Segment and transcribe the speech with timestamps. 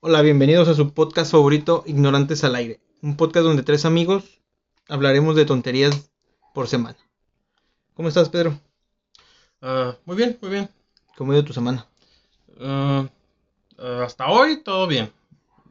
[0.00, 2.80] Hola, bienvenidos a su podcast favorito, Ignorantes al Aire.
[3.02, 4.40] Un podcast donde tres amigos
[4.88, 6.10] hablaremos de tonterías
[6.54, 6.96] por semana.
[7.94, 8.58] ¿Cómo estás, Pedro?
[9.62, 10.68] Ah, muy bien, muy bien.
[11.16, 11.86] ¿Cómo ha ido tu semana?
[12.60, 13.06] Ah,
[13.78, 15.10] ah, hasta hoy todo bien.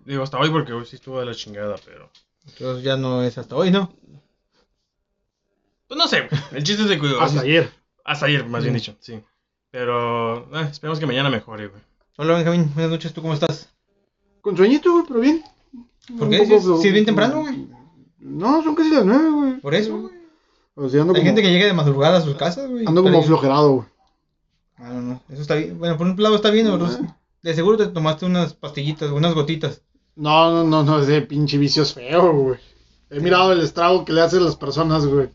[0.06, 2.10] Digo hasta hoy porque hoy sí estuvo de la chingada, pero...
[2.48, 3.92] Entonces ya no es hasta hoy, ¿no?
[5.88, 6.28] Pues no sé.
[6.52, 7.16] El chiste es de que...
[7.20, 7.72] Hasta ayer.
[8.04, 8.78] Hasta ayer, más bien Mm.
[8.78, 9.20] dicho, sí.
[9.72, 11.82] Pero eh, esperemos que mañana mejore, güey.
[12.18, 12.72] Hola, Benjamín.
[12.74, 13.14] Buenas noches.
[13.14, 13.75] ¿Tú cómo estás?
[14.46, 15.44] Con sueñito, güey, pero bien.
[16.20, 16.38] ¿Por qué?
[16.38, 17.68] poco ¿Sí- flo- sí es bien temprano, güey?
[18.20, 19.54] No, son casi las nueve, güey.
[19.60, 20.14] Por eso, güey.
[20.76, 22.86] O sea, ando Hay como, gente que llega de madrugada a sus casas, güey.
[22.86, 23.88] ando como flojerado, güey.
[24.78, 25.22] Ah, no, no.
[25.30, 25.80] Eso está bien.
[25.80, 26.98] Bueno, por un lado está bien, pero Eh.
[27.42, 29.82] de seguro te tomaste unas pastillitas, unas gotitas.
[30.16, 32.60] No, no, no, no, ese pinche vicio es feo, güey.
[33.10, 35.30] He mirado el estrago que le hacen las personas, güey.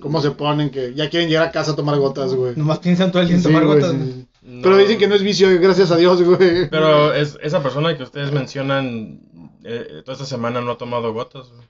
[0.00, 2.54] Cómo se ponen, que ya quieren llegar a casa a tomar gotas, güey.
[2.56, 3.92] Nomás piensan todo el día en Sí, tomar güey, gotas.
[3.96, 4.26] sí.
[4.42, 4.62] No.
[4.62, 6.68] Pero dicen que no es vicio, gracias a Dios, güey.
[6.70, 9.20] Pero es, esa persona que ustedes mencionan
[9.64, 11.66] eh, toda esta semana no ha tomado gotas, güey.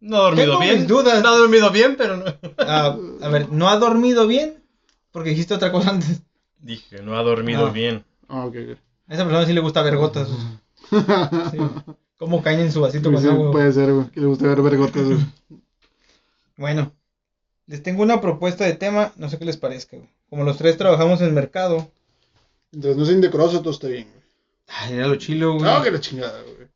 [0.00, 0.78] No ha dormido Tengo bien.
[0.78, 1.22] mis dudas.
[1.22, 2.24] No ha dormido bien, pero no.
[2.58, 4.62] Ah, a ver, ¿no ha dormido bien?
[5.10, 6.22] Porque dijiste otra cosa antes.
[6.60, 7.70] Dije, no ha dormido Ah.
[7.70, 8.04] bien.
[8.28, 8.78] Ah, ok, ok.
[9.08, 10.28] A esa persona sí le gusta ver gotas.
[11.50, 11.58] Sí.
[12.16, 13.52] Cómo caen en su vasito Pues con sí, agua.
[13.52, 15.18] puede ser, güey, que le guste ver, ver gotas, güey.
[16.56, 16.92] Bueno,
[17.66, 19.96] les tengo una propuesta de tema, no sé qué les parezca.
[19.96, 20.08] güey.
[20.30, 21.90] Como los tres trabajamos en el mercado.
[22.72, 24.22] Entonces no sea indecoroso, todo está bien, güey.
[24.68, 25.64] Ay, era lo chilo, güey.
[25.64, 26.68] No, que la chingada, güey.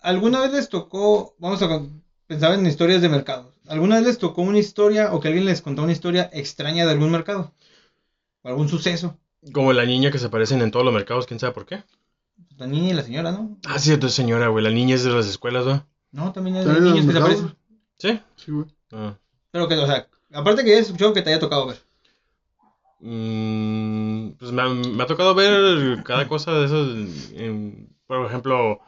[0.00, 1.82] ¿Alguna vez les tocó, vamos a
[2.26, 3.52] pensar en historias de mercado?
[3.68, 6.92] ¿Alguna vez les tocó una historia o que alguien les contó una historia extraña de
[6.92, 7.52] algún mercado?
[8.42, 9.16] ¿O algún suceso?
[9.52, 11.82] Como la niña que se aparecen en todos los mercados, quién sabe por qué.
[12.56, 13.58] La niña y la señora, ¿no?
[13.66, 14.62] Ah, cierto, señora, güey.
[14.64, 15.86] La niña es de las escuelas, ¿no?
[16.12, 17.40] No, también hay ¿También en niños que se mercados?
[17.40, 17.58] aparecen.
[17.98, 18.20] Sí.
[18.36, 18.66] Sí, güey.
[18.92, 19.16] Ah.
[19.50, 21.78] Pero que, o sea, aparte que he escuchado que te haya tocado ver.
[23.00, 27.32] Mm, pues me ha, me ha tocado ver cada cosa de esas.
[27.32, 28.80] en- por ejemplo,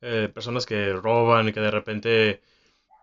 [0.00, 2.40] eh, personas que roban y que de repente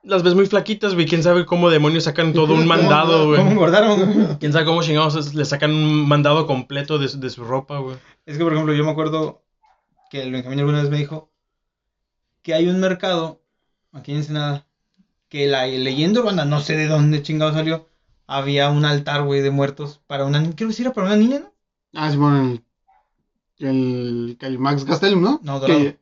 [0.03, 1.05] las ves muy flaquitas, güey.
[1.05, 3.41] Quién sabe cómo demonios sacan todo un mandado, ¿Cómo güey.
[3.51, 4.13] engordaron?
[4.13, 4.37] güey?
[4.39, 7.97] Quién sabe cómo chingados le sacan un mandado completo de, su- de su ropa, güey.
[8.25, 9.43] Es que, por ejemplo, yo me acuerdo
[10.09, 11.31] que el Benjamín alguna vez me dijo
[12.41, 13.41] que hay un mercado
[13.91, 14.65] aquí en Ensenada
[15.29, 17.87] que la leyenda urbana, no sé de dónde chingado salió,
[18.27, 20.53] había un altar, güey, de muertos para una niña.
[20.55, 21.53] Creo que sí era para una niña, ¿no?
[21.93, 22.59] Ah, sí, bueno,
[23.59, 25.39] el, el, el Max Gastelum, ¿no?
[25.43, 25.79] No, Dorado.
[25.79, 25.97] Que-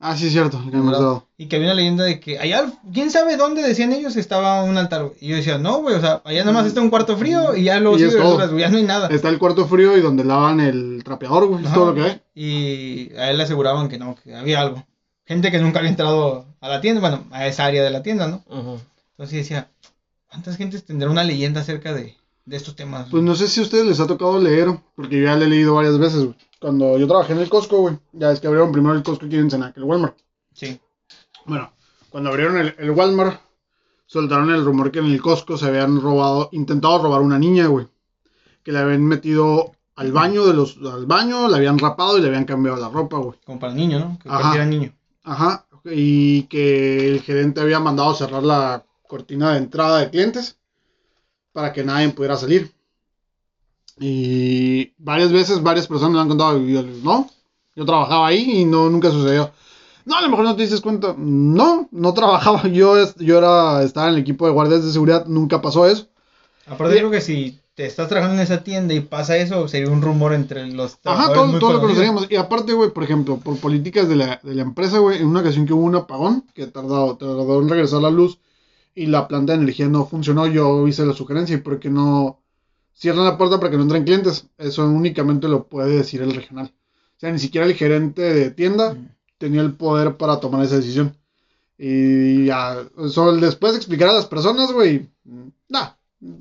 [0.00, 0.90] ah, sí, es cierto, el Dorado.
[1.02, 1.28] dado.
[1.36, 4.76] Y que había una leyenda de que allá, quién sabe dónde decían ellos estaba un
[4.76, 5.10] altar.
[5.20, 7.64] Y yo decía, no, güey, o sea, allá nada más está un cuarto frío y
[7.64, 9.08] ya luego Y sigue güey, ya no hay nada.
[9.08, 11.64] Está el cuarto frío y donde lavan el trapeador, güey.
[11.64, 12.20] Es todo lo que hay.
[12.34, 14.84] Y a él le aseguraban que no, que había algo.
[15.26, 18.26] Gente que nunca había entrado a la tienda, bueno, a esa área de la tienda,
[18.28, 18.42] ¿no?
[19.12, 19.68] Entonces decía,
[20.28, 22.14] ¿cuántas gentes tendrá una leyenda acerca de,
[22.44, 23.08] de estos temas?
[23.10, 25.48] Pues no sé si a ustedes les ha tocado leer, porque yo ya le he
[25.48, 26.36] leído varias veces, güey.
[26.60, 27.98] Cuando yo trabajé en el Costco, güey.
[28.12, 30.16] Ya es que abrieron primero el Costco aquí en que el Walmart.
[30.52, 30.80] Sí.
[31.46, 31.72] Bueno,
[32.10, 33.40] cuando abrieron el, el Walmart,
[34.06, 37.86] soltaron el rumor que en el Costco se habían robado, intentado robar una niña, güey.
[38.62, 42.28] Que le habían metido al baño de los, al baño, le habían rapado y le
[42.28, 43.38] habían cambiado la ropa, güey.
[43.44, 44.18] Como para el niño, ¿no?
[44.18, 44.64] Que Ajá.
[44.64, 44.92] niño.
[45.22, 50.58] Ajá, y que el gerente había mandado cerrar la cortina de entrada de clientes
[51.54, 52.70] para que nadie pudiera salir.
[53.98, 57.30] Y varias veces, varias personas me han contado, y yo, no,
[57.76, 59.52] yo trabajaba ahí y no, nunca sucedió.
[60.04, 61.14] No, a lo mejor no te dices cuenta.
[61.16, 62.62] No, no trabajaba.
[62.68, 66.08] Yo, es- yo era, estaba en el equipo de guardias de seguridad, nunca pasó eso.
[66.66, 66.98] Aparte Sí.
[66.98, 70.34] creo que si te estás trabajando en esa tienda y pasa eso, sería un rumor
[70.34, 72.26] entre los Ajá, trabajadores todo, muy todo lo conoceríamos.
[72.30, 75.40] Y aparte, güey, por ejemplo, por políticas de la, de la empresa, güey, en una
[75.40, 78.38] ocasión que hubo un apagón, que tardó, tardó en regresar la luz
[78.94, 82.40] y la planta de energía no funcionó, yo hice la sugerencia y por qué no
[82.94, 84.46] cierran la puerta para que no entren clientes.
[84.56, 86.72] Eso únicamente lo puede decir el regional.
[87.16, 89.08] O sea, ni siquiera el gerente de tienda Ujú.
[89.38, 91.16] tenía el poder para tomar esa decisión.
[91.76, 95.08] Y ya, eso después de explicar a las personas, güey,
[95.68, 95.90] nah,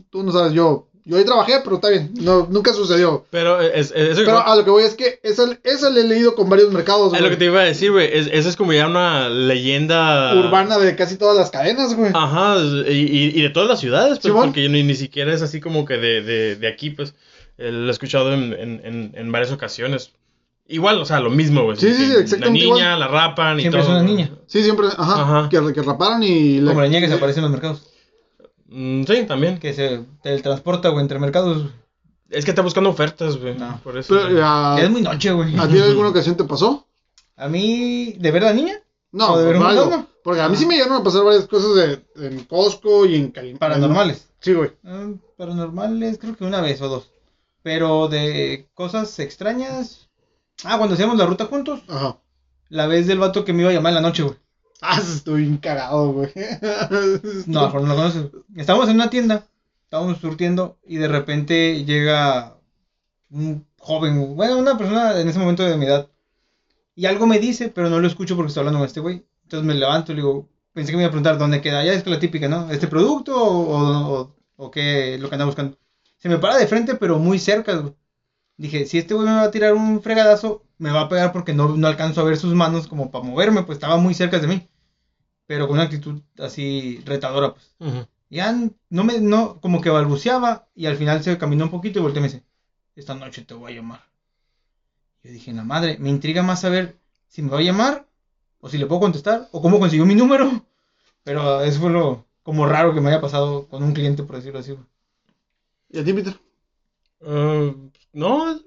[0.10, 3.26] tú no sabes, yo, yo ahí trabajé, pero está bien, no, nunca sucedió.
[3.30, 6.04] Pero es, es- eso Pero a lo que voy es que esa, esa le he
[6.06, 8.10] leído con varios mercados es lo que te iba a decir, güey.
[8.12, 12.12] Es, esa es como ya una leyenda urbana de casi todas las cadenas, güey.
[12.14, 12.56] Ajá,
[12.88, 14.46] y, y- y de todas las ciudades, pues, Simón.
[14.48, 17.14] porque ni, ni siquiera es así como que de, de, de aquí, pues.
[17.58, 20.12] eh, Lo he escuchado en, en, en, en varias ocasiones.
[20.66, 21.76] Igual, o sea, lo mismo, güey.
[21.78, 23.00] Sí, sí, sí, La exactamente niña, igual.
[23.02, 23.96] la rapan y Siempre es todo.
[23.98, 24.32] una niña.
[24.48, 25.50] Sí, siempre, ajá, Ajá.
[25.50, 26.62] Que, que raparon y...
[26.62, 27.82] le- Como la niña que se aparece en los mercados.
[28.74, 29.60] Mm, sí, también.
[29.60, 31.70] Que se teletransporta, güey, entre mercados.
[32.30, 33.56] Es que está buscando ofertas, güey.
[33.56, 33.80] No.
[33.84, 34.16] Por eso.
[34.16, 34.42] Pero, güey.
[34.44, 35.56] a, Es muy noche, güey.
[35.60, 36.88] ¿A ti en alguna ocasión te pasó?
[37.36, 38.82] A mí, ¿de ver a la niña?
[39.12, 39.82] No, ¿O de ver un algo.
[39.84, 40.08] fantasma?
[40.24, 43.30] Porque a mí sí me llegaron a pasar varias cosas de, en Costco y en
[43.32, 43.54] Cali.
[43.56, 44.28] Paranormales.
[44.40, 44.72] Sí, güey.
[44.84, 47.12] Ah, paranormales, creo que una vez o dos.
[47.62, 50.10] Pero de cosas extrañas.
[50.64, 51.82] Ah, cuando hacíamos la ruta juntos.
[51.88, 52.18] Ajá.
[52.70, 54.36] la vez del vato que me iba a llamar en la noche, güey.
[54.86, 56.32] Ah, estoy bien cagado, güey.
[57.46, 58.30] No, no lo conoces.
[58.56, 59.46] Estábamos en una tienda,
[59.84, 62.58] estábamos surtiendo y de repente llega
[63.32, 66.10] un joven, bueno, una persona en ese momento de mi edad.
[66.96, 69.26] Y algo me dice, pero no lo escucho porque estoy hablando con este güey.
[69.44, 71.84] Entonces me levanto y le digo, pensé que me iba a preguntar dónde queda.
[71.86, 72.72] Ya es que la típica, ¿no?
[72.72, 75.78] ¿Este producto o, o, o- qué lo que anda buscando?
[76.18, 77.94] Se me para de frente, pero muy cerca.
[78.58, 81.54] Dije, si este güey me va a tirar un fregadazo, me va a pegar porque
[81.54, 84.48] no, no alcanzo a ver sus manos como para moverme, pues estaba muy cerca de
[84.48, 84.70] mí.
[85.48, 87.76] Pero con una actitud así retadora, pues.
[87.80, 88.08] Ujú.
[88.30, 88.56] Ya
[88.90, 92.20] no me, no, como que balbuceaba y al final se caminó un poquito y volteó
[92.20, 92.44] y me dice,
[92.96, 94.02] esta noche te voy a llamar.
[95.24, 96.98] Yo dije, la madre, me intriga más saber
[97.28, 98.08] si me va a llamar
[98.60, 100.66] o si le puedo contestar o cómo consiguió mi número.
[101.24, 104.60] Pero eso fue lo como raro que me haya pasado con un cliente, por decirlo
[104.60, 104.78] así.
[105.90, 106.38] ¿Y a ti, Peter?
[107.22, 107.76] Eh,
[108.14, 108.60] no,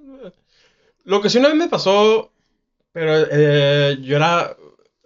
[1.05, 2.33] lo que sí una vez me pasó,
[2.93, 4.57] pero eh, yo era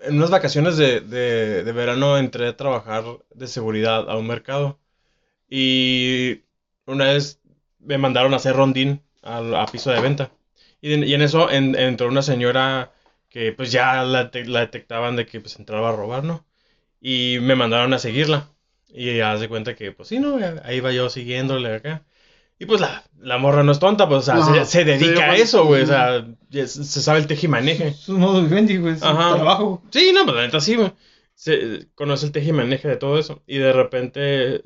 [0.03, 3.05] en unas vacaciones de, de, de verano entré a trabajar
[3.35, 4.81] de seguridad a un mercado
[5.49, 6.43] y
[6.87, 7.41] una vez
[7.81, 10.33] me mandaron a hacer rondín a piso de venta
[10.81, 12.93] y, en- y en eso en- entró una señora
[13.29, 16.47] que pues ya la, la detectaban de que pues entraba a robar, ¿no?
[17.01, 18.51] Y me mandaron a seguirla
[18.89, 20.39] y ya se cuenta que pues sí, ¿no?
[20.65, 22.05] Ahí iba yo siguiéndole acá.
[22.61, 25.33] Y pues la, la morra no es tonta, pues, o sea, No, se, se dedica
[25.33, 27.95] a eso, güey, o sea, se sabe el tejimaneje.
[27.95, 29.35] Su modo vivendi, güey, Ajá.
[29.35, 29.83] trabajo.
[29.91, 30.93] Sí, no, pues la neta sí, güey.
[31.35, 33.43] Se, conoce el tejimaneje de todo eso.
[33.47, 34.61] Y de repente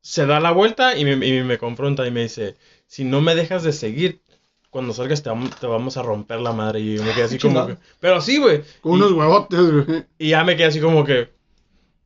[0.00, 2.56] se da la vuelta y me, y me confronta y me dice,
[2.86, 4.22] si no me dejas de seguir,
[4.70, 6.80] cuando salgas te vamos, te vamos a romper la madre.
[6.80, 7.76] Y yo me quedé así como que...
[8.00, 8.62] Pero sí, güey.
[8.80, 10.04] Con Y- unos huevotes, güey.
[10.18, 11.28] y ya me quedé así como que.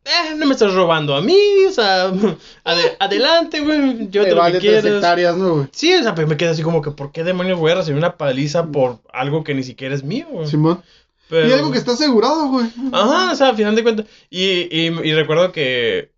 [0.05, 1.37] Eh, no me estás robando a mí,
[1.69, 2.09] o sea,
[2.65, 5.69] ade- adelante, güey, yo Te te lo vale que tres hectáreas, ¿no, güey?
[5.73, 7.99] Sí, o sea, pero me quedé así como que, ¿por qué demonios voy a recibir
[7.99, 10.27] una paliza por algo que ni siquiera es mío?
[10.31, 10.47] güey?
[10.47, 10.83] Simón.
[11.29, 12.67] Pero- Y algo que está asegurado, güey.
[12.93, 14.07] Ajá, o sea, al final de cuentas.
[14.31, 14.43] Y,
[14.75, 16.11] y, y recuerdo que,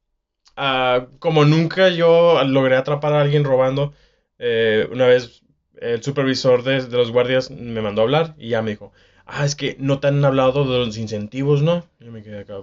[0.57, 3.93] ah, como nunca yo logré atrapar a alguien robando,
[4.39, 5.43] eh, una vez
[5.81, 8.93] el supervisor de, de los guardias me mandó a hablar y ya me dijo,
[9.27, 11.85] ah, es que no te han hablado de los incentivos, ¿no?
[12.01, 12.57] Yo me quedé acá,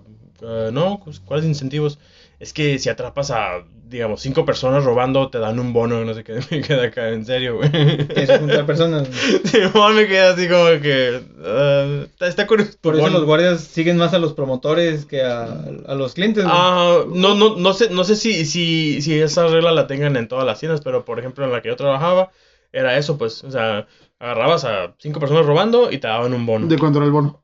[0.43, 1.99] "Ah, no, pues, ¿cuáles incentivos?
[2.39, 6.23] Es que si atrapas a, digamos, cinco personas robando, te dan un bono, no sé
[6.23, 7.69] qué, me quedé acá, en serio, güey.
[7.69, 9.09] Que se juntar personas.
[9.43, 12.73] Simón me quedé así como que, ah, está, está curioso.
[12.79, 13.17] Por eso bono.
[13.17, 15.43] los guardias siguen más a los promotores que a,
[15.87, 16.45] a los clientes.
[16.47, 20.27] Ah, no, no, no sé, no sé si, si, si esa regla la tengan en
[20.29, 22.31] todas las tiendas, pero por ejemplo en la que yo trabajaba,
[22.71, 23.85] era eso, pues, o sea,
[24.19, 26.67] agarrabas a cinco personas robando y te daban un bono.
[26.67, 27.41] De contra el bono.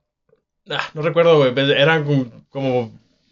[0.70, 2.92] Ah, no recuerdo, güey, eran como, como-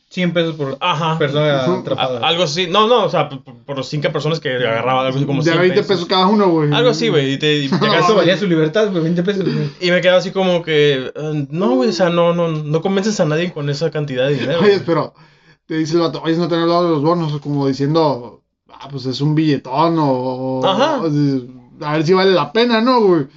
[0.10, 2.19] 100 pesos por ajá, persona atrapada.
[2.28, 5.42] algo así, no, no, o sea, por, los cinco personas que agarraban, algo así como
[5.42, 6.06] de 100 20 pesos.
[6.06, 6.72] cada uno, güey.
[6.72, 7.75] Algo así, güey, y, te, y, te
[8.07, 9.44] No, valía su libertad, güey, 20 pesos.
[9.44, 9.72] güey.
[9.81, 13.19] y me quedaba así como que, eh, no, güey, o sea, no, no, no convences
[13.22, 14.60] a nadie con esa cantidad de dinero.
[14.62, 15.16] Oye, pero
[15.66, 18.88] te dice el vato, oye, no te han hablado de los bonos, como diciendo, ah,
[18.92, 20.62] pues es un billetón o...
[20.63, 21.01] Ajá.
[21.01, 21.10] o-
[21.81, 23.28] A ver si vale la pena, ¿no, güey?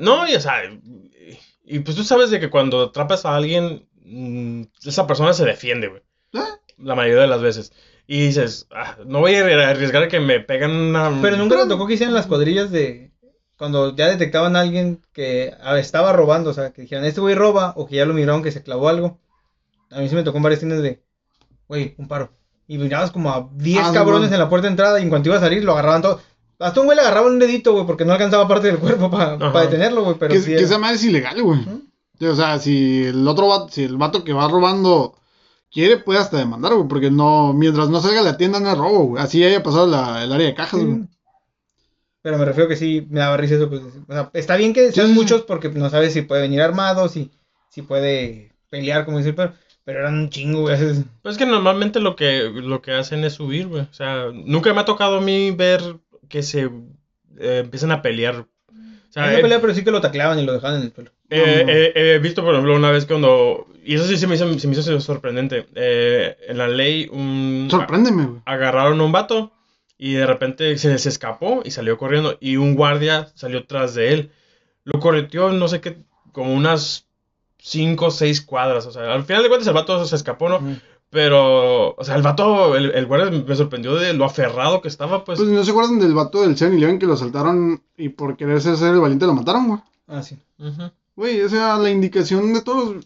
[0.00, 3.88] No, y o sea, y, y, pues tú sabes de que cuando atrapas a alguien,
[4.04, 6.02] mm, esa persona se defiende, güey.
[6.32, 6.48] ¿Eh?
[6.78, 7.72] La mayoría de las veces.
[8.06, 11.18] Y dices, ah, no voy a arriesgar a que me pegan una...
[11.22, 13.12] Pero nunca te tocó que hicieran las cuadrillas de.
[13.58, 17.72] Cuando ya detectaban a alguien que estaba robando, o sea, que dijeran, este güey roba,
[17.76, 19.18] o que ya lo miraron que se clavó algo.
[19.90, 21.02] A mí sí me tocó en varias tiendas de,
[21.66, 22.32] güey, un paro.
[22.68, 24.36] Y mirabas como a 10 Ah, cabrones no.
[24.36, 26.20] en la puerta de entrada y en cuanto iba a salir lo agarraban todo.
[26.58, 29.36] Hasta un güey le agarraba un dedito, güey, porque no alcanzaba parte del cuerpo para
[29.62, 30.16] detenerlo, güey.
[30.18, 31.60] Pero que, sí que era- esa madre es ilegal, güey.
[32.20, 35.14] O sea, si el otro vato, si el vato que va robando
[35.70, 38.78] quiere, puede hasta demandar, güey, porque no, mientras no salga de la tienda no es
[38.78, 39.22] robo, güey.
[39.22, 40.86] Así haya pasado la- el área de cajas, Sí.
[40.86, 41.00] güey.
[42.22, 43.68] Pero me refiero que sí, me daba risa eso.
[43.68, 46.60] Pues, o sea, está bien que sean Sí, muchos porque no sabes si puede venir
[46.62, 47.30] armado, si,
[47.70, 49.52] si puede pelear, como decir, pero,
[49.84, 50.76] pero eran un chingo, güey.
[51.22, 53.82] Pues es que normalmente lo que, lo que hacen es subir, güey.
[53.82, 55.80] O sea, nunca me ha tocado a mí ver
[56.28, 56.70] que se
[57.38, 58.36] eh, empiezan a pelear.
[58.38, 61.10] O sea, No pelea, pero sí que lo tacleaban y lo dejaban en el suelo.
[61.30, 61.72] Eh, No.
[61.72, 63.66] eh, He visto, por ejemplo, una vez cuando.
[63.84, 65.66] Y eso sí se me hizo, se me hizo sorprendente.
[65.74, 67.68] eh, en la ley, un.
[67.70, 68.40] Sorpréndeme, güey.
[68.44, 69.52] Agarraron a un vato
[69.98, 72.36] y de repente se, se escapó y salió corriendo.
[72.40, 74.30] Y un guardia salió tras de él.
[74.84, 75.96] Lo correteó, no sé qué,
[76.32, 77.06] como unas
[77.58, 78.86] 5 o 6 cuadras.
[78.86, 80.60] O sea, al final de cuentas el vato se escapó, ¿no?
[81.10, 85.24] Pero, o sea, el vato, el, el guardia me sorprendió de lo aferrado que estaba,
[85.24, 85.38] pues.
[85.38, 88.92] Pues no se acuerdan del vato del 7-Eleven que lo asaltaron y por quererse ser
[88.94, 89.80] el valiente lo mataron, güey.
[90.08, 90.36] Ah, sí.
[91.14, 92.96] Güey, o sea, la indicación de todos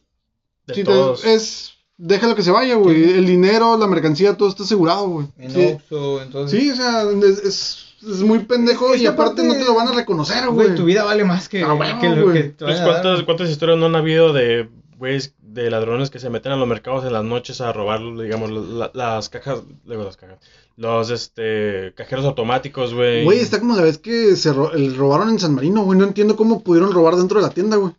[0.66, 1.24] De si te- todos.
[1.24, 3.02] es déjalo que se vaya, güey.
[3.18, 5.26] El dinero, la mercancía, todo está asegurado, güey.
[5.38, 5.64] En Sí.
[5.74, 6.58] Oxxo, entonces.
[6.60, 9.74] Sí, o sea, es, es, es muy pendejo Es y aparte aparte- no te lo
[9.74, 10.74] van a reconocer, Güey, güey.
[10.78, 12.80] tu vida vale más que, Ah, bueno, que lo que te Pues.
[12.80, 14.68] ¿cuántas, ¿Cuántas historias no han habido de
[15.00, 18.50] güeyes de ladrones que se meten a los mercados en las noches a robar, digamos,
[18.52, 20.38] la- las cajas, luego las cajas,
[20.76, 23.24] los, este, cajeros automáticos, güey.
[23.24, 25.98] Güey, está como la vez que se ro- el robaron en San Marino, güey.
[25.98, 27.92] No entiendo cómo pudieron robar dentro de la tienda, güey.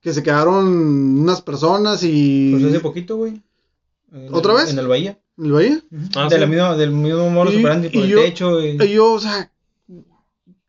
[0.00, 0.64] Que se quedaron
[1.20, 2.52] unas personas y.
[2.52, 3.42] Pues hace poquito, güey.
[4.30, 4.70] ¿Otra el- vez?
[4.70, 5.18] En el Bahía.
[5.36, 5.78] ¿En el Bahía?
[6.16, 6.40] Ah, de sí.
[6.40, 8.60] la misma, del mismo modo Y- superandi por y el yo- techo.
[8.64, 9.51] y- Y yo, o sea.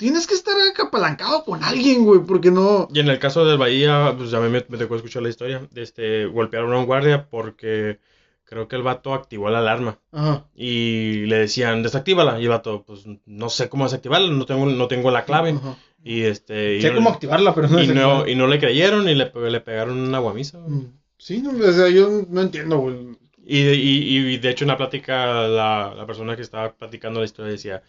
[0.04, 0.54] Tienes que estar
[0.86, 2.90] apalancado con alguien, güey, porque no.
[2.94, 5.62] Y en el caso del Bahía, pues a mí me, me tocó escuchar la historia,
[5.76, 8.00] este, golpearon a un guardia porque
[8.44, 10.00] creo que el vato activó la alarma.
[10.12, 10.46] Ajá.
[10.56, 12.38] Y le decían, desactívala.
[12.40, 15.52] Y el vato, pues no sé cómo desactivarla, no tengo, no tengo la clave.
[15.52, 15.78] Ajá.
[16.04, 16.76] Y este.
[16.76, 18.28] Y sé no, cómo activarla, pero no y sé no, cómo.
[18.28, 20.58] y no le creyeron y le, le pegaron una guamisa.
[20.60, 20.76] güey.
[20.80, 20.94] Mm.
[21.18, 23.18] Sí, no, o sea, yo no entiendo, güey.
[23.46, 27.20] Y, de- y, y de hecho en la plática, la, la persona que estaba platicando
[27.22, 27.82] la historia decía,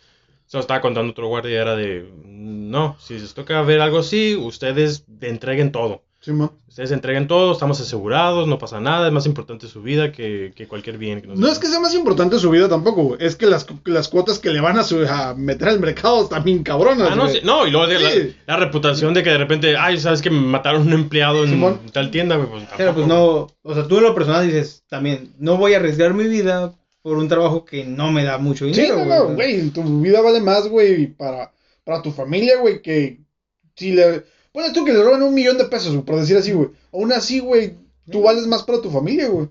[0.47, 4.37] se lo estaba contando otro guardia, era de, no, si les toca ver algo así,
[4.37, 6.03] ustedes entreguen todo.
[6.21, 6.33] Sí.
[6.69, 10.67] Ustedes entreguen todo, estamos asegurados, no pasa nada, es más importante su vida que, que
[10.67, 11.21] cualquier bien.
[11.21, 13.17] Que nos No es que sea más importante su vida tampoco.
[13.21, 16.43] Es que las, las cuotas que le van a, su- a meter al mercado están
[16.43, 18.35] bien cabronas, Ah, no, sí, no, y luego de la, Sí.
[18.47, 22.11] la reputación de que de repente, ay, sabes que mataron a un empleado en tal
[22.11, 25.59] tienda, güey, pues Pero pues no, o sea, tú en lo personal dices también, no
[25.59, 26.73] voy a arriesgar mi vida
[27.05, 29.05] por un trabajo que no me da mucho Sí, dinero.
[29.05, 31.53] no, no, güey, tu vida vale más, güey, para,
[31.85, 33.21] para tu familia, güey, que
[33.77, 34.25] si le...
[34.53, 36.71] Ponle tú que le roban un millón de pesos, por decir así, güey.
[36.95, 37.77] Aún así, güey,
[38.11, 39.49] tú vales más para tu familia, güey.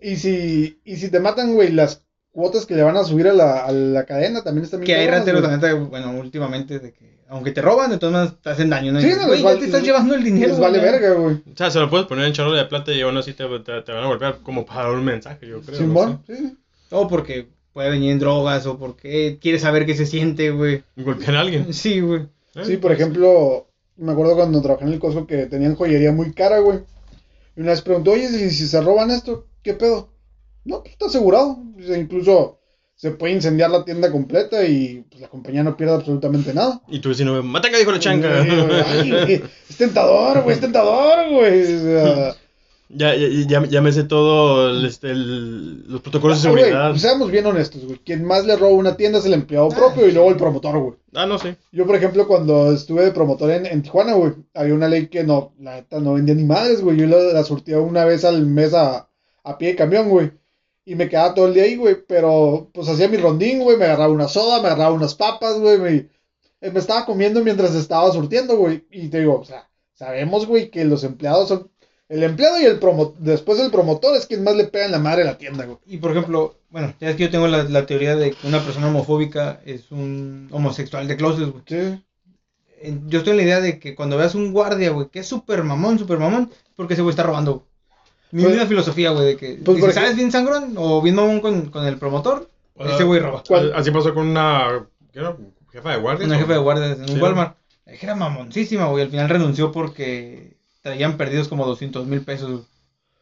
[0.00, 3.32] Y si, y si te matan, güey, las cuotas que le van a subir a
[3.32, 7.15] la, a la cadena también están bien Que hay rateros, neta, bueno, últimamente, de que
[7.28, 9.00] aunque te roban, de todas maneras te hacen daño, ¿no?
[9.00, 10.48] Sí, no, güey, ya te estás llevando el dinero.
[10.48, 10.90] Les vale güey.
[10.90, 11.34] verga, güey.
[11.34, 13.82] O sea, se lo puedes poner en charla de plata y aún así te, te,
[13.82, 15.80] te van a golpear como para dar un mensaje, yo creo.
[15.80, 16.56] no Simón, sí.
[16.90, 20.84] O porque puede venir en drogas, o porque quiere saber qué se siente, güey.
[20.96, 21.74] Golpear a alguien.
[21.74, 22.22] Sí, güey.
[22.54, 22.64] ¿eh?
[22.64, 23.66] Sí, por ejemplo,
[23.96, 26.80] me acuerdo cuando trabajé en el Costco que tenían joyería muy cara, güey.
[27.56, 30.10] Y una vez preguntó, oye, si, si se roban esto, ¿qué pedo?
[30.64, 31.58] No, pues está asegurado.
[31.78, 32.60] Incluso
[32.96, 36.80] se puede incendiar la tienda completa y pues, la compañía no pierde absolutamente nada.
[36.88, 37.98] Y tú vecino, mataca, dijo la.
[38.02, 41.62] Ay, güey, güey, es tentador, güey, es tentador, güey.
[41.62, 42.36] O sea,
[42.88, 46.64] ya, ya, ya, ya me sé todo el, este, el- los protocolos de ah, güey,
[46.64, 46.90] seguridad.
[46.90, 47.98] pues, seamos bien honestos, güey.
[48.04, 50.78] Quien más le roba una tienda es el empleado Ah, propio y luego el promotor,
[50.78, 50.94] güey.
[51.14, 51.56] Ah, no sé.
[51.72, 55.24] Yo, por ejemplo, cuando estuve de promotor en, en Tijuana, güey, había una ley que
[55.24, 56.96] no, la neta, no vendía ni madres, güey.
[56.96, 59.08] Yo la, la surtía una vez al mes a,
[59.42, 60.30] a pie de camión, güey.
[60.86, 61.96] Y me quedaba todo el día ahí, güey.
[62.06, 63.76] Pero, pues, hacía mi rondín, güey.
[63.76, 65.78] Me agarraba una soda, me agarraba unas papas, güey.
[65.78, 66.08] Me,
[66.60, 68.86] eh, me estaba comiendo mientras estaba surtiendo, güey.
[68.90, 71.70] Y te digo, o sea, sabemos, güey, que los empleados son...
[72.08, 75.00] El empleado y el promotor, después el promotor es quien más le pega en la
[75.00, 75.78] madre a la tienda, güey.
[75.86, 78.64] Y por ejemplo, bueno, ya es que yo tengo la, la teoría de que una
[78.64, 81.64] persona homofóbica es un homosexual de closet, güey.
[81.66, 82.04] Sí.
[83.08, 85.64] Yo estoy en la idea de que cuando veas un guardia, güey, que es súper
[85.64, 87.66] mamón, súper mamón, porque ese güey está robando.
[88.32, 90.74] Mi Pues- misma filosofía, güey, de que pues, dices, ¿sabes bien sangrón?
[90.76, 93.42] O bien mamón con, con el promotor, ese güey roba.
[93.46, 93.72] ¿Cuál?
[93.74, 95.36] Así pasó con una ¿qué era?
[95.72, 96.26] jefa de guardia.
[96.26, 97.22] Una jefa de guardias en un.
[97.22, 97.56] Walmart.
[97.86, 99.04] Es que era mamoncísima, güey.
[99.04, 102.66] Al final renunció porque traían perdidos como 200 mil pesos.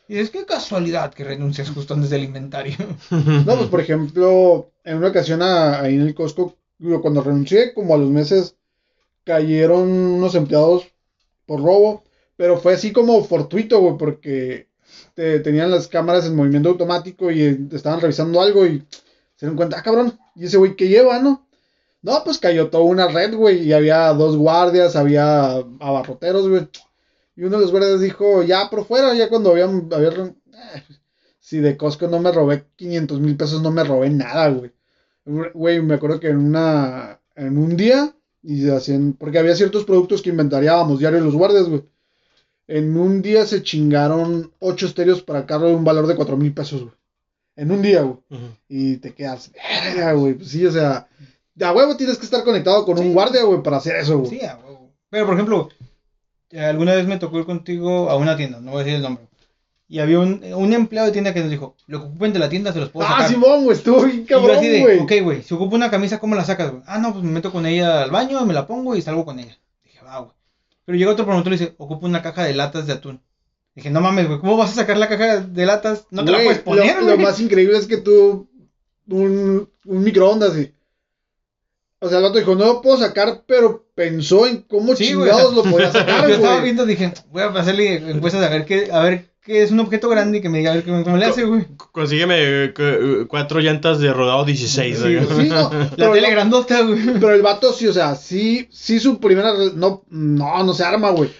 [0.08, 2.76] Y es que casualidad que renuncias justo antes del inventario.
[3.10, 6.56] No, pues por ejemplo, en una ocasión a- ahí en el Costco,
[7.02, 8.56] cuando renuncié, como a los meses,
[9.24, 10.86] cayeron unos empleados
[11.46, 12.04] por robo,
[12.36, 14.68] pero fue así como fortuito, güey, porque
[15.14, 18.80] te- tenían las cámaras en movimiento automático y eh, estaban revisando algo y
[19.36, 21.46] se dieron cuenta, ah, cabrón, y ese güey, ¿qué lleva, no?
[22.02, 26.68] No, pues cayó toda una red, güey, y había dos guardias, había abarroteros, güey.
[27.36, 30.82] Y uno de los guardias dijo, ya por fuera, ya cuando habían, había, re- eh,
[31.40, 34.72] si de Costco no me robé 500 mil pesos, no me robé nada, güey.
[35.54, 40.22] Güey, me acuerdo que en una, en un día, y hacían, porque había ciertos productos
[40.22, 41.84] que inventariábamos diario los guardias, güey.
[42.66, 46.52] En un día se chingaron ocho estéreos para carro de un valor de 4 mil
[46.54, 46.94] pesos, güey.
[47.56, 48.18] En un día, güey.
[48.68, 50.34] Y te quedas, verga, güey.
[50.34, 51.06] Pues sí, o sea,
[51.54, 54.30] de a huevo tienes que estar conectado con un guardia, güey, para hacer eso, güey.
[54.30, 54.90] Sí, a huevo.
[55.10, 55.68] Pero por ejemplo,
[56.58, 59.24] alguna vez me tocó ir contigo a una tienda, no voy a decir el nombre.
[59.86, 62.48] Y había un, un empleado de tienda que nos dijo, lo que ocupen de la
[62.48, 63.28] tienda se los puedo Ah, sacar.
[63.28, 64.98] Simón, güey, estuvo bien cabrón, así de, güey.
[65.00, 66.82] ok, güey, si ocupo una camisa, ¿cómo la sacas, güey?
[66.86, 69.38] Ah, no, pues me meto con ella al baño, me la pongo y salgo con
[69.38, 69.56] ella.
[69.84, 70.32] Dije, va, güey.
[70.84, 73.20] Pero llega otro promotor y dice, ocupo una caja de latas de atún.
[73.74, 76.06] Dije, no mames, güey, ¿cómo vas a sacar la caja de latas?
[76.10, 77.16] No te la puedes poner, lo, güey.
[77.16, 78.48] lo más increíble es que tú,
[79.08, 80.72] un, un microondas, y,
[81.98, 85.30] o sea, el vato dijo, no lo puedo sacar, pero pensó en cómo Sí, güey,
[85.30, 88.50] chingados o sea, lo podía sacar, Yo estaba viendo, dije, voy a hacerle encuestas a
[88.50, 90.84] ver qué, a ver qué es un objeto grande y que me diga a ver
[90.84, 91.66] cómo, cómo le hace, güey.
[91.92, 94.96] Consígueme eh, cu- cuatro llantas de rodado 16.
[94.98, 95.26] Sí, güey.
[95.44, 97.00] Sí, no, La pero, tele grandota, güey.
[97.20, 101.10] pero el vato sí, o sea, sí, sí su primera, no, no, no se arma,
[101.10, 101.30] güey.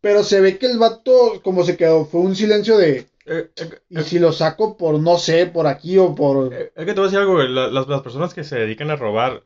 [0.00, 3.06] Pero se ve que el vato, como se quedó, fue un silencio de.
[3.26, 6.52] Eh, eh, Y si lo saco por, no sé, por aquí o por.
[6.54, 7.48] Eh, Es que te voy a decir algo, güey.
[7.50, 9.42] la- Las, las personas que se dedican a robar,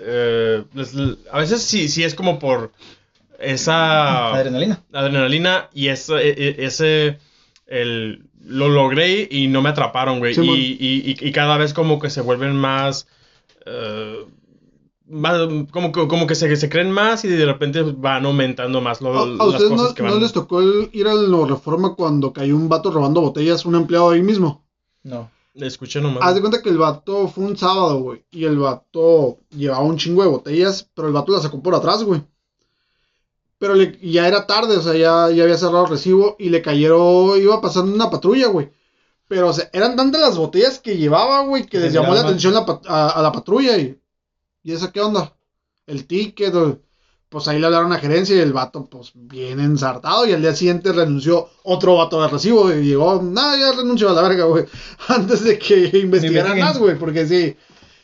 [0.00, 0.94] eh, les-
[1.30, 2.72] a veces sí, sí es como por
[3.38, 4.82] esa Adrenalina.
[4.92, 7.18] adrenalina y ese, e- e- ese
[7.66, 10.34] el, lo logré y no me atraparon, güey.
[10.34, 13.06] Sí, y, y, y- y cada vez como que se vuelven más...
[13.66, 14.24] eh,
[15.06, 15.36] más
[15.70, 19.18] como, que- como que se, se creen más y de repente van aumentando más lo-
[19.18, 20.20] ¿A, a las ustedes cosas no, que no van.
[20.20, 24.10] les tocó el- ir a la reforma cuando cayó un vato robando botellas, un empleado
[24.10, 24.64] ahí mismo?
[25.02, 25.30] No.
[25.54, 26.22] Escuché nomás.
[26.22, 28.24] Haz de cuenta que el vato fue un sábado, güey.
[28.32, 32.02] Y el vato llevaba un chingo de botellas, pero el vato las sacó por atrás,
[32.02, 32.22] güey.
[33.64, 36.60] Pero le- ya era tarde, o sea, ya, ya había cerrado el recibo y le
[36.60, 38.70] cayeron, iba pasando una patrulla, güey.
[39.26, 42.52] Pero, o sea, eran tantas las botellas que llevaba, güey, que les llamó la atención
[42.52, 43.78] la a, a la patrulla.
[43.78, 43.98] Y,
[44.64, 45.34] ¿y esa qué onda?
[45.86, 46.78] El ticket, o-
[47.30, 50.26] pues ahí le hablaron a gerencia y el vato, pues, bien ensartado.
[50.26, 54.12] Y al día siguiente renunció otro vato de recibo y llegó, nada, ya renunció a
[54.12, 54.66] la verga, güey.
[55.08, 57.56] Antes de que investigaran más, güey, porque sí.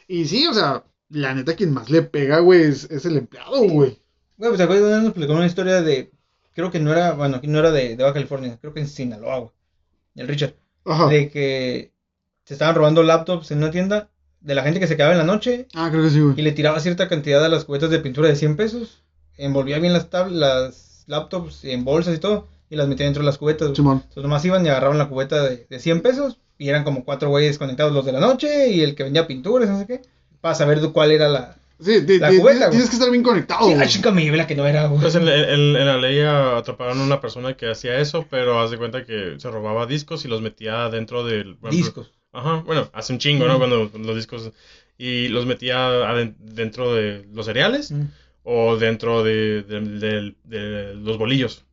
[0.09, 3.61] Y sí, o sea, la neta, quien más le pega, güey, es, es el empleado,
[3.69, 4.01] güey.
[4.41, 6.11] Güey, pues ¿te acuerdas de nos explicó una historia de.
[6.55, 7.13] Creo que no era.
[7.13, 8.57] Bueno, aquí no era de, de Baja California.
[8.61, 9.51] Creo que en Sinaloa, güey.
[10.17, 10.55] El Richard.
[10.85, 11.09] Ajá.
[11.09, 11.93] De que
[12.45, 14.09] se estaban robando laptops en una tienda
[14.41, 16.37] de la gente que se quedaba en la noche Ah, creo que sí, y güey.
[16.43, 19.05] le tiraba cierta cantidad a las cubetas de pintura de 100 pesos.
[19.37, 23.27] Envolvía bien las, tab- las laptops en bolsas y todo y las metía dentro de
[23.27, 23.77] las cubetas.
[23.77, 23.99] Simón.
[23.99, 27.29] Entonces nomás iban y agarraban la cubeta de, de 100 pesos y eran como cuatro
[27.29, 30.03] güeyes conectados los de la noche y el que vendía pinturas, no sé qué,
[30.41, 31.57] para saber cuál era la...
[31.81, 33.81] Sí, ti- La cubeta, tienes que estar bien conectado, Sí, güey.
[33.83, 35.01] ay, chica, me llevé la que no era, güey.
[35.01, 38.71] Pues en, en- en la ley atraparon a una persona que hacía eso, pero haz
[38.71, 41.41] de cuenta que se robaba discos y los metía dentro del...
[41.53, 42.13] ejemplo, Discos.
[42.33, 43.59] Ajá, bueno, hace un chingo, ¿no?
[43.59, 44.51] Cuando los discos...
[44.99, 45.89] Y los metía
[46.39, 48.03] dentro de los cereales Mm.
[48.43, 51.65] o dentro de, de- de- de los bolillos.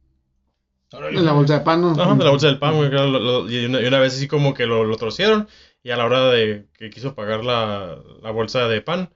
[0.94, 1.92] En la bolsa de pan, ¿no?
[1.92, 2.90] Ajá, de la bolsa del pan, güey.
[2.90, 5.50] claro, lo- lo- y, una, y una vez así como que lo, lo torcieron
[5.84, 9.10] y a la hora de que quiso pagar la, la bolsa de pan,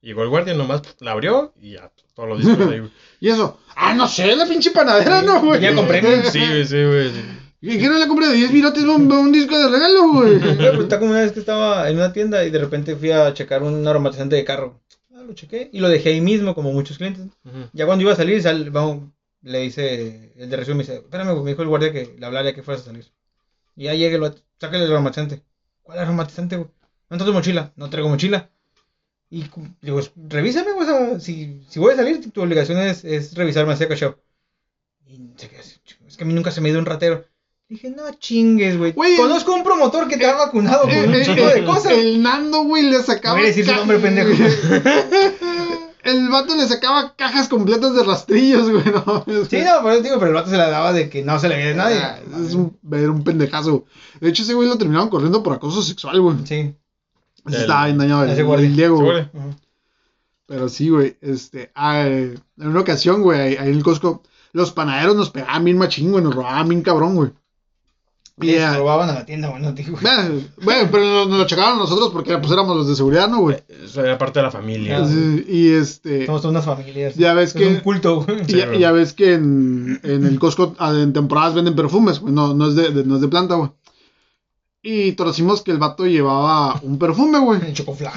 [0.00, 2.90] llegó el guardia, nomás la abrió y ya, todos los discos ahí, güey.
[3.20, 5.60] Y eso, ah, no sé, la pinche panadera, ¿no, güey?
[5.60, 6.00] Ya compré.
[6.30, 7.10] Sí, güey, sí, güey.
[7.10, 7.20] sí.
[7.62, 10.38] ¿Y qué no le compré de 10 virotes un, un disco de regalo, güey?
[10.56, 13.32] Pues, está como una vez que estaba en una tienda y de repente fui a
[13.34, 14.80] checar un aromatizante de carro.
[15.14, 17.26] Ah, lo chequé y lo dejé ahí mismo, como muchos clientes.
[17.72, 19.08] Ya cuando iba a salir, sal- vamos,
[19.42, 22.26] le dice, el de resumen me dice, espérame, güey", me dijo el guardia que le
[22.26, 23.06] hablara que fueras a salir.
[23.74, 25.42] Y ya llegue, lo, sácale el aromatizante.
[25.82, 26.68] ¿Cuál aromatizante, güey?
[27.10, 27.72] ¿No traes mochila?
[27.76, 28.50] No traigo mochila.
[29.28, 29.44] Y
[29.82, 33.86] digo, revísame, o sea, si, si voy a salir, tu obligación es, es revisarme así
[33.86, 34.16] cachao.
[35.06, 37.24] Y se quedó así, es que a mí nunca se me dio un ratero.
[37.68, 38.94] Dije, no chingues, güey.
[39.16, 41.92] Conozco un promotor que te ha vacunado con un chingo de cosas.
[41.92, 43.34] El Nando, güey, le sacaba.
[43.34, 44.30] Voy a decir su nombre, pendejo.
[46.04, 48.84] El vato le sacaba cajas completas de rastrillos, güey.
[48.84, 51.48] No, Sí, no, pero digo, pero el vato se la daba de que no se
[51.48, 51.96] le veía a nadie.
[51.98, 53.86] Ah, Es un, era un pendejazo.
[54.20, 56.36] De hecho, ese güey lo terminaron corriendo por acoso sexual, güey.
[56.44, 56.76] Sí.
[57.46, 59.28] El- Estaba bien dañado el, el Diego, güey.
[59.32, 59.44] güey.
[60.46, 61.16] Pero sí, güey.
[61.20, 65.30] Este, ah, eh, en una ocasión, güey, ahí, ahí en el Costco, los panaderos nos
[65.30, 66.22] pegaban bien machín, güey.
[66.22, 67.30] Nos robaban bien cabrón, güey.
[68.38, 69.86] Y, Les ah, robaban a la tienda, bueno, tío.
[70.02, 73.40] bueno, bueno, pero nos, nos lo checaban nosotros porque pues éramos los de seguridad, ¿no,
[73.40, 73.56] güey?
[73.82, 74.98] Eso era parte de la familia.
[74.98, 76.26] Ah, Sí, Y este.
[76.26, 77.14] Somos todas unas familias.
[77.16, 78.42] Ya ves es que- un culto, güey.
[78.46, 78.78] Y ya, güey.
[78.78, 82.68] ya ves que en, en el Costco ah, en temporadas venden perfumes, güey, no, no,
[82.68, 83.70] es de, de- no es de planta, güey.
[84.88, 87.60] Y conocimos que el vato llevaba un perfume, güey.
[87.60, 88.12] El chocoflan.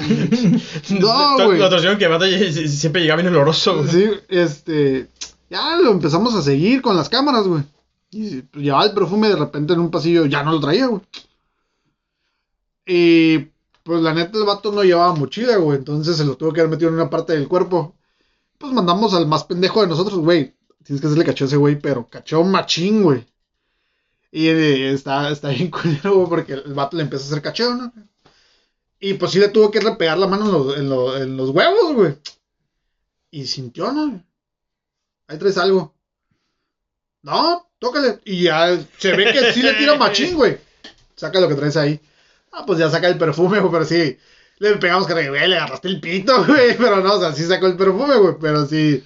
[1.00, 1.58] No, güey.
[1.58, 2.26] La atracción que mata
[2.68, 3.90] siempre llegaba bien oloroso, güey.
[3.90, 5.08] Sí, este.
[5.50, 7.64] Ya lo empezamos a seguir con las cámaras, güey.
[8.12, 11.02] Y llevaba el perfume de repente en un pasillo, ya no lo traía, güey.
[12.86, 13.40] Y
[13.82, 15.80] pues la neta el vato no llevaba mochila, güey.
[15.80, 17.96] Entonces se lo tuvo que haber metido en una parte del cuerpo.
[18.60, 20.54] Pues mandamos al más pendejo de nosotros, güey.
[20.84, 23.26] Tienes que hacerle cacho a ese güey, pero cacho machín, güey.
[24.32, 27.76] Y eh, está, está bien culero, güey, porque el vato le empezó a hacer cacheo,
[27.76, 27.94] ¿no?
[29.00, 31.50] Y pues sí le tuvo que repegar la mano en los, en los, en los
[31.52, 32.16] huevos, güey.
[33.32, 34.24] Y sintió, ¿no?
[35.28, 35.96] Ahí traes algo.
[37.22, 38.20] No, tócale.
[38.26, 40.58] Y ya se ve que sí le tira machín, güey.
[41.16, 42.00] Saca lo que traes ahí.
[42.52, 44.18] Ah, pues ya saca el perfume, güey, pero sí.
[44.58, 46.76] Le pegamos que güey, le agarraste el pito, güey.
[46.78, 48.36] Pero no, o sea, sí sacó el perfume, güey.
[48.42, 49.04] Pero sí.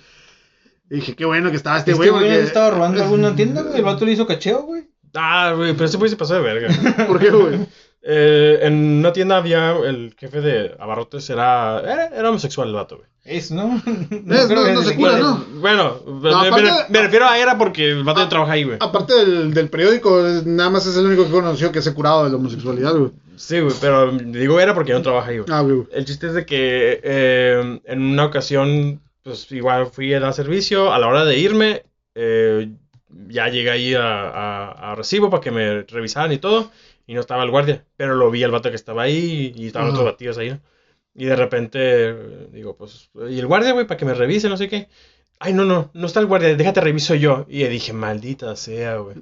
[0.90, 2.48] Dije, qué bueno que estaba este Este güey, güey porque.
[2.48, 3.78] estaba robando alguna tienda, güey.
[3.78, 4.93] El vato le hizo cacheo, güey.
[5.16, 6.68] Ah, güey, pero ese güey se pasó de verga.
[7.08, 7.60] ¿Por qué, güey?
[8.06, 12.98] Eh, en una tienda había el jefe de abarrotes, era, era, era homosexual el vato,
[12.98, 13.08] güey.
[13.24, 13.78] Es, ¿no?
[13.86, 15.46] Es, no- que no es se cura, ¿no?
[15.62, 18.78] Bueno, me, aparte- me- me refiero a era porque el vato ya trabaja ahí, güey.
[18.82, 21.94] Aparte del, del periódico, es- nada más es el único que conoció que se ha
[21.94, 23.12] curado de la homosexualidad, güey.
[23.38, 25.50] Sí, güey, pero digo era porque ya no trabaja ahí, güey.
[25.50, 25.84] Ah, güey.
[25.94, 30.92] El chiste es de que eh, en una ocasión, pues igual fui a dar servicio.
[30.92, 31.84] A la hora de irme,
[32.16, 32.70] eh,
[33.28, 36.72] ya llegué ahí a, a- a recibo para que me revisaran y todo.
[37.06, 37.86] Y no estaba el guardia.
[37.98, 39.98] Pero lo vi al vato que estaba ahí y estaban Ajá.
[39.98, 40.50] otros batidos ahí.
[40.52, 40.60] ¿no?
[41.16, 42.14] Y de repente
[42.52, 44.88] digo, pues, ¿y el guardia, güey, para que me revise, no sé qué?
[45.40, 47.46] Ay, no, no, no está el guardia, déjate reviso yo.
[47.50, 49.18] Y le dije, maldita sea, güey.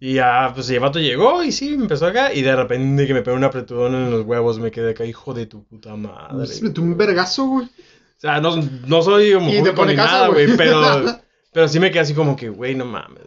[0.00, 2.34] Y ya, pues el vato llegó y sí, empezó acá.
[2.34, 5.32] Y de repente que me pegó un apretudón en los huevos, me quedé acá, hijo
[5.32, 6.46] de tu puta madre.
[6.46, 7.66] Se metió un vergazo, güey.
[7.66, 8.56] O sea, no,
[8.86, 9.30] no soy
[9.62, 10.46] te pone ni casa, nada, güey.
[10.46, 10.80] güey, pero,
[11.54, 13.22] pero sí me quedé así como que, güey, no mames.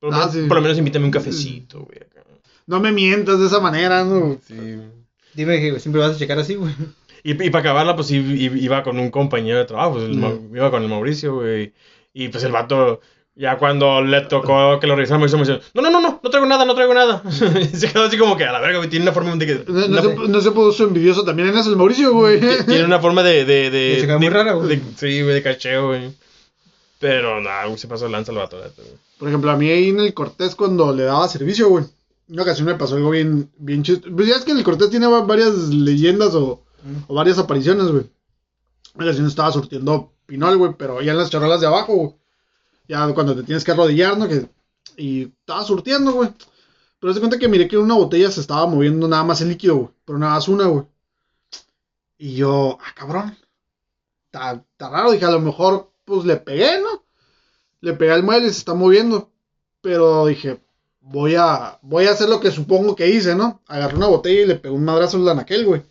[0.00, 0.42] Por, lo Ah, menos- sí.
[0.46, 1.98] por lo menos invítame un cafecito, güey.
[2.66, 4.38] No me mientas de esa manera, ¿no?
[4.46, 4.54] Sí.
[5.34, 6.72] Dime que siempre vas a checar así, güey.
[7.22, 10.16] Y, y para acabarla, pues iba con un compañero de trabajo, pues, el.
[10.18, 11.72] Mau- iba con el Mauricio, güey.
[12.12, 13.00] Y pues el vato,
[13.34, 16.46] ya cuando le tocó que lo revisaran, me dice, no, no, no, no, no traigo
[16.46, 17.22] nada, no traigo nada.
[17.60, 19.64] y se quedó así como que, a la verga, güey, tiene una forma de que...
[19.68, 22.40] No, no se, no se puso envidioso también en eso el Mauricio, güey.
[22.66, 23.44] tiene una forma de...
[23.44, 24.68] de, de, De checar muy rara, güey.
[24.76, 26.10] de- sí, güey, de cacheo, güey.
[26.98, 28.56] Pero nada, güey, se pasó lanza el vato.
[29.18, 31.84] Por ejemplo, a mí ahí en el Cortés cuando le daba servicio, güey.
[32.28, 34.14] Una ocasión me pasó algo bien, bien chistoso.
[34.14, 36.62] Pues ya es que en el Cortés tiene va- varias leyendas o,
[37.06, 38.04] o varias apariciones, güey.
[38.94, 42.14] Una ocasión estaba surtiendo pinol, güey, pero ya en las charolas de abajo, güey.
[42.88, 44.26] Ya cuando te tienes que arrodillar, ¿no?
[44.28, 44.48] Que,
[44.96, 46.30] y estaba surtiendo, güey.
[46.98, 49.76] Pero se cuenta que miré que una botella se estaba moviendo nada más el líquido,
[49.76, 49.88] güey.
[50.04, 50.84] Pero nada más una, güey.
[52.18, 53.36] Y yo, ah, cabrón.
[54.32, 57.04] Está raro, dije, a lo mejor, pues le pegué, ¿no?
[57.82, 59.30] Le pegué al mueble y se está moviendo.
[59.82, 60.60] Pero dije,
[61.00, 63.62] voy a, voy a hacer lo que supongo que hice, ¿no?
[63.66, 65.82] Agarré una botella y le pegué un madrazo al anaquel, güey.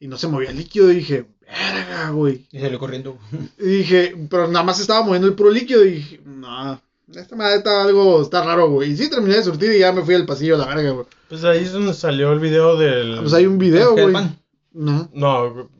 [0.00, 0.90] Y no se movía el líquido.
[0.90, 2.48] Y dije, verga, güey.
[2.50, 3.18] Y salió corriendo.
[3.58, 5.84] Y dije, pero nada más se estaba moviendo el puro líquido.
[5.84, 6.80] Y dije, no,
[7.14, 8.90] esta madre está algo, está raro, güey.
[8.92, 11.06] Y sí, terminé de surtir y ya me fui al pasillo a la verga, güey.
[11.28, 13.18] Pues ahí es donde salió el video del...
[13.20, 14.24] Pues hay un video, ¿Qué, el güey.
[14.72, 15.10] No.
[15.12, 15.70] No,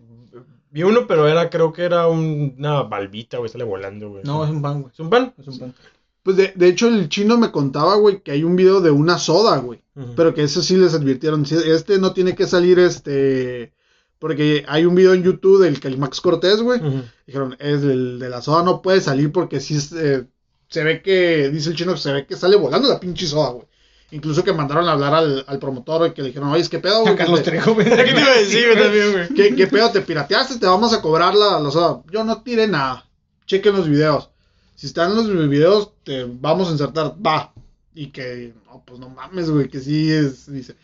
[0.70, 4.22] vi uno, pero era, creo que era un- una balbita, güey, sale volando, güey.
[4.24, 4.92] No, es un pan, güey.
[4.92, 5.34] ¿Es un pan?
[5.38, 5.74] Es un pan.
[6.22, 9.18] Pues de, de hecho el chino me contaba, güey, que hay un video de una
[9.18, 9.80] soda, güey.
[10.16, 11.44] Pero que eso sí les advirtieron.
[11.44, 13.72] Este no tiene que salir este.
[14.18, 16.80] Porque hay un video en YouTube del Calimax Cortés, güey.
[17.26, 20.24] Dijeron, es el de la soda no puede salir porque sí eh,
[20.68, 23.66] se ve que, dice el chino, se ve que sale volando la pinche soda, güey.
[24.12, 27.02] Incluso que mandaron a hablar al, al promotor y que le dijeron, oye, ¿qué pedo,
[27.02, 27.16] güey?
[27.16, 27.76] Carlos ¿Qué, Trejo.
[27.76, 29.28] ¿Qué te iba a decir, también, güey?
[29.34, 29.90] ¿qué, qué pedo?
[29.90, 30.58] ¿Te pirateaste?
[30.58, 32.02] Te vamos a cobrar la, la soda.
[32.10, 33.06] Yo no tiré nada.
[33.46, 34.30] Chequen los videos.
[34.74, 37.14] Si están los videos, te vamos a insertar.
[37.24, 37.52] Va.
[37.94, 40.74] Y que, no, pues no mames, güey, que sí es, dice.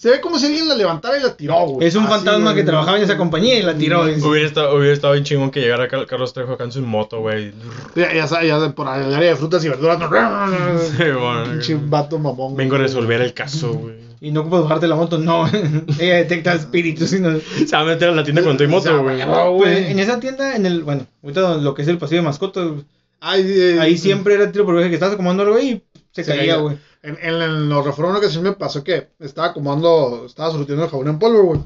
[0.00, 1.86] Se ve como si alguien la levantara y la tiró, güey.
[1.86, 2.54] Es un Así, fantasma güey.
[2.56, 4.00] que trabajaba en esa compañía y la tiró.
[4.04, 7.20] Hubiera estado, hubiera estado bien chingón que llegara Car- Carlos Trejo acá en su moto,
[7.20, 7.52] güey.
[7.94, 9.98] Ya, ya, sa- ya por el área de frutas y verduras.
[10.96, 12.56] Sí, bueno, Pinche vato mamón.
[12.56, 13.96] Vengo a resolver el caso, güey.
[14.22, 15.46] Y no ocupas bajarte la moto, no.
[15.98, 17.12] Ella detecta espíritus.
[17.12, 19.18] y no- Se va a meter a la tienda con tu moto, güey.
[19.58, 22.68] Pues, en esa tienda, en el, bueno, ahorita lo que es el pasillo de mascotas,
[23.36, 25.82] eh, ahí siempre era tiro por viaje que estabas acomodando algo y
[26.12, 26.78] se, Se caía, güey.
[27.02, 30.90] En, en, en los reformas una ocasión me pasó que estaba acomodando, estaba surtiendo el
[30.90, 31.60] jabón en polvo, güey.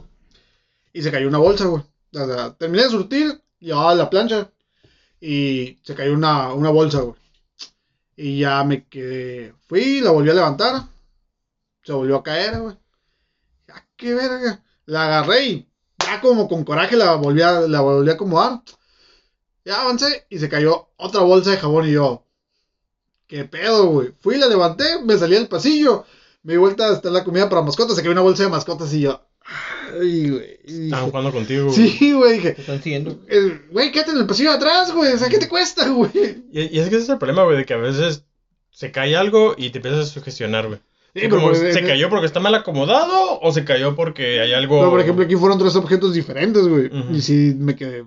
[0.93, 1.83] Y se cayó una bolsa, güey.
[2.15, 4.51] O sea, terminé de surtir, llevaba la plancha
[5.21, 7.17] y se cayó una, una bolsa, güey.
[8.17, 10.83] Y ya me quedé, fui, la volví a levantar,
[11.83, 12.77] se volvió a caer, güey.
[13.67, 14.63] Ya, qué verga.
[14.87, 15.69] La agarré y
[16.05, 18.63] ya como con coraje la volví a, la volví a acomodar.
[19.65, 22.24] Ya avancé y se cayó otra bolsa de jabón y yo,
[23.27, 24.13] ¿Qué pedo, güey?
[24.21, 26.05] Fui, la levanté, me salí al pasillo,
[26.43, 29.01] me di vuelta hasta la comida para mascotas, se cayó una bolsa de mascotas y
[29.01, 29.21] yo.
[30.01, 30.59] Ay, güey.
[30.65, 31.77] Estaban jugando contigo, güey.
[31.91, 32.53] Sí, güey, dije.
[32.53, 33.19] Te están siguiendo.
[33.29, 35.13] eh, Güey, quédate en el pasillo de atrás, güey.
[35.13, 36.11] O sea, ¿qué te cuesta, güey?
[36.53, 38.25] Y, y es que ese es el problema, güey, de que a veces
[38.71, 40.81] se cae algo y te empiezas a sugestionar, güey.
[41.15, 44.81] Sí, pero, ¿Se eh, cayó porque está mal acomodado o se cayó porque hay algo...
[44.81, 46.91] Pero, por ejemplo, aquí fueron tres objetos diferentes, güey.
[47.13, 48.05] Y sí me quedé.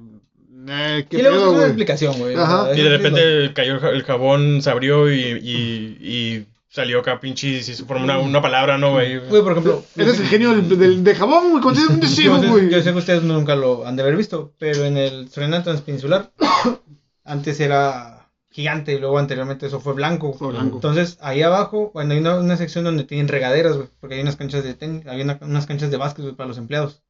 [0.70, 1.68] Eh, ¿Qué Y luego es pedo, una güey?
[1.70, 2.36] explicación, güey.
[2.36, 2.70] Ajá.
[2.76, 7.20] Y de repente cayó el, ja- el jabón, se abrió y, y, y salió acá
[7.20, 9.18] pinche y se formó una, una palabra, ¿no, güey?
[9.20, 9.84] Güey, por ejemplo.
[9.96, 11.64] Eres el genio del, del- de jabón, güey.
[11.64, 12.70] Concédeme un deseo, yo, sé, güey.
[12.70, 16.32] yo sé que ustedes nunca lo han de haber visto, pero en el Serenata Transpeninsular,
[17.24, 20.34] antes era gigante y luego anteriormente eso fue blanco.
[20.34, 20.78] Fue blanco.
[20.78, 24.36] Entonces, ahí abajo, bueno, hay una, una sección donde tienen regaderas, güey, porque hay unas
[24.36, 27.02] canchas de tenis, había una- unas canchas de básquet güey, para los empleados.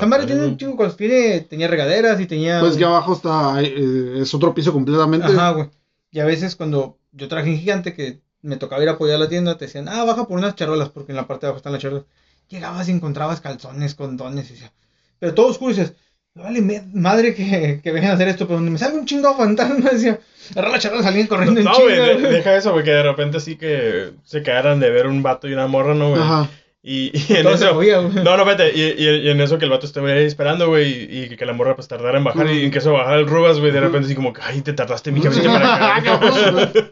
[0.00, 2.60] A madre, tiene un chingo de cosas, tiene, tenía regaderas y tenía...
[2.60, 3.60] Pues que abajo está.
[3.62, 5.26] eh, es otro piso completamente.
[5.26, 5.68] Ajá, güey.
[6.10, 9.28] Y a veces cuando yo trabajé en gigante, que me tocaba ir a apoyar la
[9.28, 11.72] tienda, te decían, ah, baja por unas charolas, porque en la parte de abajo están
[11.72, 12.04] las charolas.
[12.48, 14.72] Llegabas y encontrabas calzones, condones, y decía,
[15.18, 15.94] pero todo oscuro, y dices,
[16.34, 19.06] "Me vale me- madre que, que vengan a hacer esto, pero donde me salga un
[19.06, 20.20] chingo fantasma, decía,
[20.52, 23.02] agarra la charola, salían corriendo en No, güey, chinga, de- deja eso, güey, que de
[23.02, 26.20] repente así que se quedaran de ver un vato y una morra, ¿no, güey?
[26.22, 26.48] Ajá.
[26.86, 27.74] Y, y en Todo se eso...
[27.74, 28.22] movía, güey.
[28.22, 31.06] No, no, vete, y, y, y en eso que el vato estuve ahí esperando, güey,
[31.10, 33.26] y, y que la morra pues tardara en bajar, y en que eso bajara el
[33.26, 36.02] rubas, güey, de repente así como que, ay, te tardaste mi cabecita para acá.
[36.20, 36.90] Cabrón, güey.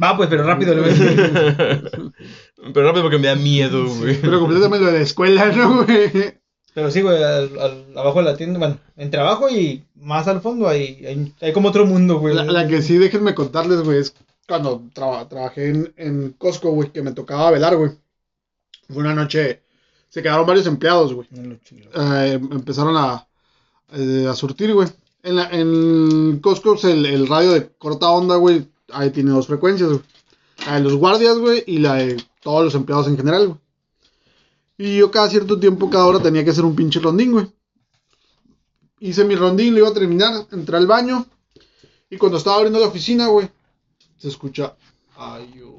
[0.00, 0.72] Va, pues, pero rápido.
[0.74, 1.92] le voy a decir.
[2.74, 4.16] Pero rápido porque me da miedo, güey.
[4.20, 6.10] Pero completamente lo de la escuela, ¿no, güey?
[6.74, 10.40] Pero sí, güey, al- al- abajo de la tienda, bueno, entre abajo y más al
[10.40, 12.34] fondo hay, hay, hay como otro mundo, güey.
[12.34, 14.14] La, la que sí, déjenme contarles, güey, es
[14.48, 17.90] cuando traba- trabajé en, en Costco, güey, que me tocaba velar, güey.
[18.88, 19.62] Fue una noche,
[20.08, 21.28] se quedaron varios empleados, güey.
[21.32, 23.26] Eh, empezaron a,
[23.92, 24.88] eh, a surtir, güey.
[25.22, 29.88] En, la, en Costco, el, el radio de corta onda, güey, ahí tiene dos frecuencias,
[29.88, 30.02] güey.
[30.66, 33.60] La de los guardias, güey, y la de todos los empleados en general, güey.
[34.78, 37.46] Y yo cada cierto tiempo, cada hora tenía que hacer un pinche rondín, güey.
[39.00, 41.26] Hice mi rondín, lo iba a terminar, entré al baño.
[42.08, 43.50] Y cuando estaba abriendo la oficina, güey,
[44.16, 44.76] se escucha
[45.16, 45.75] ayuda.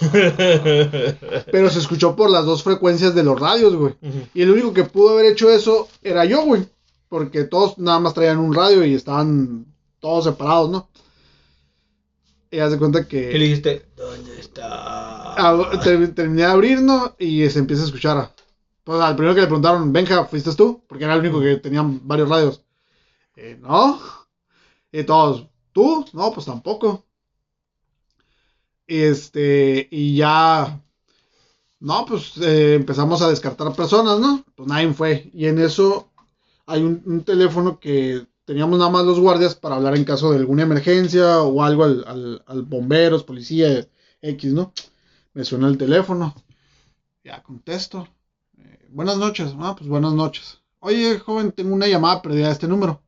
[1.52, 3.94] Pero se escuchó por las dos frecuencias de los radios, güey.
[4.34, 6.66] Y el único que pudo haber hecho eso era yo, güey.
[7.08, 9.66] Porque todos nada más traían un radio y estaban
[10.00, 10.88] todos separados, ¿no?
[12.50, 13.28] Y haz de cuenta que...
[13.30, 13.86] ¿Qué le dijiste?
[13.96, 15.34] ¿Dónde está?
[15.34, 17.14] Ah, ter- terminé de abrir, ¿no?
[17.18, 18.34] Y se empieza a escuchar.
[18.84, 20.82] Pues al primero que le preguntaron, Benja, ¿fuiste tú?
[20.86, 22.62] Porque era el único que tenían varios radios.
[23.36, 24.00] Eh, no.
[24.92, 26.04] Y todos, ¿tú?
[26.12, 27.05] No, pues tampoco.
[28.86, 30.80] Este, y ya.
[31.80, 34.44] No, pues eh, empezamos a descartar personas, ¿no?
[34.54, 35.30] Pues nadie fue.
[35.34, 36.10] Y en eso
[36.66, 40.62] hay un, teléfono que teníamos nada más los guardias para hablar en caso de alguna
[40.62, 43.86] emergencia o algo al, al, bomberos, policía,
[44.22, 44.72] X, ¿no?
[45.34, 46.34] Me suena el teléfono.
[47.24, 48.08] Ya contesto.
[48.58, 49.54] Eh, buenas noches.
[49.58, 50.60] Ah, pues buenas noches.
[50.80, 53.02] Oye, joven, tengo una llamada perdida de este número.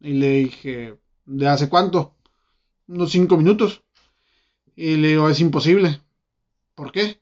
[0.00, 2.14] Y le dije, ¿de hace cuánto?
[2.88, 3.82] Unos cinco minutos.
[4.76, 6.00] Y le digo, es imposible.
[6.74, 7.20] ¿Por qué?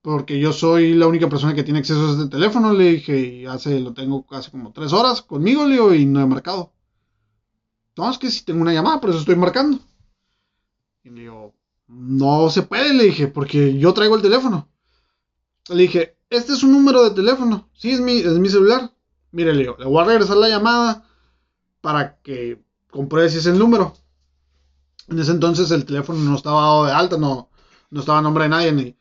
[0.00, 2.72] Porque yo soy la única persona que tiene acceso a este teléfono.
[2.72, 6.20] Le dije, y hace, lo tengo hace como tres horas conmigo, le digo, y no
[6.20, 6.72] he marcado.
[7.96, 9.78] No, es que si tengo una llamada, por eso estoy marcando.
[11.04, 11.54] Y le digo,
[11.88, 14.68] no se puede, le dije, porque yo traigo el teléfono.
[15.68, 17.68] Le dije, este es un número de teléfono.
[17.74, 18.92] Sí, es mi, es mi celular.
[19.30, 21.04] Mire, le digo, le voy a regresar la llamada
[21.80, 23.94] para que compruebe si es el número.
[25.12, 27.50] En ese entonces el teléfono no estaba dado de alta, no,
[27.90, 28.72] no estaba a nombre de nadie.
[28.72, 28.96] Ni,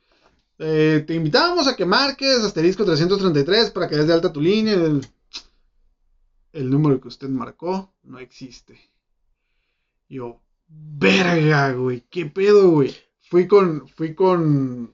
[0.60, 4.74] eh, te invitamos a que marques asterisco 333 para que des de alta tu línea.
[4.74, 5.08] El,
[6.52, 8.78] el número que usted marcó no existe.
[10.10, 12.94] Yo, verga, güey, qué pedo, güey.
[13.22, 14.94] Fui con, fui con...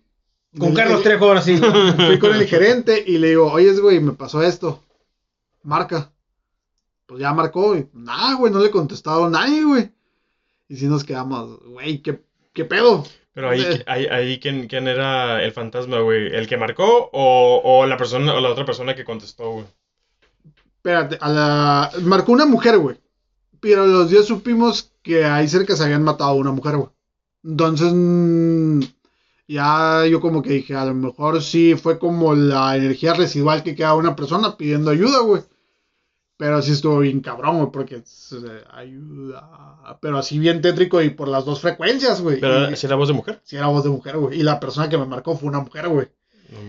[0.56, 1.58] Con Carlos Trejo ahora sí.
[2.08, 4.84] Fui con el gerente y le digo, oye, güey, me pasó esto.
[5.64, 6.14] Marca.
[7.08, 9.97] Pues ya marcó y nada, güey, no le contestaron nadie, güey.
[10.70, 12.22] Y si nos quedamos, güey, ¿qué,
[12.54, 13.04] qué pedo?
[13.34, 13.84] Pero ahí, Eh.
[13.88, 16.28] ahí, ahí ¿quién, quién era el fantasma, güey?
[16.36, 19.66] ¿El que marcó o, o la persona o la otra persona que contestó, güey?
[20.78, 21.92] Espérate, a la...
[22.04, 22.98] marcó una mujer, güey.
[23.60, 26.90] Pero los días supimos que ahí cerca se habían matado a una mujer, güey.
[27.44, 28.82] Entonces, mm,
[29.48, 33.76] ya yo como que dije, a lo mejor sí fue como la energía residual que
[33.76, 35.44] queda una persona pidiendo ayuda, güey.
[36.38, 39.98] Pero sí estuvo bien cabrón, güey, porque eh, ayuda.
[40.02, 42.40] Pero así bien tétrico y por las dos frecuencias, güey.
[42.40, 43.42] Pero Y- si era voz de mujer.
[43.44, 44.40] sí era voz de mujer, güey.
[44.40, 46.08] Y la persona que me marcó fue una mujer, güey.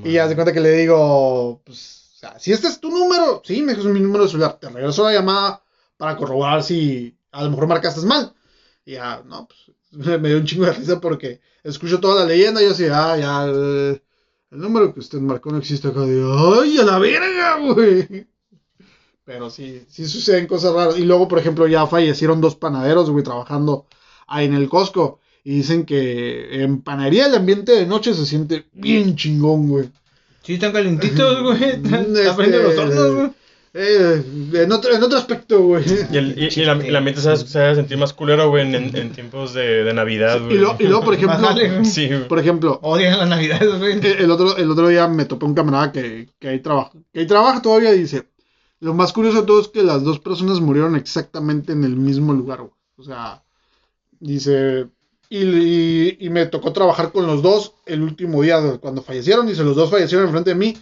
[0.03, 2.91] No Y ya se cuenta que le digo, pues, o sea, si este es tu
[2.91, 5.63] número, sí, me dijo, es mi número de celular, te regreso la llamada
[5.97, 8.33] para corroborar si a lo mejor marcaste mal.
[8.87, 9.77] Y ya, no, pues,
[10.21, 13.17] me dio un chingo de risa porque escucho toda la leyenda y yo así, ah,
[13.19, 14.03] ya, eh,
[14.51, 16.03] el número que usted marcó no existe acá.
[16.05, 18.27] Digo, ay, a la verga, güey.
[19.29, 20.99] Pero sí, sí suceden cosas raras.
[20.99, 23.85] Y luego, por ejemplo, ya fallecieron dos panaderos, güey, trabajando
[24.27, 25.21] ahí en el Costco.
[25.45, 29.91] Y dicen que en panadería el ambiente de noche se siente bien chingón, güey.
[30.43, 31.63] Sí, están calentitos, güey.
[31.63, 33.31] Están Este, están prendiendo los hornos, güey.
[33.75, 34.23] Eh,
[34.55, 35.85] en, otro, en otro aspecto, güey.
[36.11, 38.67] Y el, y, y la- y el ambiente se, va- a sentir más culero, güey,
[38.67, 40.57] en, en- en tiempos de, de Navidad, güey.
[40.57, 41.85] Y, lo- y luego, por ejemplo, vale, güey.
[41.85, 42.27] Sí, güey.
[42.29, 43.93] por ejemplo, Odian las navidades, güey.
[43.99, 47.21] el el otro, el otro día me topé un camarada que, que ahí trabaja, que
[47.21, 48.27] ahí trabaja todavía y dice,
[48.81, 52.33] lo más curioso de todo es que las dos personas murieron exactamente en el mismo
[52.33, 52.73] lugar, güey.
[52.97, 53.43] O sea,
[54.21, 54.89] dice,
[55.29, 59.47] y, y- y me tocó trabajar con los dos el último día de- cuando fallecieron,
[59.47, 60.77] dice, los dos fallecieron enfrente de mí.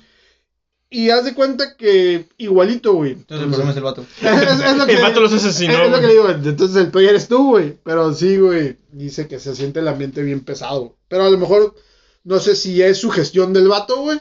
[0.89, 3.13] Y haz de cuenta que igualito, güey.
[3.13, 4.07] Entonces el problema es el vato.
[4.23, 6.77] Es- es lo que- El vato los asesinó, Es, es lo que le digo, entonces
[6.77, 7.77] el peor eres tú, güey.
[7.83, 8.77] Pero sí, güey.
[8.93, 10.97] Dice que se siente el ambiente bien pesado.
[11.09, 11.75] Pero a lo mejor,
[12.23, 14.21] no sé si es su gestión del vato, güey.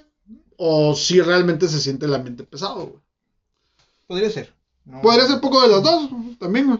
[0.57, 2.99] O si realmente se siente el ambiente pesado, güey.
[4.07, 4.53] Podría ser.
[4.85, 5.01] No.
[5.01, 6.79] Podría ser poco de los dos, también, güey.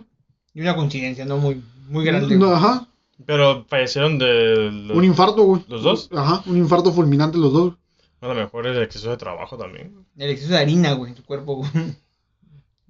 [0.54, 2.38] Y una coincidencia, no muy, muy grande.
[2.38, 2.58] No, güey.
[2.58, 2.88] ajá.
[3.26, 4.72] Pero fallecieron de...
[4.72, 5.64] los- Un infarto, güey.
[5.68, 6.10] ¿Los dos?
[6.14, 7.74] Ajá, un infarto fulminante los dos.
[8.22, 10.06] A lo mejor el exceso de trabajo también.
[10.18, 11.70] El exceso de harina, güey, en tu cuerpo, güey.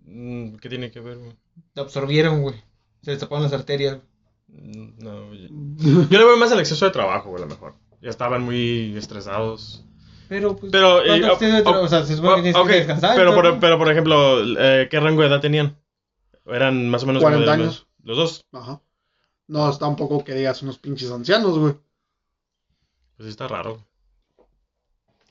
[0.06, 1.32] Mm, ¿Qué tiene que ver, güey?
[1.74, 2.56] Te absorbieron, güey.
[3.02, 4.00] Se destaparon las arterias.
[4.48, 5.48] No, yo,
[6.10, 7.76] yo le veo más al exceso de trabajo, güey, a lo mejor.
[8.02, 9.84] Ya estaban muy estresados.
[10.28, 11.22] Pero, pues, Pero, eh,
[11.64, 13.16] ¿cuánto o- sea, se supone que tienes que descansar.
[13.16, 15.78] pero, por, pero, por ejemplo, eh, ¿qué rango de edad tenían?
[16.46, 17.22] Eran más o menos...
[17.24, 17.88] como 40 de- años.
[18.04, 18.46] Los dos.
[18.52, 18.82] Ajá.
[19.48, 21.74] No, es tampoco que digas unos pinches ancianos, güey.
[23.18, 23.84] Pues sí está raro.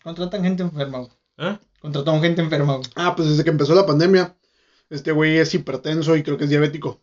[0.03, 1.11] Contratan gente enferma, güey.
[1.39, 1.59] ¿Eh?
[1.81, 2.89] Contrataron gente enferma, güey.
[2.95, 4.37] Ah, pues desde que empezó la pandemia,
[4.91, 7.01] este güey es hipertenso y creo que es diabético.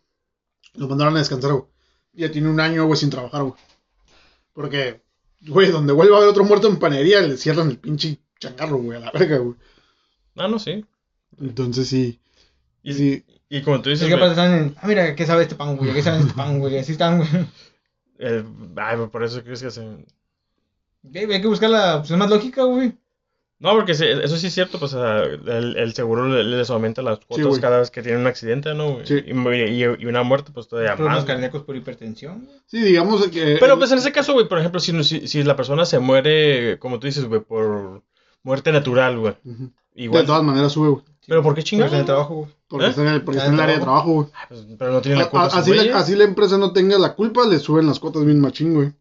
[0.76, 1.66] Lo mandaron a descansar, güey.
[2.14, 3.56] Ya tiene un año, güey, sin trabajar, güey.
[4.54, 5.02] Porque,
[5.48, 8.98] güey, donde vuelva a haber otro muerto en panería, le cierran el pinche changarro, güey,
[8.98, 9.56] a la verga, güey.
[10.36, 10.86] Ah, no, sí.
[11.40, 12.20] Entonces sí.
[12.84, 13.26] Y, sí.
[13.50, 15.56] y como tú Es dices, que güey, aparte están en, ah, mira, ¿qué sabe este
[15.56, 15.94] pan, güey?
[15.94, 16.78] ¿Qué sabe este pan, güey?
[16.78, 17.30] Así están, güey.
[18.20, 18.44] eh,
[18.78, 20.06] ay, pues, por eso crees que hacen...
[21.04, 22.94] Güey, Hay que buscar la opción más lógica, güey.
[23.62, 27.19] No, porque sí, eso sí es cierto, pues el, el seguro le- les aumenta las
[27.19, 28.97] cuotas cada vez que tienen un accidente, ¿no?
[29.04, 29.21] Sí.
[29.26, 31.26] Y, y- y una muerte, pues todavía Problemas más.
[31.26, 31.36] güey.
[31.36, 32.50] cardíacos por hipertensión.
[32.65, 33.58] Sí, digamos que.
[33.60, 36.00] Pero pues en ese caso, güey, por ejemplo, si, no- si, si la persona se
[36.00, 38.02] muere, como tú dices, güey, por
[38.43, 39.36] muerte natural, güey.
[39.93, 40.24] Igual.
[40.24, 41.04] De todas maneras sube, güey.
[41.28, 41.89] ¿Pero por qué porque chingados?
[41.93, 42.47] está en el trabajo, güey.
[42.67, 42.89] Porque ¿Eh?
[42.89, 44.12] está en el, porque Ah, está en el área de trabajo.
[44.13, 44.28] güey.
[44.34, 45.43] Ah, pues, pero no tiene la culpa.
[45.43, 45.95] a- esos Así, la, güeyes.
[45.95, 48.91] así la empresa no tenga la culpa, le suben las cuotas bien machín, güey.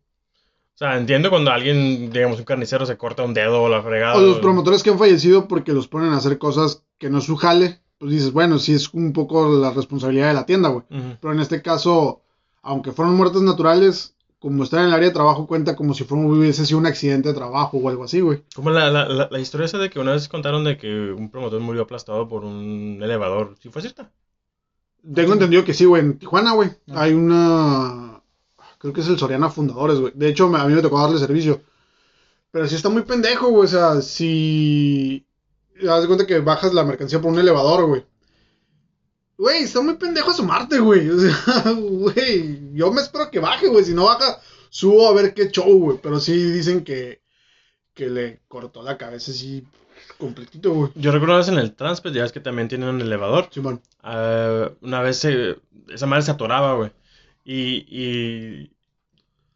[0.81, 4.17] O sea, entiendo cuando alguien, digamos, un carnicero se corta un dedo o la fregada.
[4.17, 7.25] O los promotores que han fallecido porque los ponen a hacer cosas que no es
[7.25, 10.85] su jale, pues dices, bueno, sí es un poco la responsabilidad de la tienda, güey.
[11.21, 12.23] Pero en este caso,
[12.63, 16.25] aunque fueron muertes naturales, como están en el área de trabajo, cuenta como si fuera,
[16.27, 18.43] hubiese sido un accidente de trabajo o algo así, güey.
[18.55, 21.31] Como la, la, la, la historia esa de que una vez contaron de que un
[21.31, 23.55] promotor murió aplastado por un elevador.
[23.61, 24.11] ¿Sí fue cierta?
[25.15, 26.01] Tengo entendido que sí, güey.
[26.01, 27.03] En Tijuana, güey, Ah.
[27.03, 28.10] hay una.
[28.81, 30.13] Creo que es el Soriana Fundadores, güey.
[30.17, 31.61] De hecho, a mí me tocó darle servicio.
[32.51, 33.65] Pero sí está muy pendejo, güey.
[33.65, 35.25] O sea, si.
[35.89, 38.05] Haz de cuenta que bajas la mercancía por un elevador, güey.
[39.37, 41.09] Güey, está muy pendejo asomarte, güey.
[41.11, 42.73] O sea, güey.
[42.75, 43.85] Yo me espero que baje, güey.
[43.85, 44.39] Si no baja,
[44.71, 45.99] subo a ver qué show, güey.
[46.03, 47.21] Pero sí dicen que.
[47.95, 49.63] Que le cortó la cabeza así.
[50.19, 50.91] Completito, güey.
[50.95, 53.49] Yo recuerdo una vez en el Transpet, ya ves que también tienen un elevador.
[53.51, 53.81] Simón.
[54.03, 55.57] Ah, una vez se-
[55.89, 56.91] esa madre se atoraba, güey.
[57.53, 58.71] Y, y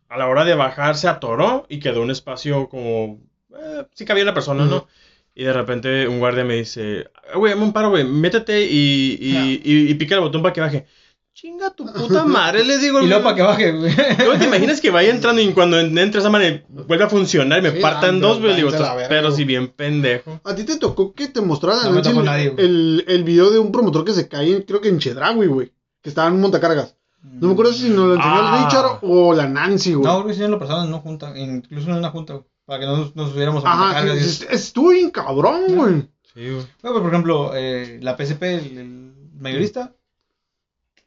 [0.08, 3.20] a la hora de bajar se atoró y quedó un espacio como...
[3.56, 4.88] Eh, sí cabía una persona, ¿no?
[5.32, 9.16] Y de repente un guardia me dice, "Ah, güey, dame un paro, güey, métete y,
[9.20, 10.86] y, y- y pica el botón para que baje.
[11.34, 13.00] Chinga tu puta madre, le digo.
[13.00, 13.92] Y luego para que baje, güey.
[14.26, 17.62] ¿No te imaginas que vaya entrando y cuando entre esa madre vuelve a funcionar y
[17.62, 18.56] me Sí, parta en anda, dos, güey?
[18.56, 19.36] Digo, váyanse a la "Estás- verga, pero güey".
[19.36, 20.40] si bien pendejo.
[20.44, 24.04] ¿A ti te tocó que te mostraran No el, el, el video de un promotor
[24.04, 25.72] que se cae, creo que en Chedraui, güey?
[26.02, 26.96] Que estaba en un montacargas.
[27.24, 28.56] No me acuerdo si nos lo enseñó Ah.
[28.58, 30.04] el Richard o la Nancy, güey.
[30.06, 32.80] No, güey, si no lo pasaron en una junta, incluso en una junta, güey, para
[32.80, 35.94] que no nos subiéramos a Ajá, sí, sí, estuvo bien cabrón, güey.
[36.34, 36.54] Sí, güey.
[36.54, 39.92] Bueno, pues, por ejemplo, eh, la PSP, el, el mayorista,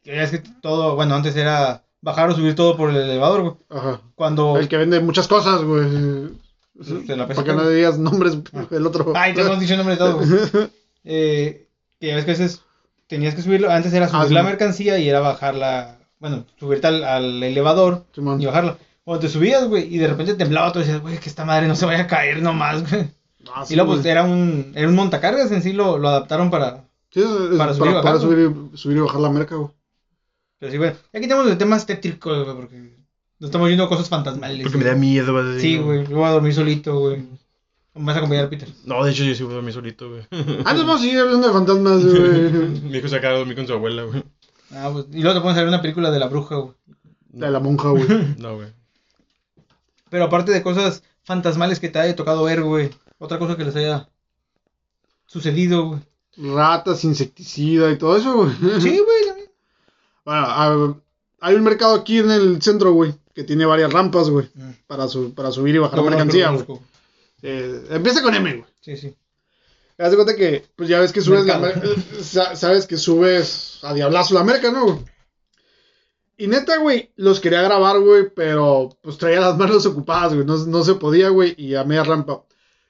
[0.04, 3.54] que es que todo, bueno, antes era bajar o subir todo por el elevador, güey.
[3.70, 4.02] Ajá.
[4.16, 4.58] Cuando...
[4.58, 5.90] El que vende muchas cosas, güey.
[6.74, 8.38] De la Para que no le digas nombres
[8.72, 9.12] el otro.
[9.16, 10.30] Ay, te hemos dicho el nombre de todo, güey.
[11.10, 11.70] Eh,
[12.02, 12.62] que ya ves que a veces
[13.08, 14.34] tenías que subirlo, antes era subir Ah, sí.
[14.34, 18.78] la mercancía y era bajarla, bueno, subirte al, al elevador y bajarla.
[19.04, 21.76] Cuando te subías, güey, y de repente temblaba, tú decías, güey, que esta madre no
[21.76, 23.08] se vaya a caer nomás, güey.
[23.54, 24.12] Ah, sí, y luego, pues, güey.
[24.12, 26.84] era un, era un montacargas en sí, lo, lo adaptaron para...
[27.10, 29.30] Sí, es- es para para, subir y para bajar, subir, y, subir y bajar la
[29.30, 29.70] merca, güey.
[30.60, 32.76] Pero sí, bueno, ya quitamos el tema estético, güey, porque
[33.40, 34.64] nos estamos yendo a cosas fantasmales.
[34.64, 34.94] Porque me güey.
[34.94, 37.24] da miedo, decir, Sí, güey, yo voy a dormir solito, güey.
[37.94, 38.68] Me vas a acompañar a Peter.
[38.86, 40.22] No, de hecho yo sí voy a dormir solito, güey.
[40.66, 42.52] Antes vamos a seguir hablando de fantasmas, güey.
[42.92, 44.24] Mi hijo se acaba de dormir con su abuela, güey.
[44.72, 46.74] Ah, pues, y luego te pones a ver una película de la bruja, güey.
[47.30, 48.06] De la monja, güey.
[48.38, 48.74] No, güey.
[50.10, 52.90] Pero aparte de cosas fantasmales que te haya tocado ver, güey.
[53.20, 54.10] Otra cosa que les haya
[55.26, 56.00] sucedido, güey.
[56.56, 58.52] Ratas, insecticida y todo eso, güey.
[58.82, 59.26] Sí, güey.
[59.28, 59.52] también.
[60.26, 60.96] Bueno, a-
[61.42, 64.72] hay un mercado aquí en el centro, güey, que tiene varias rampas, güey, Mm.
[64.88, 66.86] para, su- para subir y bajar Lo mercancía, conozco, güey.
[67.44, 68.70] Eh, empieza con M, güey.
[68.82, 69.16] Sí, sí.
[70.00, 73.80] Haz de cuenta que, pues ya ves que subes la eh, sa- sabes que subes
[73.82, 75.04] a diablazo la merca, ¿no?
[76.38, 80.56] Y neta, güey, los quería grabar, güey, pero pues traía las manos ocupadas, güey, no,
[80.68, 82.44] no se podía, güey, y a media rampa.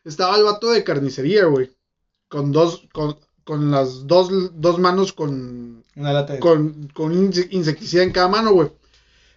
[0.04, 1.72] Estaba el vato de carnicería, güey,
[2.28, 4.30] con dos, con, con las dos,
[4.60, 6.40] dos manos con, Una lata de...
[6.40, 8.70] con, con inse- insecticida en cada mano, güey.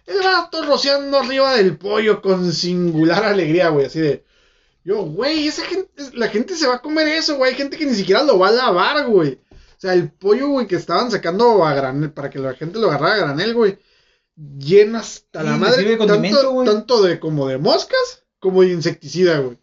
[0.05, 4.25] El vato rociando arriba del pollo con singular alegría, güey, así de...
[4.83, 7.51] Yo, güey, esa gente, la gente se va a comer eso, güey.
[7.51, 9.39] Hay gente que ni siquiera lo va a lavar, güey.
[9.51, 12.87] O sea, el pollo, güey, que estaban sacando a granel, para que la gente lo
[12.87, 13.77] agarrara a granel, güey.
[14.35, 15.97] Lleno hasta Sí, la madre.
[15.97, 19.57] Tanto, tanto de como de moscas, como de insecticida, güey.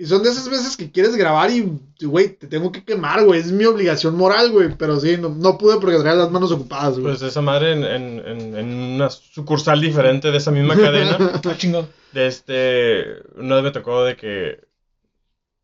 [0.00, 3.40] Y son de esas veces que quieres grabar y, güey, te tengo que quemar, güey.
[3.40, 4.72] Es mi obligación moral, güey.
[4.78, 7.16] Pero sí, no, no pude porque traía las manos ocupadas, güey.
[7.16, 11.18] Pues esa madre en, en, en, en una sucursal diferente de esa misma cadena.
[11.44, 11.88] Ah, chingón.
[12.12, 13.04] de este.
[13.34, 14.68] Una vez me tocó de que.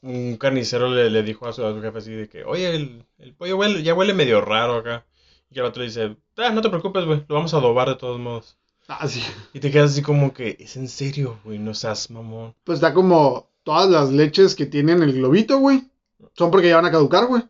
[0.03, 3.07] Un carnicero le, le dijo a su, a su jefe así de que, oye, el,
[3.19, 5.07] el pollo huele, ya huele medio raro acá.
[5.51, 7.95] Y el otro le dice, ah, no te preocupes, güey, lo vamos a adobar de
[7.95, 8.59] todos modos.
[8.89, 9.23] ah, sí.
[9.55, 12.55] Y te quedas así como que, es en serio, güey, no seas mamón.
[12.65, 15.91] Pues está como todas las leches que tienen el globito, güey.
[16.35, 17.43] Son porque ya van a caducar, güey.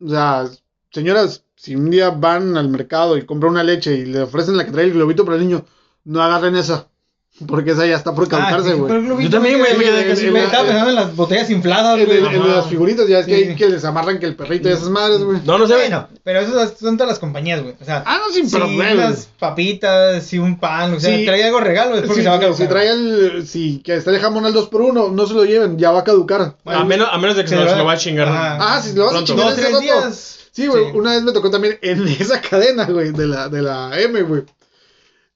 [0.00, 0.48] O sea,
[0.90, 4.64] señoras, si un día van al mercado y compran una leche y le ofrecen la
[4.64, 5.64] que trae el globito para el niño,
[6.04, 6.88] no agarren esa.
[7.46, 9.24] Porque esa ya está por caducarse, Ah, sí, güey.
[9.24, 9.84] Yo también, güey, me
[10.44, 12.18] estaba pensando en las botellas infladas, güey.
[12.18, 13.56] el de las figuritas, ya es que Sí, hay sí.
[13.56, 15.40] que les amarran que el perrito y esas madres, güey.
[15.44, 15.74] No, no sé.
[15.74, 17.74] Bueno, pero eso son todas las compañías, güey.
[17.80, 18.92] O sea, Ah, no, sin si problema.
[19.06, 21.24] unas papitas, si un pan, o sea, Sí.
[21.24, 22.66] trae algo regalo, es porque Si, se va a si- caducar.
[22.66, 23.46] si trae el.
[23.46, 26.54] Si que está el jamón al 2x1, no se lo lleven, ya va a caducar.
[26.64, 27.96] a, menos, a menos de que Se se, lo lo, va- se lo va a
[27.98, 28.28] chingar.
[28.30, 30.34] Ah, si lo vas a chingar Dos, tres días.
[30.50, 30.90] Sí, güey, Sí.
[30.94, 34.42] una vez me tocó también en esa cadena, güey, de la, de la M, güey.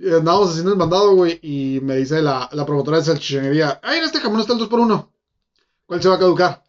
[0.02, 3.98] Y Andábamos haciendo el mandado, güey, y me dice la, la promotora de salchichonería, ay,
[3.98, 5.08] en este jamón está el 2x1.
[5.86, 6.64] ¿Cuál se va a caducar?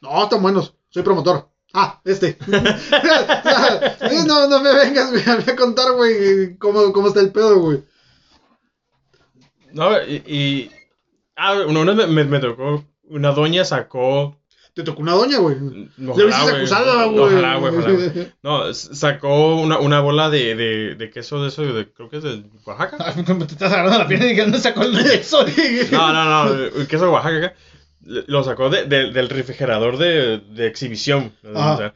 [0.00, 1.48] No, están buenos, soy promotor.
[1.74, 2.38] Ah, este.
[4.26, 7.82] No, no me vengas, güey, a contar, güey, cómo, cómo está el pedo, güey.
[9.72, 10.22] No, y.
[10.26, 10.70] y-
[11.36, 12.84] ah, una una vez me, me tocó.
[13.10, 14.37] Una doña sacó.
[14.78, 15.56] Te tocó una doña, güey.
[16.06, 16.56] Ojalá, güey.
[16.58, 17.18] acusada, güey.
[17.18, 18.32] Ojalá, güey, ojalá, güey.
[18.44, 22.22] No, sacó una, una bola de, de, de queso de eso, de, creo que es
[22.22, 22.96] de Oaxaca.
[23.00, 25.44] Ay, como te estás agarrando la pierna y ¿dónde sacó el eso?
[25.90, 27.36] No, no, no, el queso de Oaxaca.
[27.38, 27.54] acá.
[28.04, 31.32] Lo sacó de, de- del refrigerador de, de exhibición.
[31.56, 31.74] Ajá.
[31.74, 31.94] O sea,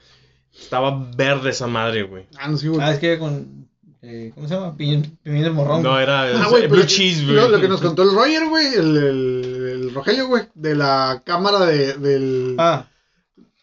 [0.60, 2.26] estaba verde esa madre, güey.
[2.36, 2.80] Ah, no, sí, güey.
[2.82, 3.68] Ah, es que con.
[4.02, 4.74] eh, ¿Cómo se llama?
[4.76, 5.84] Del morrón.
[5.84, 7.36] No, era Ah, güey, blue cheese, güey.
[7.36, 9.51] Lo, lo que nos contó el Roger, güey, el, el,
[9.92, 12.86] el Rogelio, güey, de la cámara de, del, Ah,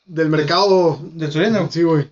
[0.05, 0.99] del mercado.
[1.13, 1.67] del Suriano.
[1.71, 2.07] Sí, güey.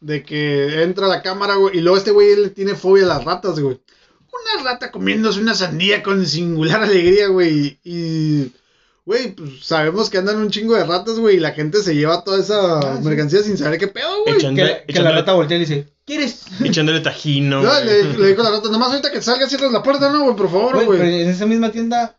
[0.00, 3.24] De que entra la cámara, güey, y luego este güey él tiene fobia a las
[3.24, 3.80] ratas, güey.
[4.56, 7.78] Una rata comiéndose una sandía con singular alegría, güey.
[7.84, 8.52] Y,
[9.06, 12.24] güey, pues sabemos que andan un chingo de ratas, güey, y la gente se lleva
[12.24, 13.04] toda esa Ah, sí.
[13.08, 14.36] mercancía sin saber qué pedo, güey.
[14.54, 16.42] Que, que la rata voltea y le dice, ¿quieres?
[16.64, 17.62] Echándole tajino.
[17.62, 17.84] No, güey.
[17.84, 20.36] le, le dijo a la rata, nomás ahorita que salga cierras la puerta, ¿no, güey?
[20.36, 21.22] Por favor, Güey, pero güey.
[21.22, 22.18] en esa misma tienda,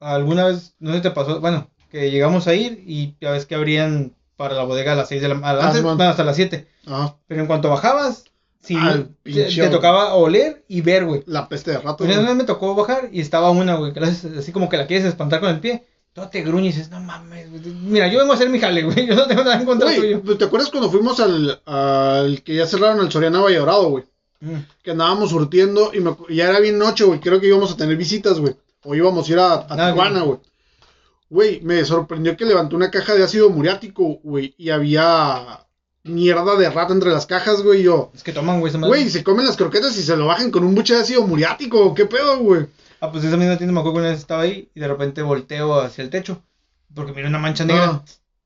[0.00, 3.46] alguna vez, no sé si te pasó, bueno, que llegamos a ir y ya ves
[3.46, 6.36] que abrían para la bodega a las 6 de la Ah, mañana, bueno, hasta las
[6.36, 6.66] 7.
[6.86, 7.16] Ajá.
[7.26, 8.24] Pero en cuanto bajabas,
[8.62, 11.22] sí, Ah, te, tocaba oler y ver, güey.
[11.26, 14.52] La peste de rato, una vez me tocó bajar y estaba una, güey, que así
[14.52, 15.84] como que la quieres espantar con el pie.
[16.12, 17.62] Todo te gruñe y dices, no mames, güey.
[17.62, 19.06] Mira, yo vengo a hacer mi jale, güey.
[19.06, 20.36] Yo no tengo nada en contra Güey, tuyo.
[20.38, 24.04] ¿te acuerdas cuando fuimos al, al que ya cerraron el Soriana Valle Dorado, güey?
[24.40, 24.56] Mm.
[24.82, 27.20] Que andábamos surtiendo y me ya era bien noche, güey.
[27.20, 28.56] Creo que íbamos a tener visitas, güey.
[28.84, 30.38] O íbamos a ir a, a Ah, Tijuana, güey.
[31.28, 34.54] Güey, me sorprendió que levantó una caja de ácido muriático, güey.
[34.58, 35.66] Y había
[36.02, 37.80] mierda de rata entre las cajas, güey.
[37.80, 40.50] y Yo, Es que toman, güey, güey, se comen las croquetas y se lo bajan
[40.50, 41.94] con un buche de ácido muriático.
[41.94, 42.66] ¿Qué pedo, güey?
[43.00, 45.22] Ah, pues esa misma tienda me acuerdo que una vez estaba ahí y de repente
[45.22, 46.42] volteo hacia el techo.
[46.94, 47.84] Porque miré una mancha negra.
[47.84, 48.04] Ah.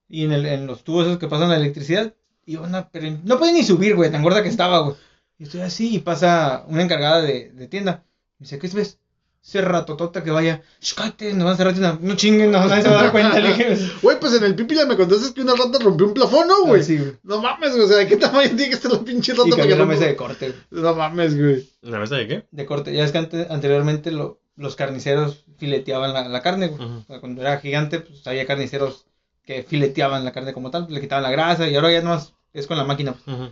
[0.09, 2.13] Y en, el, en los tubos esos que pasan la electricidad.
[2.45, 4.97] Y una, pero no podía ni subir, güey, tan gorda que estaba, güey.
[5.39, 8.05] Y estoy así y pasa una encargada de, de tienda.
[8.39, 8.99] Me dice, ¿qué ves?
[9.47, 10.63] Ese ratotota que vaya.
[10.97, 11.99] Cállate, nos van a cerrar tienda.
[12.01, 13.39] No chinguen, no, nadie se va a dar cuenta.
[13.39, 16.49] Le dije, Güey, pues en el pipila me contaste que una rata rompió un plafón,
[16.49, 16.81] ¿no, güey?
[16.81, 17.13] Ah, sí, güey.
[17.25, 17.83] No mames, güey.
[17.85, 19.77] O sea, ¿de qué tamaño tiene que estar la pinche rata Y para que la
[19.77, 20.83] no- mesa de corte, güey.
[20.83, 21.69] No mames, güey.
[21.83, 22.45] ¿Una mesa de qué?
[22.51, 22.95] De corte.
[22.95, 26.83] Ya es que ante- anteriormente lo- los carniceros fileteaban la, la carne, güey.
[26.83, 26.99] Ujú.
[27.01, 29.05] O sea, cuando era gigante, pues había carniceros
[29.45, 32.67] que fileteaban la carne como tal, le quitaban la grasa y ahora ya nomás es
[32.67, 33.13] con la máquina.
[33.13, 33.37] pues.
[33.37, 33.49] Ujú.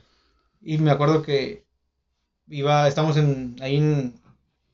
[0.63, 1.65] Y me acuerdo que
[2.49, 4.15] iba, estamos en, ahí en,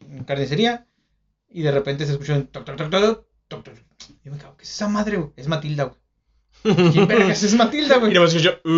[0.01, 0.87] en carnicería
[1.51, 3.75] y de repente se escuchó un toc, toc, toc, toc, toc, toc.
[4.25, 5.31] Yo me cago, ¿qué es esa madre, güey?
[5.37, 5.97] Es Matilda, güey.
[6.93, 8.15] ¿Quién vergas es Matilda, Y güey?
[8.15, 8.59] nomás escucho.
[8.65, 8.71] "Uh,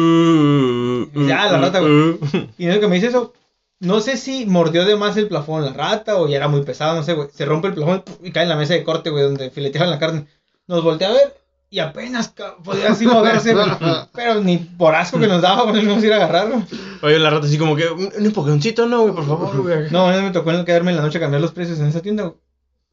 [1.14, 1.92] uh, Ya, la uh, rata, güey.
[1.92, 2.18] uh".
[2.58, 3.32] Y en eso que me dice eso,
[3.80, 6.94] no sé si mordió de más el plafón la rata o ya era muy pesada,
[6.94, 7.28] no sé, güey.
[7.32, 9.98] Se rompe el plafón y cae en la mesa de corte, güey, donde fileteaban la
[9.98, 10.26] carne.
[10.66, 11.36] Nos voltea a ver
[11.70, 13.66] y apenas podía así moverse, güey.
[14.12, 16.62] Pero ni por asco que nos daba, güey, no nos iba a agarrar, güey.
[17.02, 17.88] Oye, la rata así como que.
[17.88, 19.90] Un, empujoncito, no, güey, por favor, güey.
[19.90, 21.86] No, a mí me tocó en quedarme en la noche a cambiar los precios en
[21.86, 22.36] esa tienda, güey.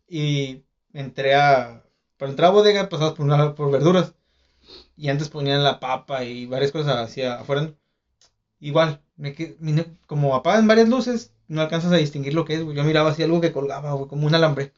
[0.08, 1.84] Y entré a.
[2.18, 4.14] Para entrar a bodega, pasabas por, una, por verduras.
[4.96, 7.72] Y antes ponían la papa y varias cosas hacia afuera.
[8.60, 12.64] Igual, me que- mire, como apagan varias luces, no alcanzas a distinguir lo que es,
[12.64, 12.76] güey.
[12.76, 14.74] Yo miraba así algo que colgaba, güey, como un alambre.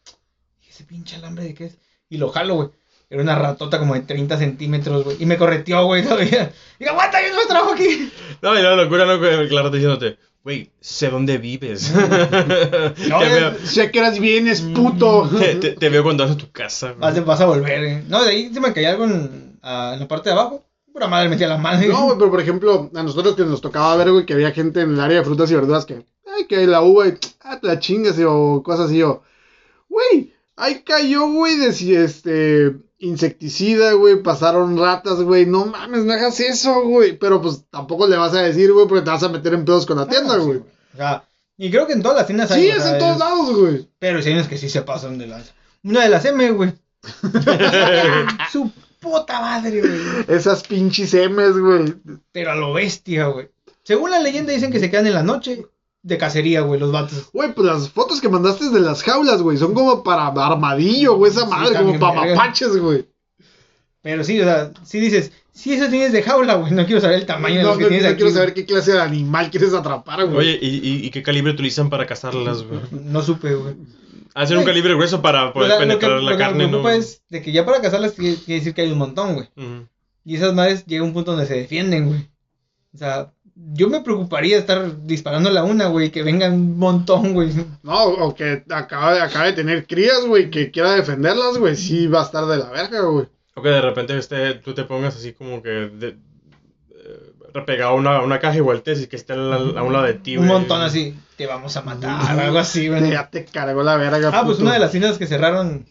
[0.65, 1.77] Y ese pinche alambre de qué es.
[2.09, 2.69] Y lo jalo, güey.
[3.09, 5.17] Era una ratota como de 30 centímetros, güey.
[5.19, 6.51] Y me correteó, güey, todavía.
[6.77, 8.11] Y aguanta, yo no trabajo aquí.
[8.41, 10.19] No, y la locura, que la rata diciéndote.
[10.43, 11.91] Güey, sé dónde vives.
[13.09, 15.29] No, veo, Sé que eras bien, es puto.
[15.37, 16.87] te, te- te veo cuando vas a tu casa.
[16.89, 16.99] güey.
[17.01, 18.03] Vas, a- vas a volver, eh.
[18.07, 20.63] No, de ahí se me caía algo en, ah, en la parte de abajo.
[20.91, 21.85] Pura madre metía la mano.
[21.87, 24.81] No, güey, pero por ejemplo, a nosotros que nos tocaba ver, güey, que había gente
[24.81, 26.03] en el área de frutas y verduras que,
[26.35, 29.21] ay, que la uva, y, ah, te la chingas, o cosas así, o,
[29.87, 36.13] güey, ahí cayó, güey, de si, este, insecticida, güey, pasaron ratas, güey, no mames, no
[36.13, 39.29] hagas eso, güey, pero pues tampoco le vas a decir, güey, porque te vas a
[39.29, 40.57] meter en pedos con la tienda, Ah, sí, güey.
[40.59, 41.23] O sea,
[41.57, 42.61] y creo que en todas las tiendas hay.
[42.63, 43.89] Sí, es en todos es- lados, güey.
[43.99, 45.53] Pero si hay que sí se pasan de lanza.
[45.83, 46.73] Una de las M, güey.
[48.51, 49.99] Su puta madre, güey.
[50.27, 51.95] Esas pinches M's, güey.
[52.31, 53.49] Pero a lo bestia, güey.
[53.83, 55.65] Según la leyenda dicen que se quedan en la noche
[56.01, 57.29] de cacería, güey, los vatos.
[57.33, 61.31] Güey, pues las fotos que mandaste de las jaulas, güey, son como para armadillo, güey,
[61.31, 63.05] esa Sí, madre, como para mapaches, güey.
[64.01, 67.17] Pero sí, o sea, si dices, si eso tienes de jaula, güey, no quiero saber
[67.17, 68.17] el tamaño de No, los que no, tienes no aquí.
[68.17, 70.37] quiero saber qué clase de animal quieres atrapar, güey.
[70.37, 72.79] Oye, ¿y, y, y qué calibre utilizan para cazarlas, güey?
[72.91, 73.75] No supe, güey.
[74.35, 76.43] Hacer un calibre grueso para O poder sea, lo que, penetrar lo la que me
[76.43, 76.69] carne, ¿no?
[76.69, 79.49] preocupa es de que ya para cazarlas quiere, quiere decir que hay un montón, güey.
[80.23, 82.29] Y esas madres llega un punto donde se defienden, güey.
[82.93, 83.33] O sea,
[83.73, 87.51] yo me preocuparía estar disparándole a una, güey, que vengan un montón, güey.
[87.83, 92.07] No, o que acaba de, acaba de tener crías, güey, que quiera defenderlas, güey, sí
[92.07, 93.27] va a estar de la verga, güey.
[93.55, 96.17] O que de repente este, tú te pongas así como que de-
[96.91, 99.83] eh, repegado a una, a una caja y voltees y que esté al- al- a
[99.83, 100.59] un lado de ti, Un güey.
[100.59, 103.11] montón así, te vamos a matar, algo así, güey.
[103.11, 105.85] Ya te cargó la verga, Ah, pues una de las tiendas que cerraron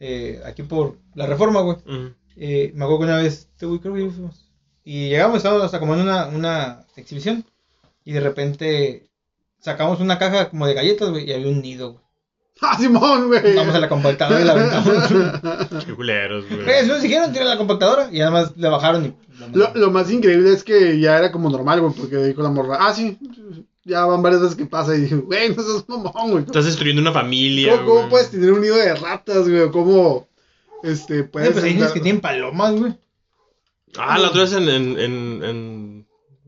[0.00, 1.76] eh, aquí por la reforma, güey.
[2.36, 4.44] Eh, me acuerdo que una vez, este güey, creo que fuimos.
[4.84, 7.44] Y llegamos, estábamos hasta como en una, una exhibición.
[8.04, 9.06] Y de repente
[9.60, 12.04] sacamos una caja como de galletas, güey, y había un nido, güey.
[12.60, 13.54] Ah, Simón, güey.
[13.54, 15.84] Vamos a la compactadora y la aventamos.
[15.86, 16.64] Qué culeros, güey.
[16.64, 18.08] Güey, eso nos dijeron, tira la compactadora.
[18.10, 19.14] Y además le bajaron y.
[19.56, 22.78] Lo, lo más increíble es que ya era como normal, güey, porque dijo la morra,
[22.80, 23.16] ah, sí,
[23.84, 24.96] ya van varias veces que pasa.
[24.96, 26.44] Y dije, güey, no seas mamón, güey.
[26.44, 28.10] Estás destruyendo una familia, ¿Cómo, cómo güey.
[28.10, 29.60] puedes tener un nido de ratas, güey?
[29.60, 30.26] ¿O ¿Cómo,
[30.82, 31.52] este, puedes...
[31.52, 32.94] pues hay niños que tienen palomas, güey.
[33.96, 35.97] Ah, la otra vez en, en, en, en-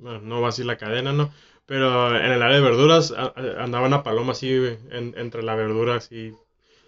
[0.00, 1.32] bueno, no va así la cadena, ¿no?
[1.66, 5.42] Pero en el área de verduras a- a- andaba una paloma así, güey, en- entre
[5.42, 6.32] la verdura, así.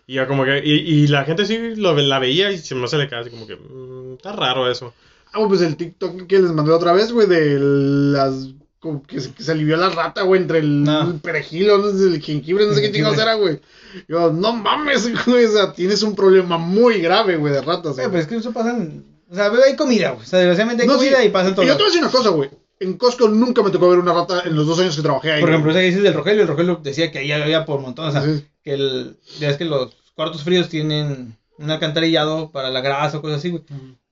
[0.06, 2.84] Y ya como que, y, y la gente sí lo, la veía y se me
[2.84, 4.92] hace le cae así como que, mm, está raro eso.
[5.32, 8.48] Ah, güey, pues el TikTok que les mandé otra vez, güey, de las...
[8.80, 11.02] como que, se- que se alivió la rata, güey, entre el, No.
[11.12, 13.60] el perejil o no sé, el jengibre, no sé qué chingados era, güey.
[14.08, 18.06] Yo, no mames, güey, o sea, tienes un problema muy grave, güey, de ratas, Güey,
[18.06, 18.10] güey.
[18.10, 19.04] pues es que eso pasa en...
[19.30, 20.24] O sea, hay comida, güey.
[20.24, 21.26] O sea, desgraciadamente hay No, comida sí.
[21.26, 21.64] y pasa en todo.
[21.64, 22.50] Y yo te voy a decir una cosa, güey.
[22.82, 25.40] En Costco nunca me tocó ver una rata en los dos años que trabajé ahí.
[25.40, 28.08] Por ejemplo, ese dices del Rogelio, el Rogelio decía que ahí había por montón.
[28.08, 28.44] O sea, Sí.
[28.62, 29.16] que el...
[29.38, 33.50] Ya es que los cuartos fríos tienen un alcantarillado para la grasa o cosas así,
[33.50, 33.62] güey.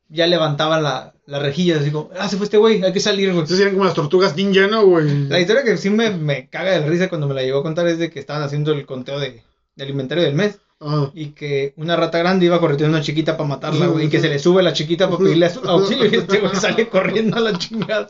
[0.09, 3.33] Ya levantaban la, la rejilla, así como, ah, se fue este güey, hay que salir,
[3.33, 3.45] güey.
[3.45, 5.29] Esas eran como las tortugas ninja, ¿no, güey?
[5.29, 7.87] La historia que sí me, me caga de risa cuando me la llegó a contar
[7.87, 9.43] es de que estaban haciendo el conteo de,
[9.77, 11.11] del inventario del mes Ah.
[11.14, 14.18] y que una rata grande iba corriendo a una chiquita para matarla, güey, y que
[14.18, 17.41] se le sube la chiquita para pedirle au- auxilio y este güey sale corriendo a
[17.41, 18.09] la chingada.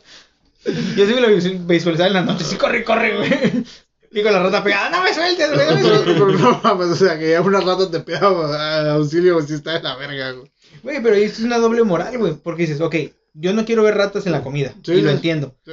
[0.65, 3.65] Yo sí me lo visu- visualizaba en la noche, sí, corre, corre, güey.
[4.13, 5.67] Y con la rata pegada, no me sueltes, güey.
[5.69, 6.15] no me sueltes".
[6.15, 9.73] pero no mames, o sea, que ya una rata te pida ah, auxilio, si está
[9.75, 10.51] de la verga, güey.
[10.83, 12.95] Güey, pero ahí es una doble moral, güey, porque dices, ok,
[13.35, 15.15] yo no quiero ver ratas en la comida, Sí, y lo sí.
[15.17, 15.55] entiendo.
[15.65, 15.73] Sí.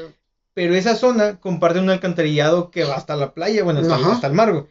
[0.54, 4.34] Pero esa zona comparte un alcantarillado que va hasta la playa, bueno, hasta, hasta el
[4.34, 4.66] mar, güey.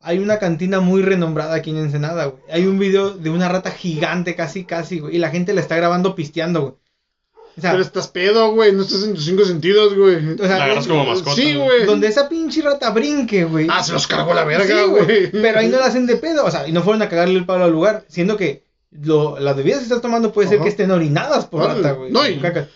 [0.00, 2.42] Hay una cantina muy renombrada aquí en Ensenada, güey.
[2.50, 5.16] Hay un video de una rata gigante, casi, casi, güey.
[5.16, 6.74] Y la gente la está grabando pisteando, güey.
[7.56, 10.16] O sea, Pero estás pedo, güey, no estás en tus cinco sentidos, güey.
[10.34, 11.36] o sea, La agarras como mascota.
[11.36, 11.84] Sí, güey.
[11.86, 13.66] donde esa pinche rata brinque, güey.
[13.70, 15.30] Ah, se los cargó la Sí, verga, güey.
[15.30, 17.46] Pero ahí no la hacen de pedo, o sea, y no fueron a cagarle el
[17.46, 18.64] palo al lugar, siendo que
[19.02, 22.12] lo, las bebidas que estás tomando puede ser que estén orinadas por rata, güey.
[22.12, 22.68] no, y- caca.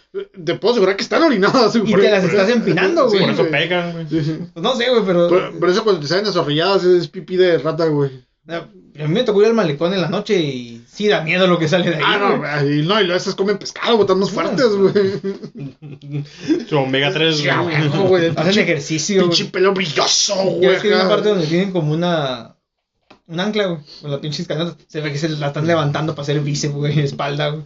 [0.45, 1.93] Te puedo asegurar que están orinadas, güey.
[1.93, 3.21] Y te las estás empinando, güey.
[3.21, 4.07] Por eso pegan, güey.
[4.09, 4.39] Sí, sí.
[4.53, 5.29] Pues no sé, güey, pero...
[5.29, 8.11] Por, por eso cuando te salen desorrilladas es pipí de rata, güey.
[8.49, 8.63] A
[9.07, 11.69] mí me tocó ir al malecón en la noche y sí da miedo lo que
[11.69, 12.03] sale de ahí.
[12.05, 12.81] Ah, no, güey.
[12.81, 15.21] y no, y luego esas comen pescado, más fuertes, güey.
[16.69, 17.77] Su omega 3, Sí, a güey.
[17.77, 20.69] Hacen Pinche, ejercicio, pinche pelo brilloso, güey.
[20.69, 22.57] ves que hay una parte donde tienen como una.
[23.27, 23.79] Un ancla, güey.
[24.01, 24.75] Con las pinches cañonas.
[24.89, 27.63] Se ve que se la están levantando para hacer bíceps, güey, espalda, güey.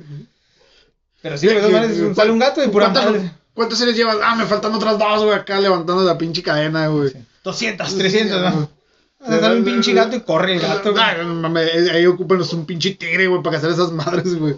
[1.23, 3.31] Pero sí, güey, de todas maneras, ¿Cuántas- sale un gato y pura ¿Cuántas, madre.
[3.55, 4.19] ¿Cuántas series llevas?
[4.23, 7.13] Ah, me faltan otras dos, güey, acá levantando la pinche cadena, güey.
[7.43, 8.71] 200, 300, ¿no?
[9.27, 11.03] Sea, sale un pinche gato y corre el gato, güey.
[11.03, 14.57] Ah, no mames, ahí ocúpanos un pinche tigre, güey, para cazar esas madres, güey.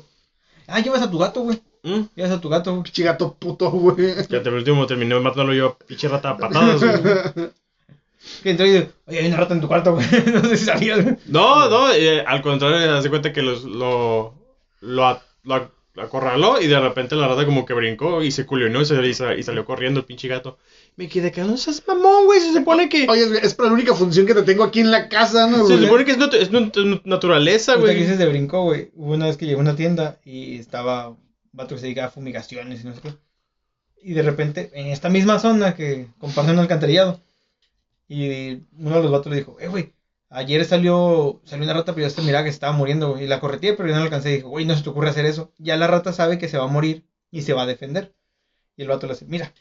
[0.66, 1.60] Ah, llevas a tu gato, güey.
[1.84, 2.00] ¿Mm?
[2.16, 2.82] Llevas a tu gato, güey.
[2.82, 4.14] Pinche gato puto, güey.
[4.28, 7.50] Ya te último terminé matándolo yo a pinche rata a patadas, güey.
[8.42, 10.04] Que entró y dice, oye, hay una rata en tu cuarto, güey.
[10.34, 11.16] No sé si sabías, güey.
[11.26, 14.34] No, no, eh, al contrario, haz de cuenta que los, lo,
[14.80, 18.84] lo, lo acorraló y de repente la rata como que brincó y se culionó y,
[18.84, 20.58] se- y salió corriendo el pinche gato.
[20.96, 22.40] Me quedé que no seas mamón, güey.
[22.40, 23.06] Se supone que.
[23.08, 25.78] Oye, es para la única función que te tengo aquí en la casa, ¿no, Se
[25.78, 27.96] supone que es, natu- es nat- naturaleza, que güey.
[27.96, 28.90] dices de brincó, güey.
[28.94, 31.18] Hubo una vez que llegó a una tienda y estaba un
[31.52, 33.14] vato que se dedicaba a fumigaciones y no sé qué.
[34.02, 37.20] Y de repente, en esta misma zona que comparten un alcantarillado.
[38.08, 39.92] Y uno de los vatos le dijo, eh, güey,
[40.30, 43.24] ayer salió, salió una rata, pero yo hasta miraba que estaba muriendo, güey.
[43.24, 44.30] Y la correteé, pero yo no la alcancé.
[44.32, 45.52] Y dijo, güey, no se te ocurre hacer eso.
[45.58, 48.14] Ya la rata sabe que se va a morir y se va a defender.
[48.76, 49.52] Y el vato le dice, mira.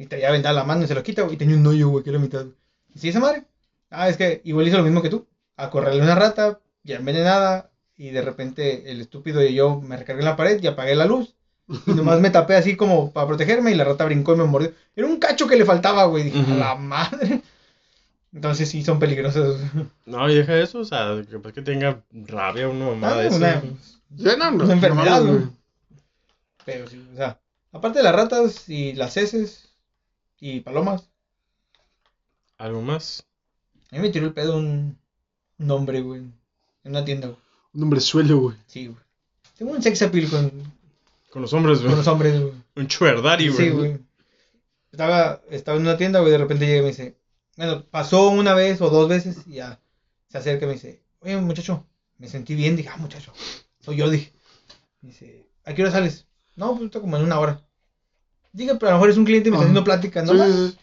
[0.00, 1.34] Y traía vendada la mano y se lo quita, güey.
[1.34, 2.46] Y tenía un hoyo, güey, que era mitad.
[2.94, 3.44] Y sí, esa madre.
[3.90, 5.26] Ah, es que igual hizo lo mismo que tú.
[5.56, 7.70] Acorralé una rata, ya envenenada.
[7.98, 11.04] Y de repente el estúpido y yo me recargué en la pared y apagué la
[11.04, 11.34] luz.
[11.86, 14.72] Y nomás me tapé así como para protegerme y la rata brincó y me mordió.
[14.96, 16.24] Era un cacho que le faltaba, güey.
[16.24, 17.42] Dije, a la madre.
[18.32, 19.60] Entonces sí son peligrosos.
[20.06, 23.26] No, y deja eso, o sea, que, pues, que tenga rabia una mamada Ah, de
[23.28, 23.36] eso.
[23.36, 25.42] una- Sí, no, no, Una enfermedad, güey.
[26.64, 27.38] Pero sí, o sea,
[27.72, 29.69] aparte de las ratas y las heces
[30.40, 31.08] y palomas,
[32.58, 33.24] ¿Algo más?
[33.90, 34.98] a mí me tiró el pedo un,
[35.58, 37.38] un hombre, güey, en una tienda, güey.
[37.72, 38.56] Un hombre suelo, güey.
[38.66, 38.98] Sí, güey.
[39.56, 40.50] Tengo un sex appeal con,
[41.30, 41.96] Con los hombres, con güey.
[41.98, 42.52] los hombres, güey.
[42.76, 43.58] Un chuerdari, güey.
[43.68, 43.98] Sí, güey.
[44.92, 47.16] Estaba, estaba en una tienda, güey, de repente llega y me dice,
[47.56, 49.80] bueno, pasó una vez o dos veces y ya
[50.28, 51.86] se acerca y me dice, oye, muchacho,
[52.18, 53.32] me sentí bien, dije, ah, muchacho,
[53.80, 54.32] soy yo, dije.
[55.00, 56.26] Me dice, ¿a qué hora sales?
[56.56, 57.62] No, pues está como en una hora.
[58.52, 60.32] Dije, pero a lo mejor es un cliente y me está haciendo plática, ¿no?
[60.32, 60.78] Sí, sí, sí.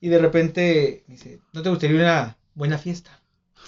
[0.00, 3.18] Y de repente me dice, ¿no te gustaría una buena fiesta?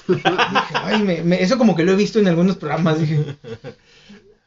[0.07, 3.25] dije, ay, me, me- eso como que lo he visto en algunos programas, dije.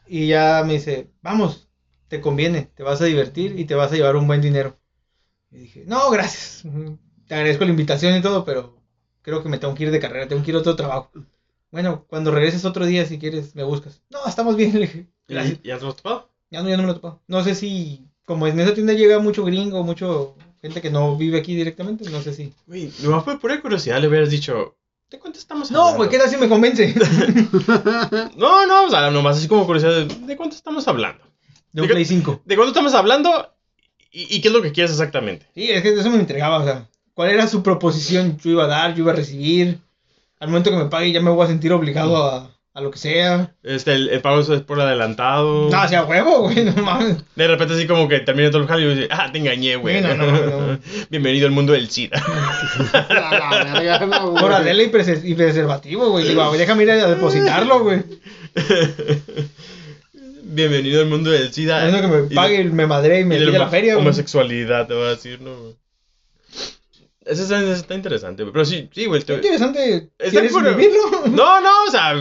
[0.07, 1.69] Y ya me dice, vamos,
[2.07, 4.79] te conviene, te vas a divertir y te vas a llevar un buen dinero.
[5.51, 6.63] Y dije, no, gracias.
[7.27, 8.81] Te agradezco la invitación y todo, pero
[9.21, 11.11] creo que me tengo que ir de carrera, tengo que ir a otro trabajo.
[11.71, 14.01] Bueno, cuando regreses otro día, si quieres, me buscas.
[14.09, 15.07] No, estamos bien, le dije.
[15.27, 15.59] Gracias.
[15.63, 16.31] ¿Y ya te lo topado?
[16.49, 17.21] Ya no, ya no me lo he topado.
[17.27, 21.39] No sé si, como en esa tienda llega mucho gringo, mucho gente que no vive
[21.39, 22.53] aquí directamente, no sé si.
[22.67, 24.75] Güey, nomás por pura curiosidad le hubieras dicho,
[25.09, 25.97] ¿de cuánto estamos No, hablando?
[25.97, 26.93] güey, ¿qué tal si me convence?
[28.37, 31.23] No, no, o sea, nomás así como curiosidad, de, ¿de cuánto estamos hablando?
[31.71, 32.41] De un Play 5.
[32.45, 33.53] ¿De cuánto estamos hablando?
[34.11, 35.45] ¿Y, y qué es lo que quieres exactamente?
[35.55, 38.37] Sí, es que eso me entregaba, o sea, ¿cuál era su proposición?
[38.43, 39.79] Yo iba a dar, yo iba a recibir.
[40.39, 42.99] Al momento que me pague ya me voy a sentir obligado a, a lo que
[42.99, 43.55] sea.
[43.63, 45.67] Este, el, el pago es por adelantado.
[45.67, 47.17] No, o sea, huevo, güey, no mames.
[47.35, 49.99] De repente así como que termina todo el jale y dice, ah, te engañé, güey.
[49.99, 50.79] No, no, no.
[51.09, 52.21] Bienvenido al mundo del SIDA.
[52.93, 54.43] La no, güey.
[54.43, 54.91] Por adela y,
[55.23, 56.27] y preservativo, güey.
[56.27, 58.03] Digo, güey, déjame ir a depositarlo, güey.
[60.43, 61.87] Bienvenido al mundo del SIDA.
[61.87, 64.05] Es lo que me pague, y me madre y me pide la feria, güey.
[64.05, 65.59] Homosexualidad, te voy a decir, ¿no?
[65.59, 65.75] güey?
[67.27, 68.53] Eso está, eso está interesante, güey.
[68.53, 69.19] Pero sí, sí, güey.
[69.21, 70.09] Qué te- interesante.
[70.17, 71.27] Está ¿Quieres vivirlo?
[71.27, 72.13] No, no, o sea,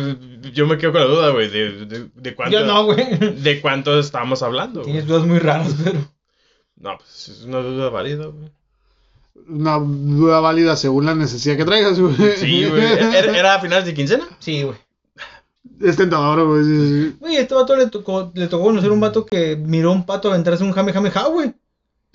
[0.53, 3.19] yo me quedo con la duda, güey, de, de, de cuánto, Yo no, güey.
[3.19, 4.83] de cuánto estamos hablando.
[4.83, 5.99] Tienes dudas muy raras, pero.
[6.77, 8.51] No, pues es una duda válida, güey.
[9.49, 12.15] Una duda válida según la necesidad que traigas, güey.
[12.37, 12.83] Sí, güey.
[12.83, 14.25] ¿Era, era a finales de quincena?
[14.39, 14.77] Sí, güey.
[15.81, 16.65] Es tentador, güey.
[16.65, 17.17] sí, sí.
[17.21, 20.07] Güey, a este vato le tocó, le tocó conocer un vato que miró a un
[20.07, 21.55] pato aventarse un jame jame ja, güey.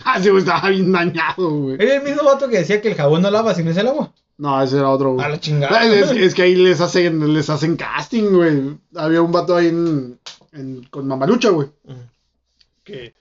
[0.04, 1.76] Ah, sí, güey, estaba bien dañado, güey.
[1.80, 3.88] Era el mismo vato que decía que el jabón no lava si no es el
[3.88, 4.12] agua.
[4.42, 5.24] No, ese era otro, güey.
[5.24, 5.86] A la chingada.
[5.86, 8.76] Es, es que ahí les hacen, les hacen casting, güey.
[8.96, 10.20] Había un vato ahí en,
[10.52, 11.68] en- con Mamalucha, güey.
[12.84, 13.14] Que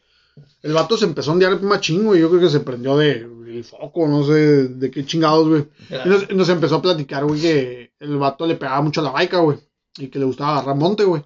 [0.62, 2.22] el vato se empezó a ondear machín, güey.
[2.22, 5.66] Yo creo que se prendió de el foco, no sé de qué chingados, güey.
[5.90, 9.40] Y nos, empezó a platicar, güey, que el vato le pegaba mucho a la baica,
[9.40, 9.58] güey.
[9.98, 11.22] Y que le gustaba agarrar monte, güey.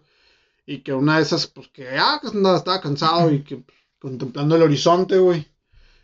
[0.67, 4.57] Y que una de esas, pues que ah, que estaba cansado y que pues, contemplando
[4.57, 5.47] el horizonte, güey.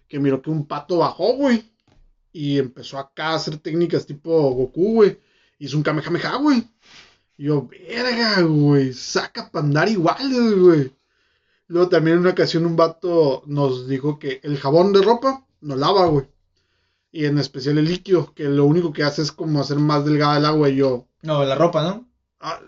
[0.06, 1.69] Que miró que un pato bajó, güey.
[2.32, 5.18] Y empezó acá a hacer técnicas tipo Goku, güey.
[5.58, 6.64] Hizo un Kamehameha, güey.
[7.36, 8.92] Y yo, verga, güey.
[8.92, 10.92] Saca para andar iguales, güey.
[11.66, 15.76] Luego también en una ocasión un vato nos dijo que el jabón de ropa no
[15.76, 16.26] lava, güey.
[17.12, 20.38] Y en especial el líquido, que lo único que hace es como hacer más delgada
[20.38, 20.68] el agua.
[20.68, 22.08] Y yo, No, la ropa, ¿no?
[22.40, 22.60] ah,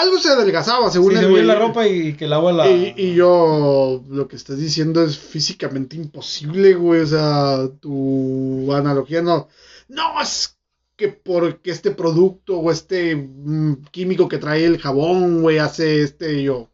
[0.00, 2.70] algo se adelgazaba, según Sí, él, se la ropa y que el agua la.
[2.70, 7.00] Y, y yo, lo que estás diciendo es físicamente imposible, güey.
[7.02, 9.48] O sea, tu analogía no.
[9.88, 10.56] No, es
[10.96, 16.40] que porque este producto o este mm, químico que trae el jabón, güey, hace este.
[16.40, 16.68] y yo,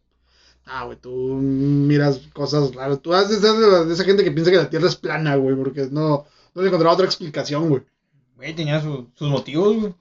[0.67, 3.01] ah, güey, tú miras cosas raras.
[3.03, 5.57] Tú haces de, esa- de esa gente que piensa que la tierra es plana, güey,
[5.57, 7.83] porque no, no le encontraba otra explicación, güey.
[8.37, 9.95] Güey, tenía su- sus motivos, güey.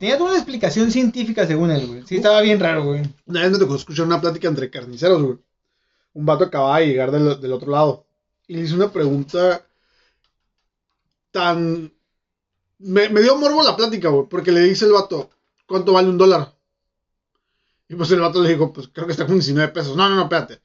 [0.00, 2.06] Tenía toda una explicación científica según él, güey.
[2.06, 3.02] Sí, estaba bien raro, güey.
[3.26, 5.38] Una vez me tocó escuchar una plática entre carniceros, güey.
[6.14, 8.06] Un vato acababa de llegar del, otro lado.
[8.48, 9.62] Y le hice una pregunta
[11.30, 11.92] tan...
[12.78, 14.26] Me, me dio morbo la plática, güey.
[14.26, 15.28] Porque le dice el vato,
[15.66, 16.56] ¿cuánto vale un dólar?
[17.86, 19.94] Y pues el vato le dijo, pues creo que está con 19 pesos.
[19.98, 20.62] No, no, no, espérate.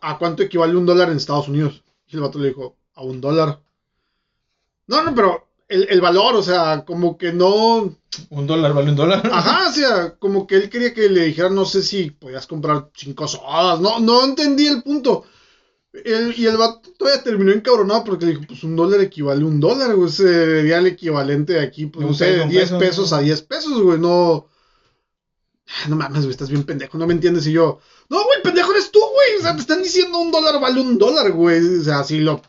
[0.00, 1.84] ¿A cuánto equivale un dólar en Estados Unidos?
[2.08, 3.60] Y el vato le dijo, a un dólar.
[4.88, 7.96] No, no, pero el, el valor, o sea, como que no.
[8.30, 9.22] Un dólar vale un dólar.
[9.32, 12.90] Ajá, o sea, como que él quería que le dijera, no sé si podías comprar
[12.94, 13.80] cinco sodas.
[13.80, 15.24] No, no entendí el punto.
[15.92, 19.60] El- y el vato todavía terminó encabronado porque dijo, pues un dólar equivale a un
[19.60, 20.10] dólar, güey.
[20.10, 23.16] Sería el equivalente de aquí, pues no sé, de un 10 peso, pesos ¿no?
[23.16, 23.98] a 10 pesos, güey.
[23.98, 24.48] No.
[25.66, 27.46] Ah, No mames, güey, estás bien pendejo, no me entiendes.
[27.46, 27.78] Y yo,
[28.10, 29.38] no, güey, pendejo eres tú, güey.
[29.38, 31.78] O sea, te están diciendo un dólar vale un dólar, güey.
[31.78, 32.42] O sea, si lo,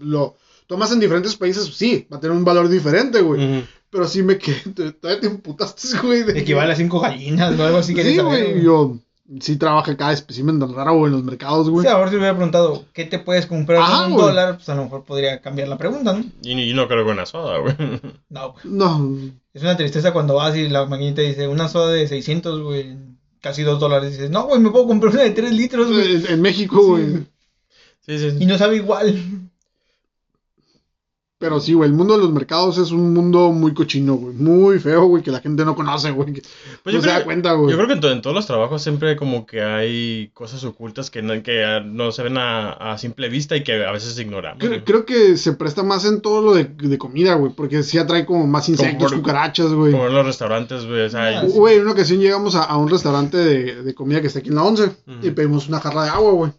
[0.00, 0.36] lo
[0.66, 3.64] tomas en diferentes países, sí, va a tener un valor diferente, güey.
[3.90, 6.22] Pero sí me quedé, te- todavía te emputaste, güey.
[6.24, 8.98] de Equivale a cinco gallinas o algo así que Sí, güey, yo
[9.40, 11.84] sí trabajé cada espécimen tan raro, güey, en los mercados, güey.
[11.86, 14.26] Sí, ahora si hubiera preguntado, ¿qué te puedes comprar Ajá, con un güey.
[14.26, 14.56] dólar?
[14.56, 16.24] Pues a lo mejor podría cambiar la pregunta, ¿no?
[16.42, 17.74] Y, y no creo que una soda, güey.
[18.28, 18.64] No, güey.
[18.64, 19.18] No,
[19.54, 22.96] Es una tristeza cuando vas y la maquinita dice, una soda de 600, güey,
[23.40, 24.12] casi 2 dólares.
[24.12, 26.16] Dices, no, güey, me puedo comprar una de 3 litros, güey.
[26.16, 27.26] en, en México, güey.
[28.00, 28.36] Sí, sí.
[28.40, 29.48] Y no sabe igual.
[31.38, 34.34] Pero sí, güey, el mundo de los mercados es un mundo muy cochino, güey.
[34.34, 36.32] Muy feo, güey, que la gente no conoce, güey.
[36.32, 36.42] Pues
[36.86, 37.70] no yo se creo- da cuenta, güey.
[37.70, 41.20] Yo creo que en, en todos los trabajos siempre como que hay cosas ocultas que
[41.20, 44.60] no, que no se ven a, a simple vista y que a veces ignoramos.
[44.66, 47.98] Creo, creo que se presta más en todo lo de, de comida, güey, porque sí
[47.98, 49.92] atrae como más insectos, por- cucarachas, güey.
[49.92, 51.02] Como en los restaurantes, güey.
[51.02, 51.44] O sea, Ah.
[51.46, 54.48] Güey, en una ocasión llegamos a, a un restaurante de, de comida que está aquí
[54.48, 54.94] en la 11 Ujú.
[55.26, 56.52] y pedimos una jarra de agua, güey.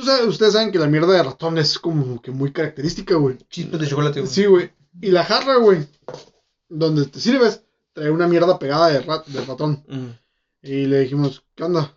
[0.00, 3.36] Tú sabes, ustedes saben que la mierda de ratón es como que muy característica, güey.
[3.50, 4.32] Chispas de chocolate, güey.
[4.32, 4.70] Sí, güey.
[5.00, 5.86] Y la jarra, güey,
[6.68, 9.84] donde te sirves, trae una mierda pegada de, rat- de ratón.
[9.88, 10.14] Ujú.
[10.62, 11.94] Y le dijimos, ¿qué onda?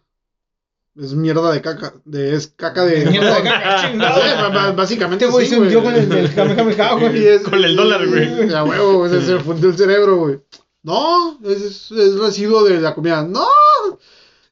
[0.95, 3.05] Es mierda de caca, de, es caca de...
[3.09, 4.21] Mierda de caca, Sí, chingado.
[4.21, 7.27] ba- ba- básicamente güey sí, con el Y güey.
[7.27, 8.47] es- Con el dólar, güey.
[8.49, 10.39] Ya, huevo, güey, se, se fundió el cerebro, güey.
[10.83, 13.23] No, es, es residuo de la comida.
[13.23, 13.47] No,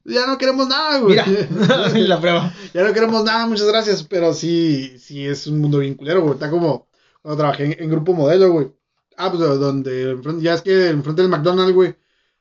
[0.06, 1.18] ya no queremos nada, güey.
[1.26, 2.54] Mira, la prueba.
[2.74, 4.04] Ya no queremos nada, muchas gracias.
[4.04, 6.34] Pero sí, sí es un mundo bien culero, güey.
[6.34, 6.88] Está como
[7.22, 8.72] cuando trabajé en, en grupo modelo, güey.
[9.18, 11.96] Ah, pues donde, enfrente- ya es que enfrente del McDonald's, güey,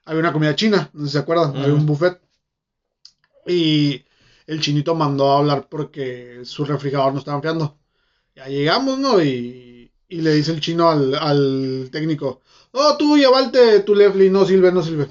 [0.05, 2.21] había una comida china, no sé si se acuerdan, había un buffet.
[3.47, 4.05] Y
[4.47, 7.79] el chinito mandó a hablar porque su refrigerador no estaba enfriando.
[8.35, 9.23] Ya llegamos, ¿no?
[9.23, 12.41] Y, y le dice el chino al, al técnico,
[12.73, 15.09] oh, tú llevalte tu Lefli, no sirve, no sirve.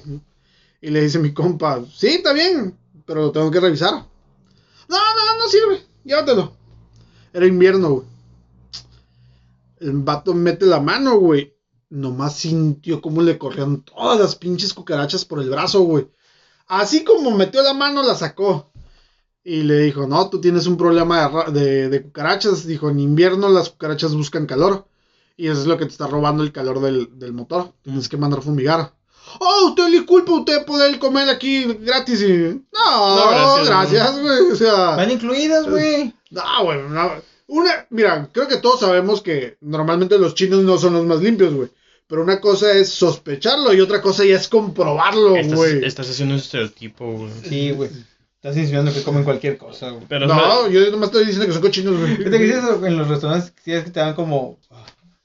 [0.80, 3.92] Y le dice mi compa, sí, está bien, pero lo tengo que revisar.
[3.92, 6.52] No, no, no sirve, llévatelo.
[7.32, 8.06] Era invierno, güey.
[9.78, 11.56] El vato mete la mano, güey.
[11.88, 16.08] Nomás sintió cómo le corrían todas las pinches cucarachas por el brazo, güey.
[16.66, 18.70] Así como metió la mano, la sacó.
[19.42, 22.66] Y le dijo, no, tú tienes un problema de, de cucarachas.
[22.66, 24.86] Dijo, en invierno las cucarachas buscan calor.
[25.36, 27.72] Y eso es lo que te está robando el calor del, del motor.
[27.82, 28.94] Tienes que mandar fumigar.
[29.38, 32.60] Oh, usted disculpe, usted puede comer aquí gratis y...
[32.72, 34.50] No, No, gracias, güey.
[34.52, 34.96] O sea...
[34.96, 36.12] Van incluidas, güey.
[36.30, 37.12] No, güey, no.
[37.46, 41.52] Una, mira, creo que todos sabemos que normalmente los chinos no son los más limpios,
[41.54, 41.68] güey.
[42.06, 45.84] Pero una cosa es sospecharlo y otra cosa ya es comprobarlo, Estás, güey.
[45.84, 47.30] estás haciendo un estereotipo, güey.
[47.48, 47.90] Sí, güey.
[48.36, 50.04] Estás insinuando que comen cualquier cosa, güey.
[50.08, 52.16] Pero No, yo nomás estoy diciendo que son cochinos, güey.
[52.16, 54.58] dices eso, en los restaurantes, que te dan como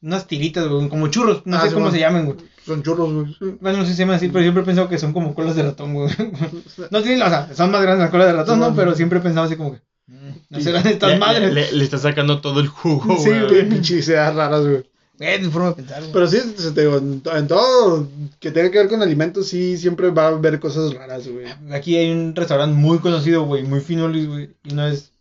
[0.02, 1.42] unas tiritas, güey, como churros.
[1.46, 2.38] No Ah, sé sí, cómo se llaman, güey.
[2.66, 3.28] Son churros, güey.
[3.38, 3.58] sí.
[3.62, 5.56] Bueno, no sé si se llaman así, pero siempre he pensado que son como colas
[5.56, 6.10] de ratón, güey.
[6.92, 8.76] No tienen, o sea, son más grandes las colas de ratón, Sí, ¿no?
[8.76, 9.82] Pero siempre he pensado así como que.
[10.08, 11.54] mm, No serán estas le, madres.
[11.54, 13.48] Le, le está sacando todo el jugo, Sí, güey.
[13.48, 13.70] güey.
[13.70, 14.84] Pinches ideas raras, güey.
[15.20, 16.12] Eh, mi forma de pensar, güey.
[16.12, 18.10] Pero sí, se te digo, en, to- en todo
[18.40, 21.46] que tenga que ver con alimentos, sí, siempre va a haber cosas raras, güey.
[21.72, 24.50] Aquí hay un restaurante muy conocido, güey, muy fino, Luis, güey.
[24.66, 25.12] Y una vez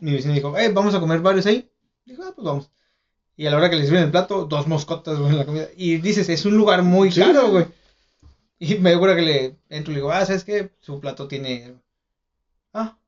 [0.00, 1.70] mi vecino dijo, eh, vamos a comer varios ahí.
[2.04, 2.70] Dijo, ah, pues vamos.
[3.40, 5.66] Y a la hora que le sirven el plato, dos moscotas, güey, en la comida.
[5.74, 7.22] Y dices, es un lugar muy Sí.
[7.22, 7.64] caro, güey.
[8.58, 10.70] Y me acuerdo que le entro y le digo, ah, ¿sabes qué?
[10.80, 11.74] Su plato tiene.
[12.74, 12.98] Ah.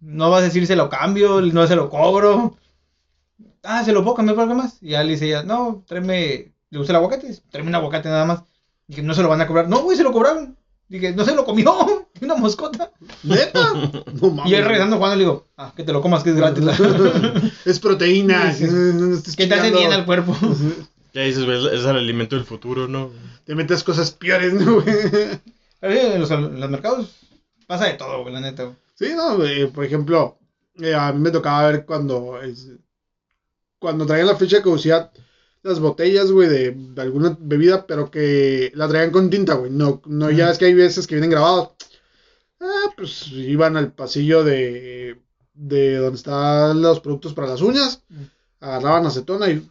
[0.00, 2.58] No vas a decir se lo cambio, no se lo cobro.
[3.62, 4.82] Ah, se lo puedo cambiar por algo más.
[4.82, 6.52] Y ya le dice ella, no, tráeme.
[6.68, 7.38] ¿Le gusta el aguacate?
[7.50, 8.42] Tráeme un aguacate nada más.
[8.86, 9.66] Dije, no se lo van a cobrar.
[9.66, 10.58] No, güey, se lo cobraron.
[10.88, 11.74] Dije, no se lo comió.
[12.20, 12.92] Una moscota.
[13.24, 13.72] ¿Neta?
[14.20, 14.52] No mames.
[14.52, 16.64] Y él regresando jugando le digo, ah, que te lo comas, que es gratis.
[17.64, 18.52] es proteína.
[18.54, 19.36] Sí, sí.
[19.36, 20.36] que te hace bien al cuerpo.
[21.14, 23.10] Ya dices, güey, es el alimento del futuro, ¿no?
[23.46, 24.94] Te metes cosas peores, ¿no, güey?
[25.80, 27.16] En los, en los mercados
[27.66, 28.64] pasa de todo, güey, la neta.
[28.64, 28.76] güey.
[28.96, 30.38] Sí, no, güey, por ejemplo,
[30.78, 32.68] eh, a mí me tocaba ver cuando es-
[33.78, 35.10] cuando traían la fecha de caducidad
[35.66, 39.70] las botellas, güey, de, de alguna bebida, pero que la traían con tinta, güey.
[39.70, 41.70] No, no, ya es que hay veces que vienen grabados.
[42.60, 45.20] Ah, pues iban al pasillo de,
[45.54, 48.02] de donde están los productos para las uñas,
[48.60, 49.68] agarraban acetona y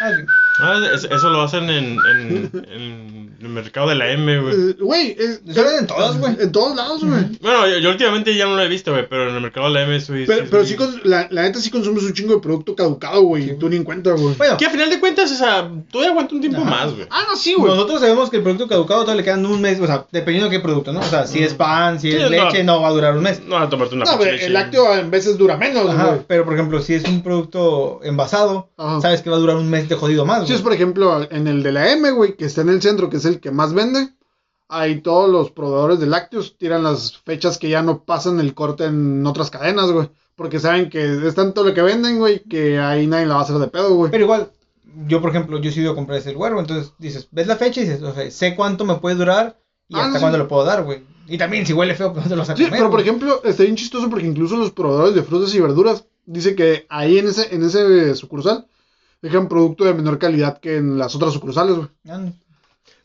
[0.00, 0.24] Ah, sí.
[0.60, 4.54] Ah, es- eso lo hacen en, en, en el mercado de la M, güey.
[4.54, 6.36] Eh, Güey, ven en todas, güey.
[6.40, 7.24] En todos lados, güey.
[7.40, 9.74] Bueno, yo, yo últimamente ya no lo he visto, güey, pero en el mercado de
[9.74, 10.12] la M sí.
[10.26, 10.76] Pero, sí, pero sí.
[10.78, 13.50] sí, la, la neta sí consumes un chingo de producto caducado, güey.
[13.50, 14.34] y tú ni en cuenta, güey.
[14.36, 16.70] Bueno, Que a final de cuentas, o sea, todavía aguanta un tiempo Ajá.
[16.70, 17.06] más, güey.
[17.10, 17.72] Ah, no, sí, güey.
[17.72, 20.56] nosotros sabemos que el producto caducado todavía le quedan un mes, o sea, dependiendo de
[20.56, 21.00] qué producto, ¿no?
[21.00, 22.28] O sea, si es pan, si Sí, es no.
[22.30, 23.42] leche, no va a durar un mes.
[23.44, 26.20] No a tomarte una No, pero el lácteo en veces dura menos, güey.
[26.28, 29.00] pero por ejemplo, si es un producto envasado, Ajá.
[29.00, 30.56] sabes que va a durar un mes de jodido más, Si güey.
[30.58, 33.16] es, por ejemplo, en el de la M, güey, que está en el centro, que
[33.18, 34.08] es el que más vende,
[34.68, 38.84] ahí todos los proveedores de lácteos tiran las fechas que ya no pasan el corte
[38.84, 40.08] en otras cadenas, güey.
[40.36, 43.44] Porque saben que es tanto lo que venden, güey, que ahí nadie la va a
[43.44, 44.10] hacer de pedo, güey.
[44.10, 44.50] Pero igual,
[45.06, 47.80] yo por ejemplo, yo he ido a comprar ese huevo, entonces dices, ves la fecha
[47.80, 49.56] y dices, o sea, sé cuánto me puede durar
[49.88, 50.20] y Ah, hasta sí.
[50.22, 51.02] cuándo lo puedo dar, güey.
[51.28, 52.70] Y también si huele feo, pues no te lo a Sí, comer.
[52.70, 53.02] pero por güey.
[53.02, 57.18] ejemplo, está bien chistoso porque incluso los proveedores de frutas y verduras dice que ahí
[57.18, 58.66] en ese, en ese sucursal
[59.24, 61.88] dejan producto de menor calidad que en las otras sucursales, güey.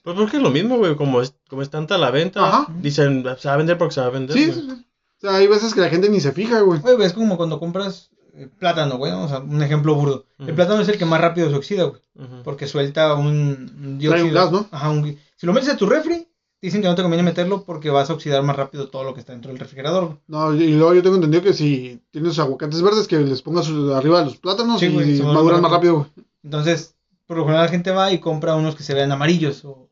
[0.03, 0.95] Pues porque es lo mismo, güey.
[0.95, 2.67] Como es, como es tanta la venta, Ajá.
[2.82, 4.36] dicen, se va a vender porque se va a vender.
[4.38, 4.72] Sí, sí, sí.
[4.72, 6.80] O sea, hay veces que la gente ni se fija, güey.
[6.80, 10.26] Güey, es como cuando compras eh, plátano, güey, o sea, un ejemplo burdo.
[10.38, 12.01] El plátano es el que más rápido se oxida, güey,
[12.45, 14.67] porque suelta un, un Trae un gas, ¿no?
[14.72, 16.28] Ajá, un- si lo metes a tu refri,
[16.62, 19.20] dicen que no te conviene meterlo porque vas a oxidar más rápido todo lo que
[19.20, 20.18] está dentro del refrigerador.
[20.28, 24.20] No, y luego yo tengo entendido que si tienes aguacates verdes, que les pongas arriba
[24.20, 26.07] de los plátanos Sí, y se maduran más rápido, güey.
[26.43, 26.95] Entonces,
[27.26, 29.64] por lo general la gente va y compra unos que se vean amarillos.
[29.66, 29.89] O...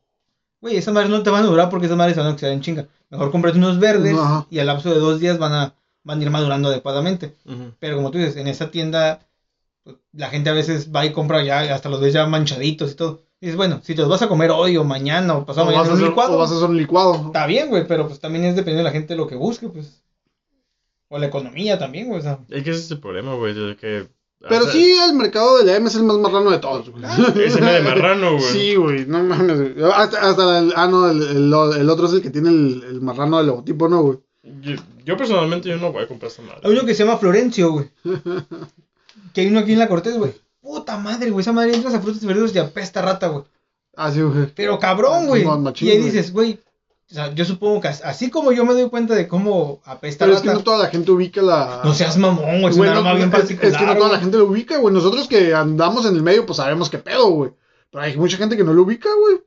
[0.60, 2.52] Güey, esas madres no te van a durar porque esas madres se van a oxidar
[2.52, 2.88] en chinga.
[3.10, 4.46] Mejor cómprate unos verdes Ajá.
[4.50, 7.34] y al lapso de dos días van a, van a ir madurando adecuadamente.
[7.78, 9.20] Pero como tú dices, en esa tienda
[9.84, 12.94] pues, la gente a veces va y compra ya, hasta los ves ya manchaditos y
[12.94, 13.22] todo.
[13.40, 15.66] Y dices, bueno, si te los vas a comer hoy o mañana o pasado O
[15.66, 17.14] mañana vas, a en un hacer, licuado, o vas a hacer un licuado.
[17.26, 20.02] está bien, güey, pero pues también es dependiendo de la gente lo que busque, pues.
[21.08, 22.38] O la economía también, güey, o sea.
[22.50, 23.54] Es que ese es el problema, güey.
[23.54, 24.08] de que.
[24.40, 26.90] Pero o sea, sí, el mercado de la M es el más marrano de todos,
[26.90, 27.02] güey.
[27.44, 28.42] Ese me de marrano, güey.
[28.42, 29.74] Sí, güey, no mames.
[29.74, 29.90] güey.
[29.92, 33.00] Hasta, hasta el, ah, no, el, el- el otro es el que tiene el, el
[33.00, 34.18] marrano del logotipo, ¿no, güey?
[34.62, 36.60] Yo, yo personalmente yo no voy a comprar esa madre.
[36.62, 37.90] Hay uno que se llama Florencio, güey.
[39.34, 40.32] que hay uno aquí en la Cortés, güey.
[40.60, 43.44] Puta madre, güey, esa madre entras a frutas y verduras y apesta rata, güey.
[43.96, 44.46] Ah, sí, güey.
[44.54, 45.44] Pero cabrón, güey.
[45.80, 46.60] Y ahí dices, güey,
[47.10, 50.24] o sea, yo supongo que as- así como yo me doy cuenta de cómo apesta
[50.26, 51.80] Pero es que no toda la gente ubica la...
[51.84, 53.72] no seas mamón, güey, es Güey, un no, arma bien es- particular.
[53.72, 54.92] Es que no toda la gente lo ubica, güey.
[54.94, 57.50] Nosotros que andamos en el medio, pues sabemos qué pedo, güey.
[57.90, 59.40] Pero hay mucha gente que no lo ubica, güey.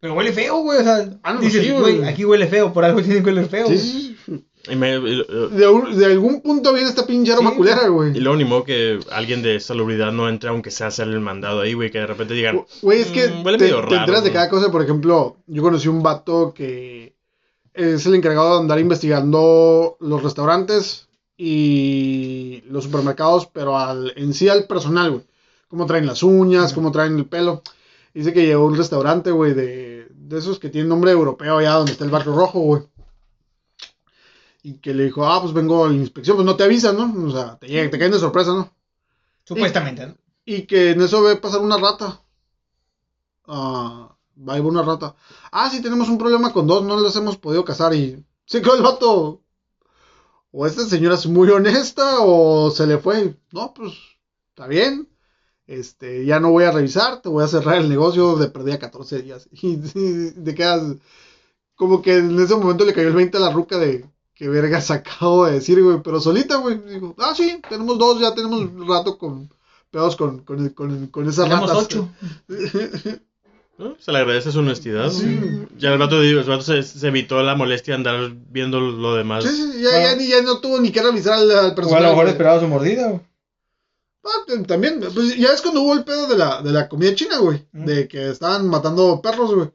[0.00, 2.08] Pero huele feo, güey, o sea, Ah, no, dices, sí, güey, güey.
[2.08, 3.66] aquí huele feo, por algo tiene que oler feo.
[3.68, 3.78] Sí, güey.
[3.78, 4.44] sí, sí.
[4.70, 7.82] Y, me- y- y- De, un- de algún punto viene esta pinche aroma Sí, culera,
[7.84, 8.14] y güey.
[8.20, 11.74] luego ni modo que alguien de salubridad no entre aunque sea hacer el mandado ahí,
[11.74, 11.90] güey.
[11.90, 14.32] Que de repente digan, Güey, es que Mm, huele te, medio te raro, enteras de
[14.32, 14.70] cada cosa.
[14.72, 17.14] Por ejemplo, yo conocí un vato que
[17.74, 24.48] es el encargado de andar investigando los restaurantes y los supermercados, pero al, en sí
[24.48, 25.22] al personal, güey.
[25.68, 27.62] Cómo traen las uñas, cómo traen el pelo.
[28.14, 31.72] Dice que llegó a un restaurante, güey, de, de esos que tienen nombre europeo allá
[31.72, 32.82] donde está el barrio rojo, güey.
[34.64, 37.26] Y que le dijo, ah, pues vengo a la inspección, pues no te avisan, ¿no?
[37.28, 38.74] O sea, te, llega- te caen de sorpresa, ¿no?
[39.44, 40.16] Supuestamente, ¿no?
[40.46, 42.20] Y que en eso ve pasar una rata.
[43.58, 44.16] Ah,
[44.48, 45.14] va ahí va una rata.
[45.52, 47.94] Ah, sí, tenemos un problema con dos, no las hemos podido cazar.
[47.94, 49.42] Y se quedó el vato.
[50.52, 53.36] O esta señora es muy honesta o se le fue.
[53.52, 53.92] No, pues
[54.50, 55.08] está bien.
[55.66, 59.22] Este, ya no voy a revisar, te voy a cerrar el negocio de perdida 14
[59.22, 59.48] días.
[59.62, 60.96] Y, y te quedas.
[61.76, 64.90] Como que en ese momento le cayó el 20 a la ruca de que vergas
[64.90, 66.00] acabo de decir, güey.
[66.02, 66.78] Pero solita, güey.
[66.78, 69.48] Digo, ah, sí, tenemos dos, ya tenemos un rato con
[69.90, 71.84] pedos con, con, con, con esas Tenemos ratas.
[71.84, 72.08] ocho.
[73.78, 73.96] ¿no?
[73.98, 75.10] Se le agradece su honestidad.
[75.10, 75.40] Sí.
[75.78, 79.14] Ya el rato, digo, el rato se, se evitó la molestia de andar viendo lo
[79.16, 79.44] demás.
[79.44, 80.06] Sí, sí, ya, Bueno.
[80.08, 82.60] ya, ni- ya no tuvo ni que revisar al, al O a lo mejor esperaba
[82.60, 83.20] su mordida, güey.
[84.26, 87.38] Ah, también, pues ya es cuando hubo el pedo de la, de la comida china,
[87.38, 87.66] güey.
[87.72, 87.84] Mm.
[87.84, 89.70] De que estaban matando perros, güey.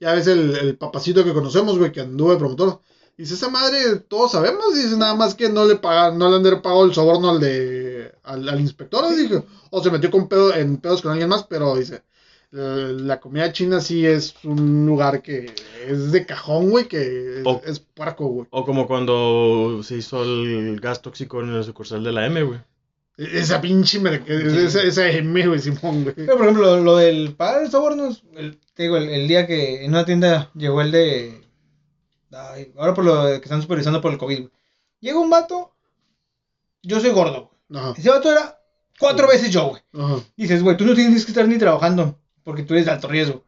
[0.00, 2.80] Ya ves el, el papacito que conocemos, güey, que anduvo de promotor.
[3.16, 6.62] Dice, esa madre, todos sabemos, dice, nada más que no le pagan, no le han
[6.62, 10.78] pagado el soborno al de, al, al inspector, dije, o se metió con pedo, en
[10.78, 12.02] pedos con alguien más, pero dice,
[12.50, 15.52] la comida china sí es un lugar que
[15.88, 18.46] es de cajón, güey, que es, O- es puerco, güey.
[18.50, 22.60] O como cuando se hizo el gas tóxico en el sucursal de la M, güey.
[23.16, 26.14] Esa pinche, esa, esa M, güey, Simón, güey.
[26.16, 29.46] Pero, por ejemplo, lo, lo del pagar el soborno, el, te digo, el, el día
[29.46, 31.43] que en una tienda llegó el de.
[32.34, 34.50] Ay, ahora por lo que están supervisando por el COVID, güey.
[35.00, 35.72] Llega un vato,
[36.82, 37.92] yo soy gordo, güey.
[37.96, 38.58] Ese vato era
[38.98, 39.82] cuatro veces yo, güey.
[39.92, 40.22] ajá.
[40.36, 43.42] Dices, güey, tú no tienes que estar ni trabajando porque tú eres de alto riesgo.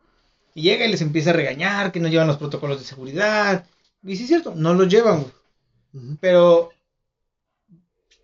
[0.55, 3.67] Y llega y les empieza a regañar que no llevan los protocolos de seguridad.
[4.03, 6.17] Y sí es cierto, no los llevan, güey.
[6.21, 6.71] Pero,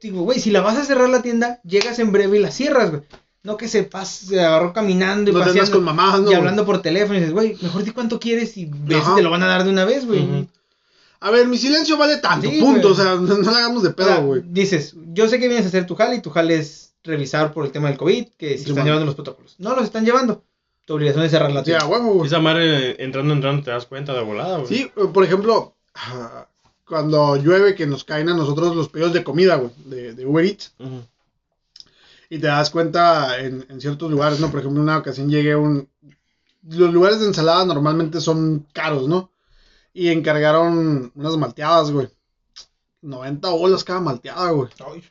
[0.01, 2.91] digo, güey, si la vas a cerrar la tienda, llegas en breve y la cierras,
[2.91, 3.03] güey.
[3.45, 6.21] No que se pase, se agarró caminando y No paseando con mamás, ¿no?
[6.21, 6.37] y güey?
[6.37, 9.17] hablando por teléfono y dices, güey, mejor di cuánto quieres y ves Ajá.
[9.17, 10.49] te lo van a dar de una vez, güey.
[11.23, 12.89] A ver, mi silencio vale tanto, Sí, punto.
[12.89, 12.93] güey.
[12.93, 14.43] O sea, no, no la hagamos de O sea, pedo, güey.
[14.45, 17.65] dices, yo sé que vienes a hacer tu jale y tu jale es revisar por
[17.65, 18.85] el tema del COVID, que si Sí, están man.
[18.87, 19.55] llevando los protocolos.
[19.59, 20.45] No los están llevando.
[20.85, 21.87] Tu obligación es cerrar la tienda.
[21.87, 22.27] huevo, güey.
[22.27, 24.69] Esa madre entrando, entrando, te das cuenta de volada, güey.
[24.69, 25.77] Sí, por ejemplo,
[26.87, 30.45] cuando llueve que nos caen a nosotros los pedidos de comida, güey, de, de Uber
[30.45, 30.75] Eats,
[32.31, 34.51] y te das cuenta en, en ciertos lugares, ¿no?
[34.51, 35.89] Por ejemplo, en una ocasión llegué a un...
[36.69, 39.31] Los lugares de ensalada normalmente son caros, ¿no?
[39.93, 42.09] Y encargaron unas malteadas, güey.
[43.03, 44.71] 90 bolas cada malteada, güey.
[44.87, 45.03] Ay,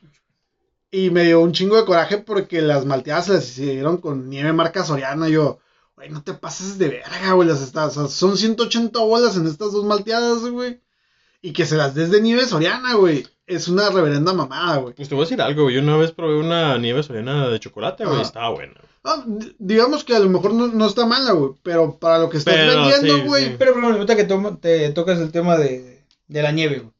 [0.90, 4.52] Y me dio un chingo de coraje porque las malteadas se las hicieron con nieve
[4.52, 5.28] marca Soriana.
[5.28, 5.58] Y yo,
[5.94, 7.48] güey, no te pases de verga, güey.
[7.48, 10.80] Las estas, o sea, son 180 bolas en estas dos malteadas, güey.
[11.42, 13.26] Y que se las des de nieve Soriana, güey.
[13.46, 14.94] Es una reverenda mamada, güey.
[14.94, 15.74] Pues te voy a decir algo, güey.
[15.74, 18.22] Yo una vez probé una nieve soriana de chocolate, güey.
[18.22, 18.80] Estaba buena.
[19.04, 19.24] Ah,
[19.58, 21.52] digamos que a lo mejor no, no está mala, güey.
[21.62, 23.44] Pero para lo que estás Pero, vendiendo, sí, güey.
[23.46, 23.56] sí.
[23.58, 26.92] Pero, pero ahorita que to- te tocas el tema de, de la nieve, güey.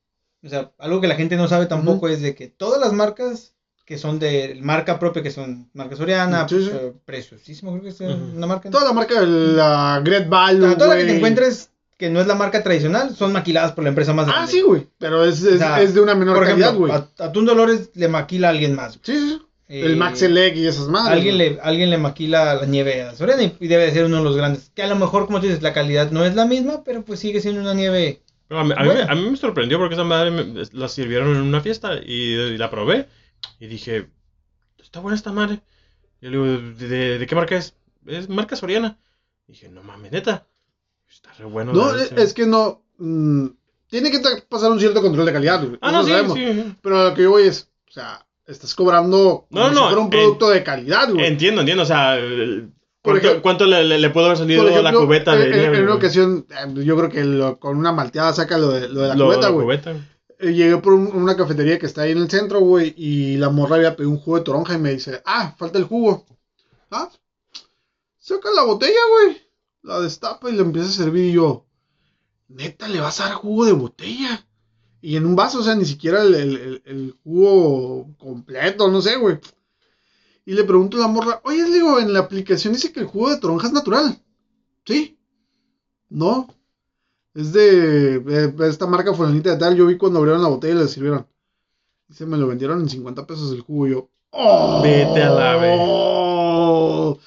[0.45, 3.55] O sea, algo que la gente no sabe tampoco es de que todas las marcas
[3.85, 6.71] que son de marca propia, que son marca Soriana, Sí, sí.
[6.73, 8.37] eh, preciosísimo, creo que es eh, Ujú.
[8.37, 8.71] una marca.
[8.71, 11.17] Toda la marca de la Great O Value, sea, toda la que te güey.
[11.19, 14.51] encuentres que no es la marca tradicional, son maquiladas por la empresa más Ah, grande.
[14.53, 14.89] sí, güey.
[14.99, 16.91] Pero es, es, O sea, es de una menor Por calidad, güey.
[16.93, 18.95] a Atún Dolores le maquila a alguien más.
[18.95, 19.29] Sí, sí.
[19.39, 19.43] sí.
[19.69, 21.13] Eh, El Max Elec y esas madres.
[21.17, 24.19] Alguien le, alguien le maquila la nieve a Soriana y, y debe de ser uno
[24.19, 24.71] de los grandes.
[24.75, 27.21] Que a lo mejor, como tú dices, la calidad no es la misma, pero pues
[27.21, 28.23] sigue siendo una nieve.
[28.49, 31.31] Pero a mí, a mí a mí me sorprendió porque esa madre me- la sirvieron
[31.37, 33.09] en una fiesta y, y la probé.
[33.61, 34.09] Y dije,
[34.83, 35.61] está buena esta madre.
[36.21, 37.75] Y le digo, ¿de, de- de qué marca es?
[38.07, 38.99] Es marca Soriana.
[39.49, 40.47] Y dije, no mames, neta.
[41.11, 41.73] Está re bueno.
[41.73, 42.23] No, es, leche".
[42.23, 42.83] es que no.
[42.99, 43.47] mm,
[43.89, 45.79] tiene que pasar un cierto control de calidad, güey.
[45.81, 46.35] Ah, no, sí, sabemos.
[46.37, 46.75] sí.
[46.83, 47.69] Pero lo que yo voy es.
[47.89, 49.47] O sea, estás cobrando.
[49.51, 51.27] Como No, si no, fuera un en- producto de calidad, güey.
[51.27, 51.83] Entiendo, entiendo.
[51.85, 52.19] O sea,
[53.03, 55.53] ¿cuánto, ejemplo- cuánto le, le- le pudo haber salido a la ejemplo, cubeta de en,
[55.53, 58.69] en- nieve, en una ocasión, eh, yo creo que lo- con una malteada saca lo
[58.69, 59.81] de, lo de la Lo- cubeta, güey.
[60.41, 63.77] Llegué por un- una cafetería que está ahí en el centro, güey, y la morra
[63.77, 66.27] había pedido un jugo de toronja y me dice, ah, falta el jugo.
[66.91, 67.09] Ah,
[68.19, 69.37] saca la botella, güey.
[69.83, 71.65] La destapa y le empieza a servir y yo,
[72.49, 74.45] neta, le vas a dar jugo de botella.
[75.03, 79.03] Y en un vaso, o sea, ni siquiera el, el- el- el jugo completo, no
[79.03, 79.39] sé, güey.
[80.47, 83.07] Y le pregunto a la morra, oye, le digo, en la aplicación dice que el
[83.07, 84.19] jugo de toronja es natural.
[84.87, 85.19] ¿Sí?
[86.09, 86.49] No.
[87.35, 89.77] Es de, de esta marca fulanita de tal.
[89.77, 91.27] Yo vi cuando abrieron la botella y le sirvieron.
[92.09, 93.87] Dice, me lo vendieron en 50 pesos el jugo.
[93.87, 94.81] Y yo, ¡Oh!
[94.83, 95.77] Vete a la ve.
[95.77, 97.19] Son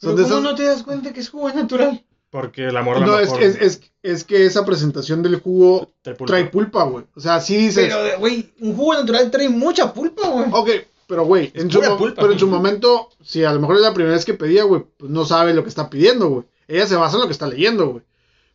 [0.00, 2.04] Pero de ¿Cómo esas- no te das cuenta que es jugo natural?
[2.32, 5.92] Porque la morra No, la es, es, es, es que esa presentación del jugo
[6.26, 7.04] trae pulpa, güey.
[7.14, 7.92] O sea, sí dices.
[7.92, 10.46] Pero, güey, un jugo natural trae mucha pulpa, güey.
[10.50, 10.70] Ok,
[11.06, 12.22] pero güey, en, su pulpa.
[12.22, 14.82] pero en su momento, si a lo mejor es la primera vez que pedía, güey,
[14.96, 16.44] pues no sabe lo que está pidiendo, güey.
[16.68, 18.02] Ella se basa en lo que está leyendo, güey.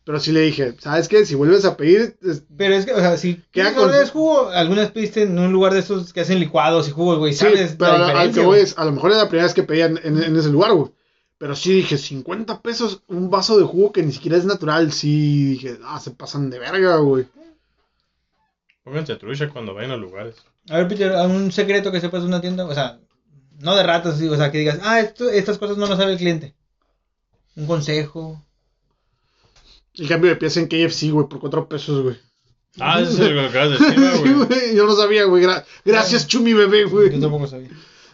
[0.03, 1.23] Pero sí le dije, ¿sabes qué?
[1.27, 4.89] Si vuelves a pedir, es- Pero es que, o sea, si Queda con- jugo, algunas
[4.89, 7.75] pediste en un lugar de esos que hacen licuados y jugos, güey, sí, ¿sabes?
[7.77, 8.63] pero la a- al diferencia, que voy güey?
[8.63, 10.73] es, a lo mejor es la primera vez que pedía en, en- en ese lugar,
[10.73, 10.89] güey.
[11.39, 14.91] Pero sí dije, 50 pesos un vaso de jugo que ni siquiera es natural.
[14.91, 17.27] Sí, dije, ah, se pasan de verga, güey.
[18.83, 20.35] Pónganse trucha cuando vayan a lugares.
[20.69, 22.65] A ver, Peter, ¿algún secreto que sepas de una tienda?
[22.65, 22.99] O sea,
[23.59, 26.13] no de ratas, sí, o sea, que digas, ah, esto, estas cosas no lo sabe
[26.13, 26.55] el cliente.
[27.55, 28.43] Un consejo.
[29.93, 32.17] El cambio de pieza en KFC, güey, por 4 pesos, güey.
[32.79, 34.45] Ah, eso es lo que acabas de decir, Sí, güey.
[34.45, 35.43] güey, yo no sabía, güey.
[35.43, 37.11] gra- gracias, Chumi bebé, güey.
[37.13, 37.69] Yo tampoco sabía.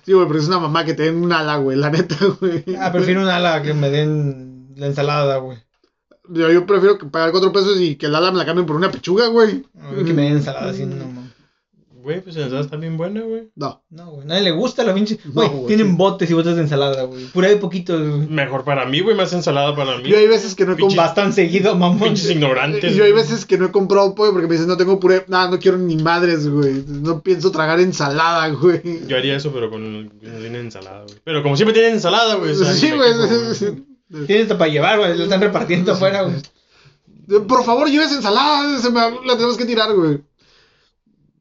[0.06, 2.64] Sí, güey, pero es una mamá que te den un ala, güey, la neta, güey.
[2.80, 5.58] Ah, prefiero un ala que me den la ensalada, güey.
[6.30, 8.92] Yo, yo prefiero pagar 4 pesos y que el ala me la cambien por una
[8.92, 9.64] pechuga, güey.
[9.82, 11.23] A ver, Que me den ensalada así, no.
[12.04, 13.50] Güey, pues la ensalada está bien buena, güey.
[13.56, 13.82] No.
[13.90, 15.18] No, güey, nadie le gusta la pinche.
[15.24, 15.94] No, Güey, tienen sí.
[15.96, 17.28] botes y botes de ensalada, güey.
[17.28, 18.28] Pura de poquito, güey.
[18.28, 20.10] Mejor para mí, güey, más ensalada para mí.
[20.10, 21.08] Yo hay veces que no he comprado.
[21.08, 22.00] Bastante seguido, mamón.
[22.10, 22.94] Pinches ignorantes.
[22.94, 25.24] Yo hay veces que no he comprado pollo porque me dicen, no tengo puré.
[25.30, 26.84] Nada, no quiero ni madres, güey.
[26.86, 28.82] No pienso tragar ensalada, güey.
[29.08, 31.16] Yo haría eso, pero con con una ensalada, güey.
[31.24, 32.52] Pero como siempre tienen ensalada, güey.
[32.52, 33.12] o sea, Sí, güey.
[34.28, 35.18] Tienes hasta para llevar, güey.
[35.18, 36.36] Lo están repartiendo afuera, güey.
[37.48, 38.78] Por favor, lleves ensalada.
[38.80, 40.20] Se me, la tenemos que tirar, güey.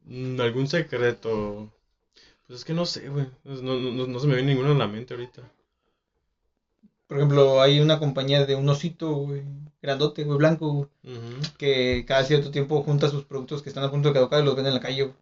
[0.05, 1.71] Mm, ¿Algún secreto?
[2.47, 3.27] Pues es que no sé, güey.
[3.43, 5.41] No, no, no- no se me viene ninguno a la mente ahorita.
[7.07, 9.43] Por ejemplo, hay una compañía de un osito, güey.
[9.81, 10.87] Grandote, güey, blanco, güey,
[11.57, 14.55] que cada cierto tiempo junta sus productos que están a punto de caducar y los
[14.55, 15.15] vende en la calle, güey.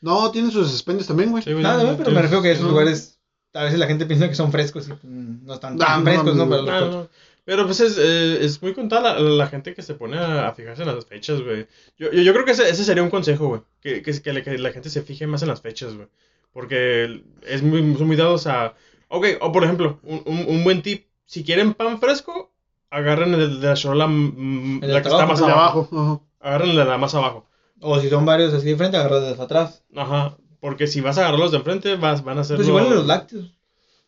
[0.00, 1.42] No, tienen sus expendios también, güey.
[1.42, 2.70] Sí, güey, Nada, güey, pero me refiero que esos no.
[2.70, 3.18] lugares,
[3.54, 6.28] a veces la gente piensa que son frescos y mm, no están tan no frescos,
[6.38, 7.08] Ah, los no.
[7.46, 10.52] Pero pues es, eh, es muy contada la, la gente que se pone a, a
[10.52, 11.66] fijarse en las fechas, güey.
[11.96, 13.62] Yo, yo, yo creo que ese, ese sería un consejo, güey.
[13.80, 16.08] Que, que, que la, que la gente se fije más en las fechas, güey.
[16.52, 18.74] Porque es muy, son muy dados a...
[19.08, 21.06] Ok, o por ejemplo, un, un- un buen tip.
[21.24, 22.52] Si quieren pan fresco,
[22.90, 25.88] agarren el de la charola, mm, El la que está más abajo.
[25.92, 26.26] abajo.
[26.40, 27.46] Agarren la la más abajo.
[27.80, 29.84] O si son varios así de frente, agarras desde atrás.
[29.94, 30.36] Ajá.
[30.60, 32.56] Porque si vas a agarrar los de enfrente, vas, van a ser.
[32.56, 33.52] Pues igual en los lácteos.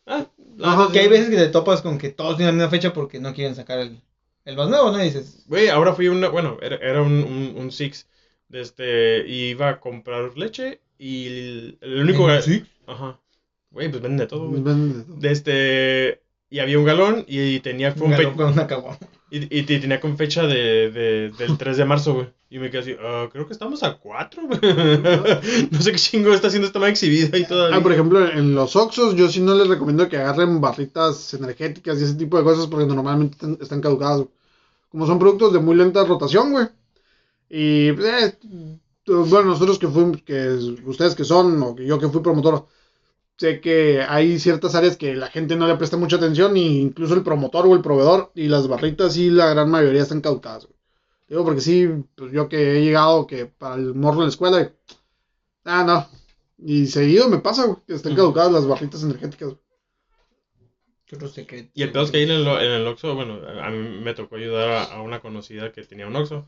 [0.05, 0.25] Ah,
[0.61, 3.19] Ajá, Que hay veces que te topas con que todos tienen la misma fecha porque
[3.19, 4.01] no quieren sacar el,
[4.45, 4.99] el más nuevo, ¿no?
[5.01, 8.07] Y dices, Güey, ahora fui una, bueno, era, era un, un, un Six,
[8.47, 12.29] de este, iba a comprar leche y el, el único...
[12.31, 12.65] ¿en sí?
[12.87, 13.19] Ajá.
[13.71, 14.61] Güey, pues venden de todo, güey.
[14.61, 15.15] Ven de todo.
[15.17, 18.97] De este, y había un galón y tenía Un fe- galón con una caguama.
[19.31, 22.27] Y, y te- tenía con fecha de, de- del 3 de marzo, güey.
[22.49, 24.59] Y me quedé así, "Ah, creo que estamos a 4, güey.
[25.71, 27.77] no sé qué chingo está haciendo esta más exhibida y todavía.
[27.77, 31.99] Ah, por ejemplo, en los Oxxos yo sí no les recomiendo que agarren barritas energéticas
[31.99, 34.25] y ese tipo de cosas porque normalmente están, están caducadas.
[34.89, 36.67] Como son productos de muy lenta rotación, güey.
[37.49, 38.35] Y, eh,
[39.05, 40.49] bueno, nosotros que fuimos, que
[40.85, 42.67] ustedes que son, o yo que fui promotor,
[43.39, 47.15] sé que hay ciertas áreas que la gente no le presta mucha atención, y incluso
[47.15, 50.77] el promotor o el proveedor, y las barritas sí, la gran mayoría están caducadas, güey.
[51.27, 54.61] Digo, porque sí, pues yo que he llegado que para el morro de la escuela,
[54.61, 54.93] y-
[55.65, 56.07] ah, no.
[56.57, 59.49] Y seguido me pasa, güey, que están caducadas las barritas energéticas.
[59.49, 59.59] güey.
[61.73, 64.13] Y el pedo es que ahí en el, en el Oxxo, bueno, a mí me
[64.13, 66.45] tocó ayudar a, a una conocida que tenía un Oxxo.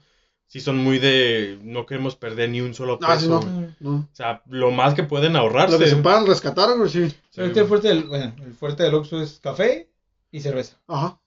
[0.52, 3.10] Sí son muy de, no queremos perder ni un solo peso.
[3.10, 3.39] Ah, sí, no.
[3.80, 3.95] No.
[3.99, 5.72] O sea, lo más que pueden ahorrarse.
[5.72, 7.08] Lo que se puedan rescatar, güey, sí.
[7.34, 9.89] Que el fuerte del, bueno, el fuerte del Oxxo es café
[10.30, 10.76] y cerveza.
[10.88, 11.18] Ajá.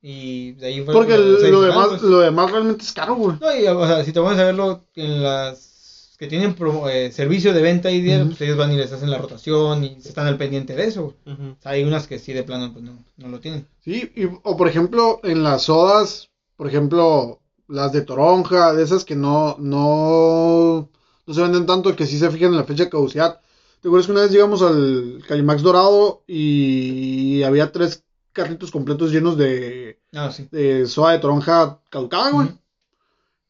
[0.00, 3.14] Y de ahí fue Porque lo- el- lo, demás, pues, lo demás realmente es caro,
[3.16, 3.36] güey.
[3.38, 7.12] No, y, o sea, si te vamos a verlo en las que tienen promo- eh,
[7.12, 10.26] servicio de venta y día, pues ellos van y les hacen la rotación y están
[10.26, 11.14] al pendiente de eso.
[11.26, 13.66] O sea, hay unas que sí de plano pues no, no lo tienen.
[13.80, 17.39] Sí, y- o por ejemplo, en las sodas, por ejemplo,
[17.70, 20.88] las de toronja, de esas que no, no,
[21.26, 23.40] no se venden tanto, que sí se fijan en la fecha de caducidad.
[23.80, 29.36] ¿Te acuerdas que una vez llegamos al Calimax Dorado y había tres carritos completos llenos
[29.36, 30.48] de, Ah, sí.
[30.50, 32.48] de soda de toronja caducada, güey?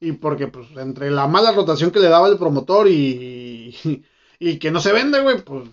[0.00, 3.74] Y porque, pues, entre la mala rotación que le daba el promotor y,
[4.38, 5.68] y que no se vende, güey, pues,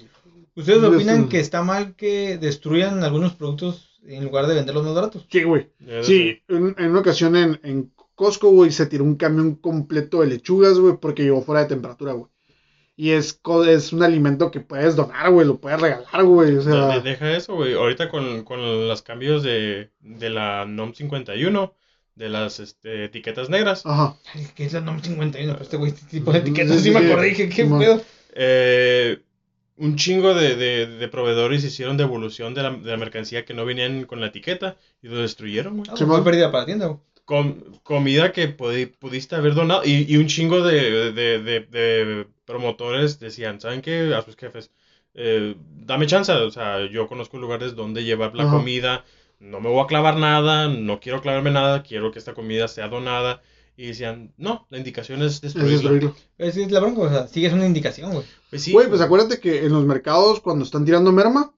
[0.56, 5.28] ¿Ustedes opinan que está mal que destruyan algunos productos en lugar de venderlos más baratos?
[5.30, 5.70] sí, güey.
[6.02, 10.28] Sí, en, en una ocasión en, en Costco, güey, se tiró un camión completo de
[10.28, 12.30] lechugas, güey, porque llegó fuera de temperatura, güey.
[12.96, 16.56] Y es, co- es un alimento que puedes donar, güey, lo puedes regalar, güey.
[16.58, 17.74] O sea, de- deja eso, güey.
[17.76, 21.76] Ahorita con, con los cambios de, de la NOM 51,
[22.16, 24.18] de las este, etiquetas negras, ajá.
[24.34, 25.54] Ay, ¿Qué es la NOM 51?
[25.54, 27.06] Pues este güey, este tipo de Sí, etiquetas, sí, sí me sí.
[27.06, 28.02] acordé, dije, ¿qué pedo?
[28.34, 29.22] eh,
[29.78, 33.66] un chingo de, de, de proveedores hicieron devolución de la, de la mercancía que no
[33.66, 35.90] venían con la etiqueta y lo destruyeron, güey.
[35.90, 36.24] Ah, pues Simón.
[36.24, 37.00] fue pérdida para la tienda, güey.
[37.28, 39.82] Com- comida que pudi- pudiste haber donado.
[39.84, 44.14] Y, y un chingo de, de, de, de promotores decían, ¿saben qué?
[44.16, 44.72] A sus jefes,
[45.14, 45.56] eh,
[45.86, 46.32] dame chance.
[46.32, 48.54] O sea, yo conozco lugares donde llevar la Ajá.
[48.54, 49.04] comida.
[49.40, 52.88] No me voy a clavar nada, no quiero clavarme nada, quiero que esta comida sea
[52.88, 53.42] donada.
[53.80, 56.16] Y decían, no, la indicación es destruirlo.
[56.40, 58.26] Es, es la bronca, o sea, sigue es una indicación, güey.
[58.50, 61.54] Pues sí, Güey, pues acuérdate que en los mercados, cuando están tirando merma,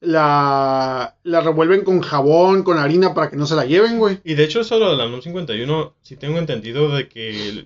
[0.00, 4.20] la, la revuelven con jabón, con harina para que no se la lleven, güey.
[4.24, 7.64] Y de hecho, eso lo de la NOM 51, sí tengo entendido de que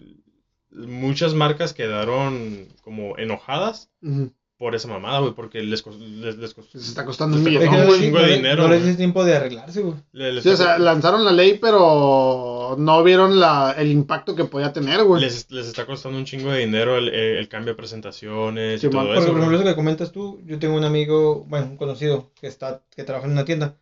[0.71, 4.33] muchas marcas quedaron como enojadas Ujú.
[4.63, 6.79] Por esa mamada, güey, porque les, les, les costó.
[6.79, 9.81] Les está costando un millón, un chingo de dinero, no les dio tiempo de arreglarse,
[9.81, 9.95] güey.
[10.13, 14.73] Sí, o está- sea, lanzaron la ley, pero no vieron la, el impacto que podía
[14.73, 15.21] tener, güey.
[15.21, 18.87] les, les está costando un chingo de dinero el, el- el cambio de presentaciones Sí,
[18.87, 19.27] y todo Porque, eso.
[19.29, 22.83] por ejemplo, eso que comentas tú, yo tengo un amigo, bueno, un conocido que está,
[22.95, 23.75] que trabaja en una tienda.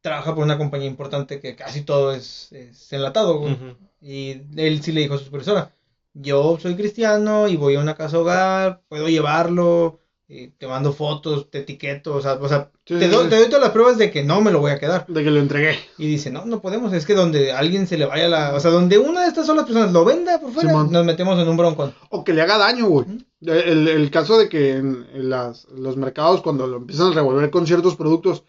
[0.00, 3.54] Trabaja por una compañía importante que casi todo es, es enlatado, güey.
[3.54, 3.76] Ujú.
[4.00, 5.72] Y él sí le dijo a su supervisora,
[6.12, 11.50] yo soy cristiano y voy a una casa hogar, puedo llevarlo, y te mando fotos,
[11.50, 13.16] te etiqueto, o sea, o sea Sí, te, sí.
[13.30, 15.06] te doy todas las pruebas de que no me lo voy a quedar.
[15.06, 15.78] De que lo entregué.
[15.96, 18.54] Y dice, no, no podemos, es que donde alguien se le vaya la...
[18.54, 20.92] O sea, donde una de estas solas personas lo venda por fuera, Simón.
[20.92, 21.94] nos metemos en un broncón.
[22.10, 23.06] O que le haga daño, güey.
[23.40, 27.50] El, el caso de que en, en las, los mercados, cuando lo empiezan a revolver
[27.50, 28.44] con ciertos productos,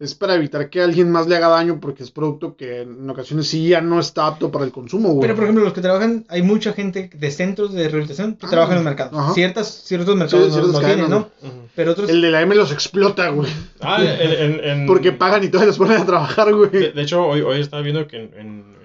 [0.00, 3.46] es para evitar que alguien más le haga daño porque es producto que en ocasiones
[3.48, 5.20] sí ya no está apto para el consumo, güey.
[5.20, 8.50] Pero, por ejemplo, los que trabajan, hay mucha gente de centros de rehabilitación que Ah,
[8.50, 9.12] trabajan en mercados.
[9.16, 9.34] ajá.
[9.34, 11.10] Ciertas, ciertos mercados no- ciertas no, cadenas, tienen,
[11.50, 11.66] ¿no?
[11.76, 12.08] Pero otros...
[12.10, 13.50] El de la M los explota, güey.
[13.80, 16.70] Ah, en, en- en- Porque pagan y todos los ponen a trabajar, güey.
[16.70, 18.76] De, de hecho, hoy, hoy estaba viendo que en, en-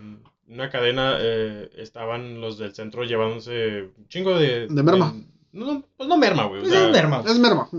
[0.48, 4.68] en una cadena eh, estaban los del centro llevándose un chingo de...
[4.68, 5.14] De merma.
[5.54, 6.60] no, no, pues no merma, güey.
[6.60, 7.24] o Pues sea, es merma.
[7.26, 7.70] Es merma.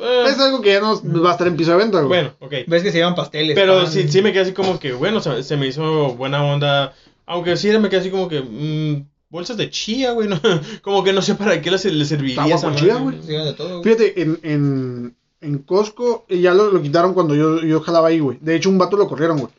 [0.00, 2.08] Eh, Es algo que ya no va a estar en piso de venta, güey.
[2.08, 2.52] bueno, ok.
[2.66, 3.54] Ves que se llaman pasteles.
[3.54, 3.90] Pero pan.
[3.92, 6.94] sí, sí me quedé así como que, bueno, se, se me hizo buena onda.
[7.26, 10.28] Aunque sí me quedé así como que, mm, bolsas de chía, güey.
[10.28, 10.40] ¿no?
[10.82, 13.20] como que no sé para qué les, les serviría Agua esa con chía, güey.
[13.22, 13.80] Sí, de todo.
[13.80, 13.82] güey.
[13.84, 18.20] Fíjate, en, en, en Costco y ya lo, lo quitaron cuando yo, yo jalaba ahí,
[18.20, 18.38] güey.
[18.40, 19.52] De hecho, un vato lo corrieron, güey.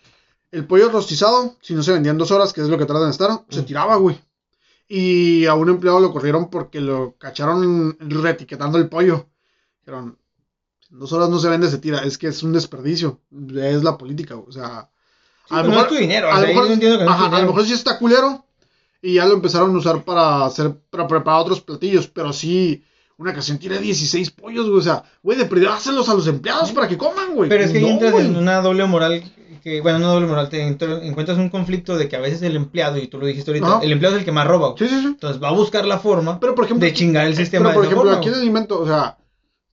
[0.52, 3.06] El pollo rostizado, si no se vendía en dos horas, que es lo que tratan
[3.08, 3.66] de estar, se Mm.
[3.66, 4.18] tiraba, güey.
[4.88, 9.26] Y a un empleado lo corrieron porque lo cacharon retiquetando el pollo.
[9.82, 10.18] Dijeron,
[10.98, 12.00] dos horas no se vende, se tira.
[12.00, 13.20] Es que es un desperdicio.
[13.56, 14.36] Es la política.
[14.36, 14.90] O sea,
[15.48, 17.48] Sí, pero no es tu dinero, a lo mejor, entiendo que no ajá, a lo
[17.48, 18.46] mejor sí está culero.
[19.02, 22.08] Y ya lo empezaron a usar para hacer, para preparar otros platillos.
[22.08, 22.84] Pero sí,
[23.18, 24.80] una ocasión tiré 16 pollos, güey.
[24.80, 27.48] O sea, güey, de perdido hácelos a los empleados para que coman, güey.
[27.50, 28.26] Pero es que ahí No, entras güey.
[28.26, 29.24] en una doble moral
[29.62, 32.98] que, bueno, no doble moral, te encuentras un conflicto de que a veces el empleado,
[33.00, 33.80] y tú lo dijiste ahorita, Ajá.
[33.84, 34.70] el empleado es el que más roba.
[34.70, 34.78] güey.
[34.78, 35.08] Sí, sí, sí.
[35.08, 37.82] Entonces va a buscar la forma Pero por ejemplo, de chingar el sistema pero por
[37.84, 39.18] de ejemplo, forma, aquí el alimento, o sea,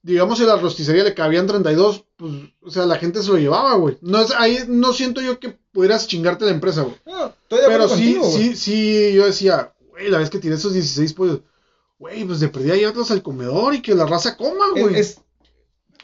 [0.02, 3.74] digamos si la rosticería le cabían 32, pues, o sea, la gente se lo llevaba,
[3.74, 3.98] güey.
[4.00, 6.96] No es, ahí no siento yo que pudieras chingarte la empresa, güey.
[7.06, 10.38] No, estoy de acuerdo Pero sí, contigo, sí, sí, yo decía, güey, la vez que
[10.38, 11.40] tiré esos 16 pollos,
[11.98, 14.98] güey, pues de perdida llévatelos al comedor y que la raza coma, Es- güey.
[14.98, 15.20] es-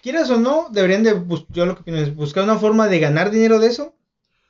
[0.03, 3.01] quieras o no, deberían de, bus- yo lo que opino es buscar una forma de
[3.01, 3.95] ganar dinero de eso.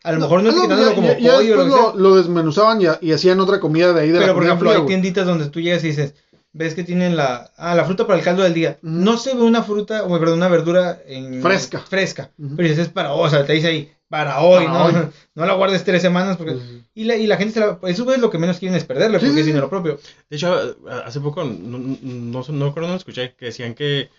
[0.04, 1.92] A lo mejor no, ya- etiquetándolo como pollo o lo que lo, sea.
[1.96, 4.76] lo desmenuzaban y, y hacían otra comida de ahí de Pero la por ejemplo, fría,
[4.76, 4.88] hay güey.
[4.88, 6.14] tienditas donde tú llegas y dices,
[6.52, 8.78] ves que tienen la, ah, la fruta para el caldo del día.
[8.82, 11.80] No se ve una fruta, o perdón, una verdura en, Fresca.
[11.80, 12.30] Fresca.
[12.36, 14.84] Pero dices, es para hoy, o sea, te dice ahí, para hoy, Para ¿no?
[14.86, 15.08] hoy.
[15.34, 16.56] No la guardes tres semanas porque...
[16.94, 19.18] Y la, y la gente, se la, eso es lo que menos quieren es perderle,
[19.18, 19.50] porque sí, es sí.
[19.52, 20.00] dinero propio.
[20.28, 24.10] De hecho, hace poco, no, no, no, no escuché, que decían que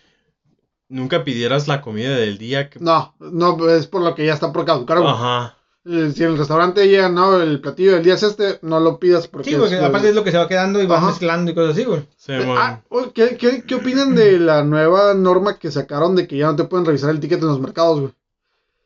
[0.87, 2.69] nunca pidieras la comida del día.
[2.69, 2.79] Que...
[2.79, 4.97] No, no, es por lo que ya está por caducar.
[4.99, 5.58] Ajá.
[5.91, 8.99] Eh, Si en el restaurante llega, no, el platillo del día es este, no lo
[8.99, 11.07] pidas porque Sí, porque es- aparte es lo que se va quedando y va Ajá.
[11.07, 12.01] mezclando y cosas así, güey.
[12.15, 12.55] Sí, bueno.
[12.57, 12.81] ah,
[13.15, 16.65] ¿qué, qué, qué opinan de la nueva norma que sacaron de que ya no te
[16.65, 18.13] pueden revisar el ticket en los mercados, güey?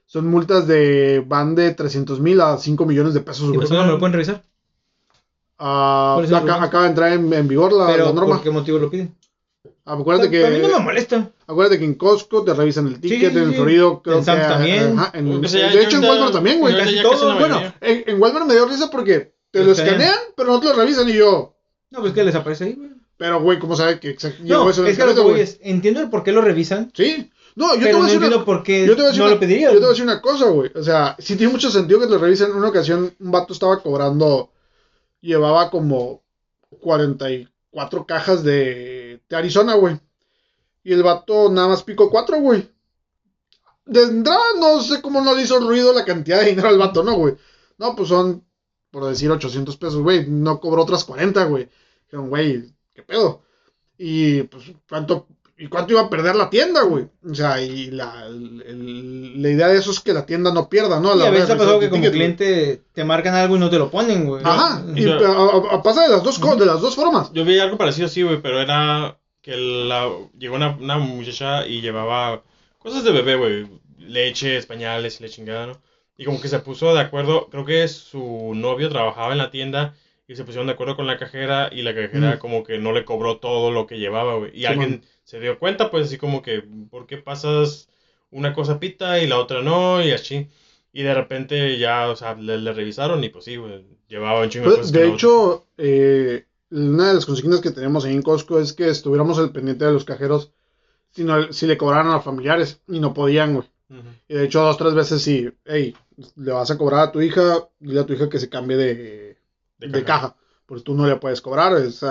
[0.05, 3.59] Son multas de, van de 300 mil a 5 millones de pesos, ¿Y güey.
[3.61, 4.41] por qué no me lo pueden revisar?
[5.59, 6.19] Ah,
[6.61, 8.35] acaba de entrar en, en vigor la, Pero la norma.
[8.35, 9.13] ¿por qué motivo lo piden?
[9.85, 11.29] Acuérdate a mí no me que, molesta.
[11.45, 13.55] acuérdate que en Costco te revisan el ticket, sí, en sí.
[13.55, 14.25] Florido creo En que...
[14.25, 14.97] Sam's también.
[14.99, 16.77] ajá, en- O sea, de hecho en Walmart también, güey.
[16.77, 20.15] casi todo, Bueno, en, en Walmart me dio risa porque te Lo escanean.
[20.37, 21.53] pero no te lo revisan y yo...
[21.91, 22.89] No, pues que les aparece ahí, güey.
[23.17, 25.31] Pero, güey, ¿cómo sabe que No, llegó eso en el es que lo que voy
[25.31, 25.43] güey?
[25.43, 27.29] es, entiendo el por qué lo revisan, Sí.
[27.55, 29.07] No, yo te voy no a decir una- entiendo por qué Yo te voy a
[29.09, 29.67] decir no una, lo pediría.
[29.67, 30.71] Yo te voy a decir una cosa, güey.
[30.73, 32.49] O sea, sí tiene mucho sentido que te lo revisen.
[32.49, 34.49] En una ocasión, un vato estaba cobrando.
[35.21, 36.23] Llevaba como
[37.73, 39.99] 44 cajas de, de Arizona, güey.
[40.83, 42.69] Y el vato nada más picó 4, güey.
[43.85, 47.03] De entrada, no sé cómo no le hizo ruido la cantidad de dinero al vato,
[47.03, 47.35] ¿no, güey?
[47.77, 48.45] No, pues son,
[48.91, 50.27] por decir, 800 pesos, güey.
[50.27, 51.69] No cobró otras 40, güey.
[52.05, 53.43] Dijeron, güey, ¿qué pedo?
[53.97, 55.27] Y pues, ¿cuánto,
[55.63, 57.05] ¿y cuánto iba a perder la tienda, güey?
[57.29, 60.99] O sea, y la, el- la idea de eso es que la tienda no pierda,
[60.99, 61.15] ¿no?
[61.15, 63.77] Y la a veces ha pasado que como cliente te marcan algo y no te
[63.79, 64.41] lo ponen, güey.
[64.45, 67.31] Ajá, y a- a- a- pasa de las dos, de las dos formas.
[67.33, 71.81] Yo vi algo parecido así, güey, pero era que la, llegó una, una muchacha y
[71.81, 72.43] llevaba
[72.79, 73.67] cosas de bebé, güey,
[73.97, 75.73] leche, españoles y la chingada, ¿no?
[76.17, 79.95] Y como que se puso de acuerdo, creo que su novio trabajaba en la tienda
[80.27, 82.39] y se pusieron de acuerdo con la cajera y la cajera Mm.
[82.39, 84.51] como que no le cobró todo lo que llevaba, güey.
[84.55, 85.01] Y Sí, alguien man.
[85.23, 87.89] se dio cuenta, pues así como que, ¿por qué pasas
[88.31, 90.03] una cosa pita y la otra no?
[90.03, 90.47] Y así.
[90.93, 94.49] Y de repente ya, o sea, le, le revisaron y pues sí, güey, llevaba un
[94.49, 98.21] chingo de Pues, de no- hecho, eh, una de las consignas que tenemos ahí en
[98.21, 100.51] Costco es que estuviéramos al pendiente de los cajeros
[101.11, 103.67] si, no- si le cobraran a los familiares y no podían, güey.
[103.89, 104.07] Ujú.
[104.27, 105.95] Y de hecho, dos, tres veces sí, hey,
[106.37, 109.37] le vas a cobrar a tu hija, dile a tu hija que se cambie de,
[109.89, 110.21] De de, caja.
[110.29, 110.35] caja.
[110.65, 112.07] Pues tú no le puedes cobrar, es de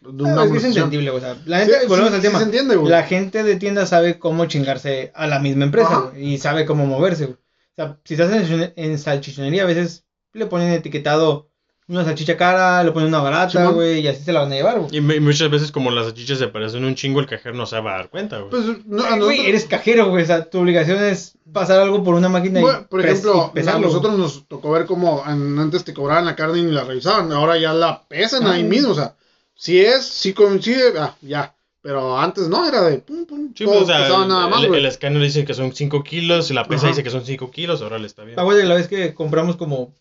[0.00, 0.84] No, una es que es amonestación.
[0.84, 1.10] entendible.
[1.10, 2.38] O sea, la Sí, gente, volvemos sí, al sí tema.
[2.38, 2.90] se entiende, güey.
[2.90, 7.26] la gente de tienda sabe cómo chingarse a la misma empresa, y sabe cómo moverse,
[7.26, 7.36] güey.
[7.36, 11.51] O sea, si estás en, en salchichonería, a veces le ponen etiquetado
[11.92, 14.80] una salchicha cara, le ponen una barata, güey, y así se la van a llevar,
[14.80, 14.96] güey.
[14.96, 17.66] Y, mu- y muchas veces como las salchichas se parecen un chingo, el cajero no
[17.66, 18.50] se va a dar cuenta, güey.
[18.50, 20.24] Pues, no, Ay, eres cajero, güey.
[20.24, 23.50] O sea, tu obligación es pasar algo por una máquina y, Bueno, por pres- ejemplo,
[23.52, 23.78] y pesarlo.
[23.78, 26.84] a nosotros nos tocó ver cómo an- antes te cobraban la carne y ni la
[26.84, 28.52] revisaban, ahora ya la pesan Ah.
[28.52, 29.14] ahí mismo, o sea,
[29.54, 33.82] si es, si coincide, ah, ya, pero antes no, era de pum, pum, Sí, pues,
[33.82, 36.88] o sea, nada más, el- escáner dice que son 5 kilos, y la pesa Ajá.
[36.88, 38.38] dice que son 5 kilos, ahora le está bien.
[38.38, 39.92] Ah, güey, la vez que compramos como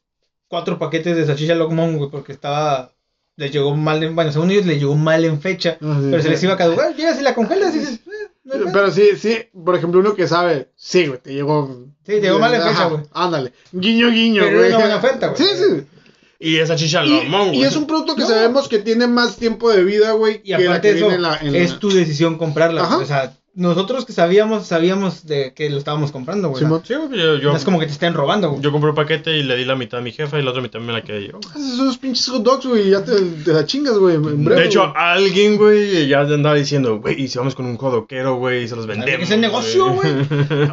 [0.51, 2.91] cuatro paquetes de salchicha Longmont, güey, porque estaba.
[3.37, 4.13] Les llegó mal en.
[4.13, 5.77] Bueno, según ellos les llegó mal en fecha.
[5.81, 6.29] Ah, sí, Pero se sí.
[6.33, 6.95] les iba a caducar.
[6.95, 8.01] Llegas y la congelas y dices.
[8.05, 8.59] eh.
[8.73, 11.85] Pero sí, sí, por ejemplo, uno que sabe, sí, güey, te llegó.
[12.05, 13.01] Sí, te llegó mal en fecha, güey.
[13.13, 14.67] Ándale, guiño, guiño, Pero güey.
[14.67, 15.41] era una buena oferta, güey.
[15.41, 15.83] Sí, sí.
[16.43, 17.63] Y esa chicha Y, lomón, y güey.
[17.63, 18.27] es un producto que No.
[18.27, 21.07] sabemos que tiene más tiempo de vida, güey, Y que la aparte que de eso,
[21.07, 21.37] viene en la.
[21.37, 22.81] en es la- tu decisión comprarla.
[22.81, 22.95] Ajá.
[22.95, 23.05] güey.
[23.05, 26.63] O sea, nosotros que sabíamos, sabíamos de que lo estábamos comprando, güey.
[26.63, 28.61] Sí, güey, yo, yo, no es como que te estén robando, güey.
[28.61, 30.61] yo compré un paquete y le di la mitad a mi jefa y la otra
[30.61, 31.39] mitad me la quedé yo.
[31.53, 34.15] Haces unos pinches hot dogs, güey, ya te, te la chingas, güey.
[34.15, 34.93] en breve, De hecho, güey.
[34.95, 38.75] alguien, güey, ya andaba diciendo, güey, y si vamos con un jodoquero, güey, y se
[38.77, 39.21] los vendemos.
[39.21, 40.13] es el negocio, güey.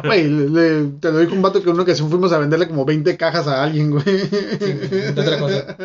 [0.05, 2.85] Güey, le- le- te lo dijo un vato que una ocasión fuimos a venderle como
[2.85, 4.05] 20 cajas a alguien, güey.
[4.05, 5.75] de otra cosa.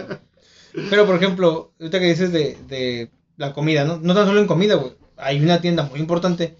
[0.90, 3.98] Pero, por ejemplo, ahorita que dices de, de la comida, ¿no?
[4.02, 4.92] No tan solo en comida, güey.
[5.16, 6.56] Hay una tienda muy importante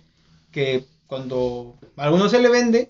[0.55, 2.89] que cuando a alguno se le vende,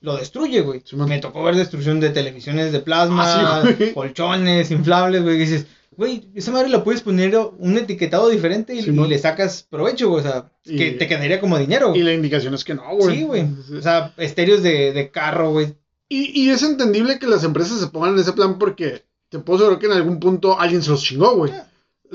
[0.00, 0.82] lo destruye, güey.
[0.92, 5.36] Me tocó ver destrucción de televisiones de plasma, Ah, sí, colchones, inflables, güey.
[5.36, 5.66] Y dices,
[5.96, 10.20] güey, esa madre la puedes poner un etiquetado diferente y, y le sacas provecho, güey.
[10.20, 11.94] O sea, Y- que te quedaría como dinero.
[11.94, 13.16] Y la indicación es que no, güey.
[13.18, 13.46] Sí, güey.
[13.78, 15.74] O sea, estéreos de, de carro, güey.
[16.08, 19.58] Y, y es entendible que las empresas se pongan en ese plan porque te puedo
[19.58, 21.52] asegurar que en algún punto alguien se los chingó, güey.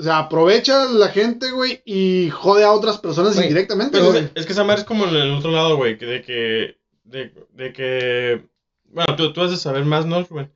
[0.00, 4.24] O sea, aprovecha la gente, güey, y jode a otras personas Güey, indirectamente, güey.
[4.24, 6.78] es, es que esa madre es como en el otro lado, güey, que de que,
[7.04, 8.42] de, de que,
[8.92, 10.50] bueno, tú, tú has de saber más, ¿no, Rubén?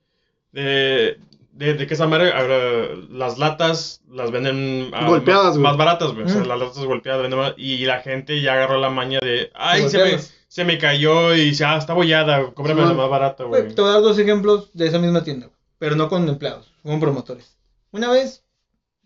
[0.52, 1.18] De,
[1.52, 5.62] de, de que esa madre, ahora, las latas las venden ah, Golpeadas, más, güey.
[5.64, 6.24] más baratas, güey.
[6.26, 6.46] O sea, Mm.
[6.48, 9.98] las latas golpeadas venden más, y la gente ya agarró la maña de, ay, se
[9.98, 10.18] me,
[10.48, 13.02] se me cayó y ya está bollada, cómprame la Simón.
[13.02, 13.62] más barata, güey.
[13.62, 16.28] Güey, te voy a dar dos ejemplos de esa misma tienda, güey, pero no con
[16.28, 17.56] empleados, con promotores.
[17.90, 18.43] Una vez,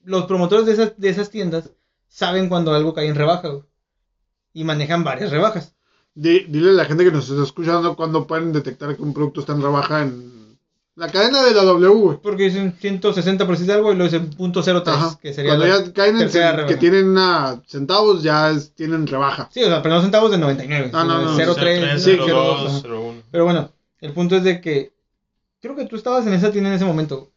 [0.09, 1.71] los promotores de esas, de esas tiendas
[2.09, 3.63] saben cuando algo cae en rebaja, güey,
[4.55, 5.75] y manejan varias rebajas.
[6.15, 9.41] Di- dile a la gente que nos está escuchando cuando pueden detectar que un producto
[9.41, 10.59] está en rebaja en
[10.97, 12.19] la cadena de la W, güey.
[12.23, 15.19] Porque dicen 160 por decir algo y luego dicen punto .03, Ajá.
[15.21, 16.79] que sería Cuando la- ya caen en cen- que rebaja.
[16.79, 19.49] tienen una centavos, ya es- tienen rebaja.
[19.53, 20.91] Sí, o sea, pero no centavos de 99.
[20.95, 22.81] Ah, no, no, de no, 0.3, sí, 0.02, ajá.
[22.89, 23.71] 02, Pero bueno,
[24.01, 24.93] el punto es de que
[25.61, 27.31] creo que tú estabas en esa tienda en ese momento.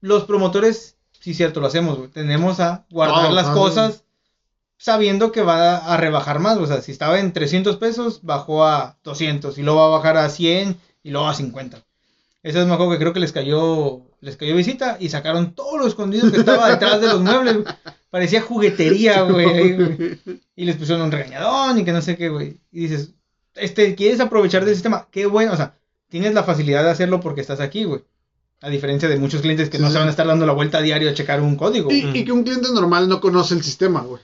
[0.00, 2.10] Los promotores, sí cierto, lo hacemos, güey.
[2.10, 4.04] Tenemos a guardar las cosas
[4.76, 6.58] sabiendo que va a rebajar más.
[6.58, 10.16] O sea, si estaba en 300 pesos, bajó a 200 y luego va a bajar
[10.16, 11.84] a 100 y luego a 50.
[12.42, 15.78] Eso es me acuerdo que creo que les cayó les cayó visita y sacaron todo
[15.78, 17.62] lo escondido que estaba detrás de los muebles.
[17.62, 17.74] güey.
[18.10, 19.76] Parecía juguetería, güey.
[19.76, 20.20] güey.
[20.56, 22.58] Y les pusieron un regañadón y que no sé qué, güey.
[22.72, 23.12] Y dices,
[23.54, 25.08] este, ¿quieres aprovechar del sistema?
[25.10, 25.74] Qué bueno, o sea,
[26.08, 28.02] tienes la facilidad de hacerlo porque estás aquí, güey.
[28.60, 29.92] A diferencia de muchos clientes que Sí, no sí.
[29.92, 31.90] se van a estar dando la vuelta a diario a checar un código.
[31.92, 34.20] Y, que un cliente normal no conoce el sistema, güey.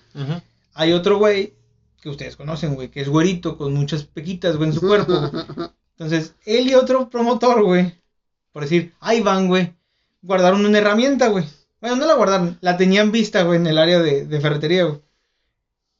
[0.75, 1.55] Hay otro güey
[2.01, 5.13] que ustedes conocen, güey, que es güerito con muchas pequitas, güey, en su cuerpo.
[5.13, 5.31] güey.
[5.99, 7.95] Entonces, él y otro promotor, güey,
[8.53, 9.73] por decir, ahí van, güey,
[10.21, 11.45] guardaron una herramienta, güey.
[11.81, 15.01] Bueno, no la guardaron, la tenían vista, güey, en el área de, de ferretería, güey.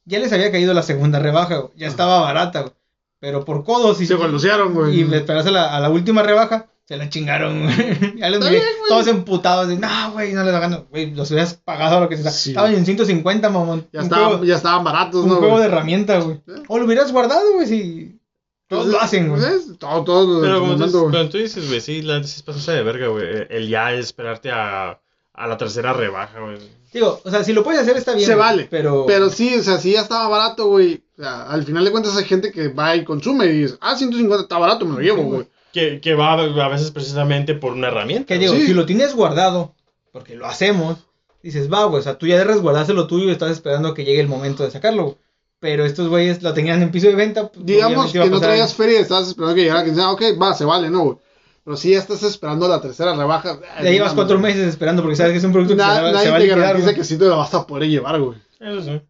[0.07, 1.73] Ya les había caído la segunda rebaja, güey.
[1.77, 2.73] Ya estaba barata, güey.
[3.21, 5.01] Pero por codos y, Se golosearon, güey.
[5.01, 7.77] y esperarse a la, a la última rebaja, se la chingaron, güey.
[8.19, 8.89] ya los Está miré, bien, güey.
[8.89, 12.31] todos emputados, de, no, güey, no les hagan, güey, los hubieras pagado lo que sea.
[12.31, 12.51] Sí.
[12.51, 13.87] Estaban en 150, mamón.
[13.93, 15.37] Ya, Un estaban, juego- ya estaban baratos, un ¿no?
[15.37, 15.63] juego güey?
[15.65, 16.37] de herramienta, güey.
[16.47, 16.63] ¿Eh?
[16.69, 18.19] O lo hubieras guardado, güey, si.
[18.67, 19.41] Todos lo hacen, güey.
[19.43, 19.79] ¿Ves?
[19.79, 21.13] Todo, todo Pero como tú, momento, güey.
[21.13, 23.27] pero tú dices, güey, sí, la sí es pasarse de verga, güey.
[23.51, 24.99] El ya es esperarte a,
[25.35, 26.59] a la tercera rebaja, güey.
[26.93, 28.25] Digo, o sea, si lo puedes hacer está bien.
[28.27, 28.69] Se güey, vale.
[28.71, 29.05] Pero.
[29.07, 31.03] Pero sí, o sea, sí ya estaba barato, güey.
[31.19, 33.97] O sea, al final de cuentas hay gente que va y consume y dice, ah,
[33.97, 35.47] 150 está barato, me lo llevo, Sí, güey.
[35.75, 38.27] Que, que va a veces precisamente por una herramienta.
[38.27, 38.67] Que digo, Sí.
[38.69, 39.75] si lo tienes guardado,
[40.13, 40.99] porque lo hacemos,
[41.43, 44.21] dices, va, güey, o sea, tú ya resguardaste lo tuyo y estás esperando que llegue
[44.21, 45.19] el momento de sacarlo.
[45.59, 47.49] Pero estos güeyes lo tenían en piso de venta.
[47.49, 50.23] pues, Digamos a que no traías feria y estabas esperando que llegara quien sea, ok,
[50.41, 51.19] va, se vale, ¿no, güey?
[51.65, 53.59] Pero si ya estás esperando la tercera rebaja.
[53.83, 56.13] Ya llevas cuatro meses esperando porque sabes que es un producto que Na- se, va-
[56.13, 56.97] nadie se va a te liquidar, garantiza güey.
[56.97, 58.39] que sí te lo vas a poder llevar, güey.
[58.61, 59.01] Eso sí.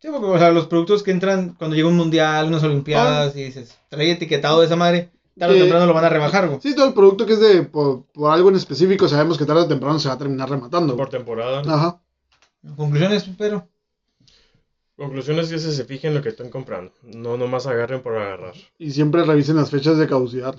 [0.00, 3.42] Sí, porque, o sea, los productos que entran cuando llega un mundial, unas olimpiadas, y
[3.42, 6.60] dices, trae etiquetado de esa madre, tarde o temprano lo van a rebajar, güey.
[6.60, 9.62] Sí, todo el producto que es de por, por algo en específico, sabemos que tarde
[9.62, 10.96] o temprano se va a terminar rematando.
[10.96, 11.62] Por temporada.
[11.66, 12.00] Ajá.
[12.76, 13.68] Conclusiones, pero.
[14.96, 16.92] Conclusión es que se, se fijen lo que están comprando.
[17.02, 18.54] No nomás agarren por agarrar.
[18.78, 20.56] Y siempre revisen las fechas de caducidad.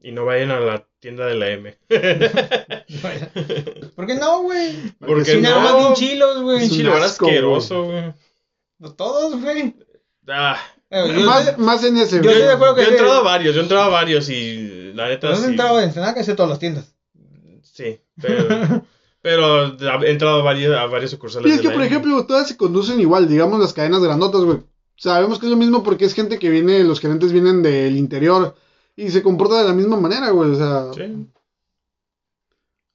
[0.00, 1.76] Y no vayan a la tienda de la M.
[3.96, 4.92] ¿Por qué no, güey?
[5.00, 5.78] Porque Si nada más no.
[5.78, 6.64] bien chilos, güey.
[6.64, 8.12] Es un asqueroso, güey.
[8.78, 9.74] No Todos, güey.
[10.28, 10.58] Ah,
[10.94, 13.88] Yo, Más, más en ese, Yo yo he entrado a varios, yo he entrado a
[13.88, 15.46] varios y la neta no has sí.
[15.46, 16.94] entrado en Ensenada, que sé todas las tiendas.
[17.62, 18.86] Sí, pero,
[19.20, 21.50] pero he entrado a varios, a varios sucursales.
[21.50, 24.58] Y es que, por ejemplo, todas se conducen igual, digamos las cadenas grandotas, güey.
[24.96, 28.54] Sabemos que es lo mismo porque es gente que viene, los gerentes vienen del interior
[28.94, 30.50] y se comporta de la misma manera, güey.
[30.50, 31.26] O sea, Sí.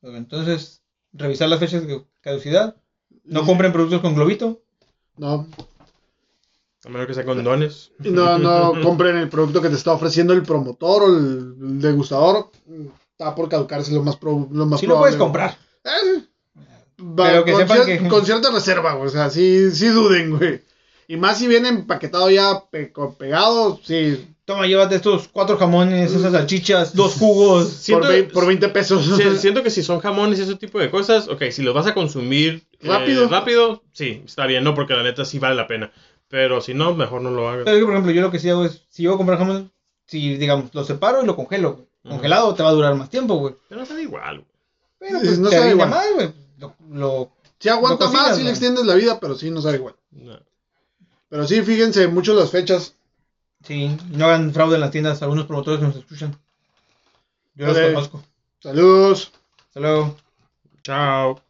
[0.02, 0.82] Entonces,
[1.12, 2.78] revisar las fechas de caducidad.
[3.26, 4.62] No compren productos con globito.
[5.18, 5.46] no,
[6.86, 7.92] A menos que sea condones.
[8.04, 12.52] y no, no compren el producto que te está ofreciendo el promotor o el, degustador.
[13.12, 15.18] Está por caducarse lo más, pro- lo más Sí lo probable.
[15.18, 15.58] puedes comprar.
[15.84, 16.24] Eh,
[17.16, 19.08] Pero que con, sepan cier- que- con cierta reserva, güey.
[19.08, 20.62] O sea, sí, sí duden, güey.
[21.08, 24.26] Y más si viene empaquetado ya pe- con- pegado, sí.
[24.46, 27.68] Toma, llévate estos cuatro jamones, esas salchichas, dos jugos.
[27.70, 29.06] Siento- por, vei- por 20 pesos.
[29.18, 31.88] Sí, siento que si son jamones y ese tipo de cosas, ok, si los vas
[31.88, 33.28] a consumir eh, Rápido.
[33.28, 34.74] rápido, sí, está bien, ¿no?
[34.74, 35.92] Porque la neta sí vale la pena.
[36.30, 37.66] Pero si no, mejor no lo hagas.
[37.66, 39.40] Pero yo, por ejemplo, yo lo que sí hago es, si yo voy a comprar
[39.40, 39.72] jamón,
[40.06, 41.86] si, digamos, lo separo y lo congelo, güey.
[42.08, 43.56] Congelado te va a durar más tiempo, güey.
[43.68, 44.36] Pero está igual.
[44.38, 44.48] güey.
[45.00, 45.90] Pero pues no te sabe igual.
[45.90, 46.32] más, güey.
[46.60, 48.50] Lo, lo- Sí aguanta Lo cocinas, más, sí le ¿no?
[48.52, 49.96] extiendes la vida, pero sí no sabe igual.
[50.12, 50.40] No.
[51.28, 52.96] Pero sí, fíjense mucho las fechas.
[53.64, 56.38] sí, no hagan fraude en las tiendas, algunos promotores que nos escuchan.
[57.56, 57.94] Yo los Vale.
[57.94, 58.24] conozco.
[58.62, 59.32] Saludos.
[59.68, 60.16] Hasta luego.
[60.84, 61.42] Chao.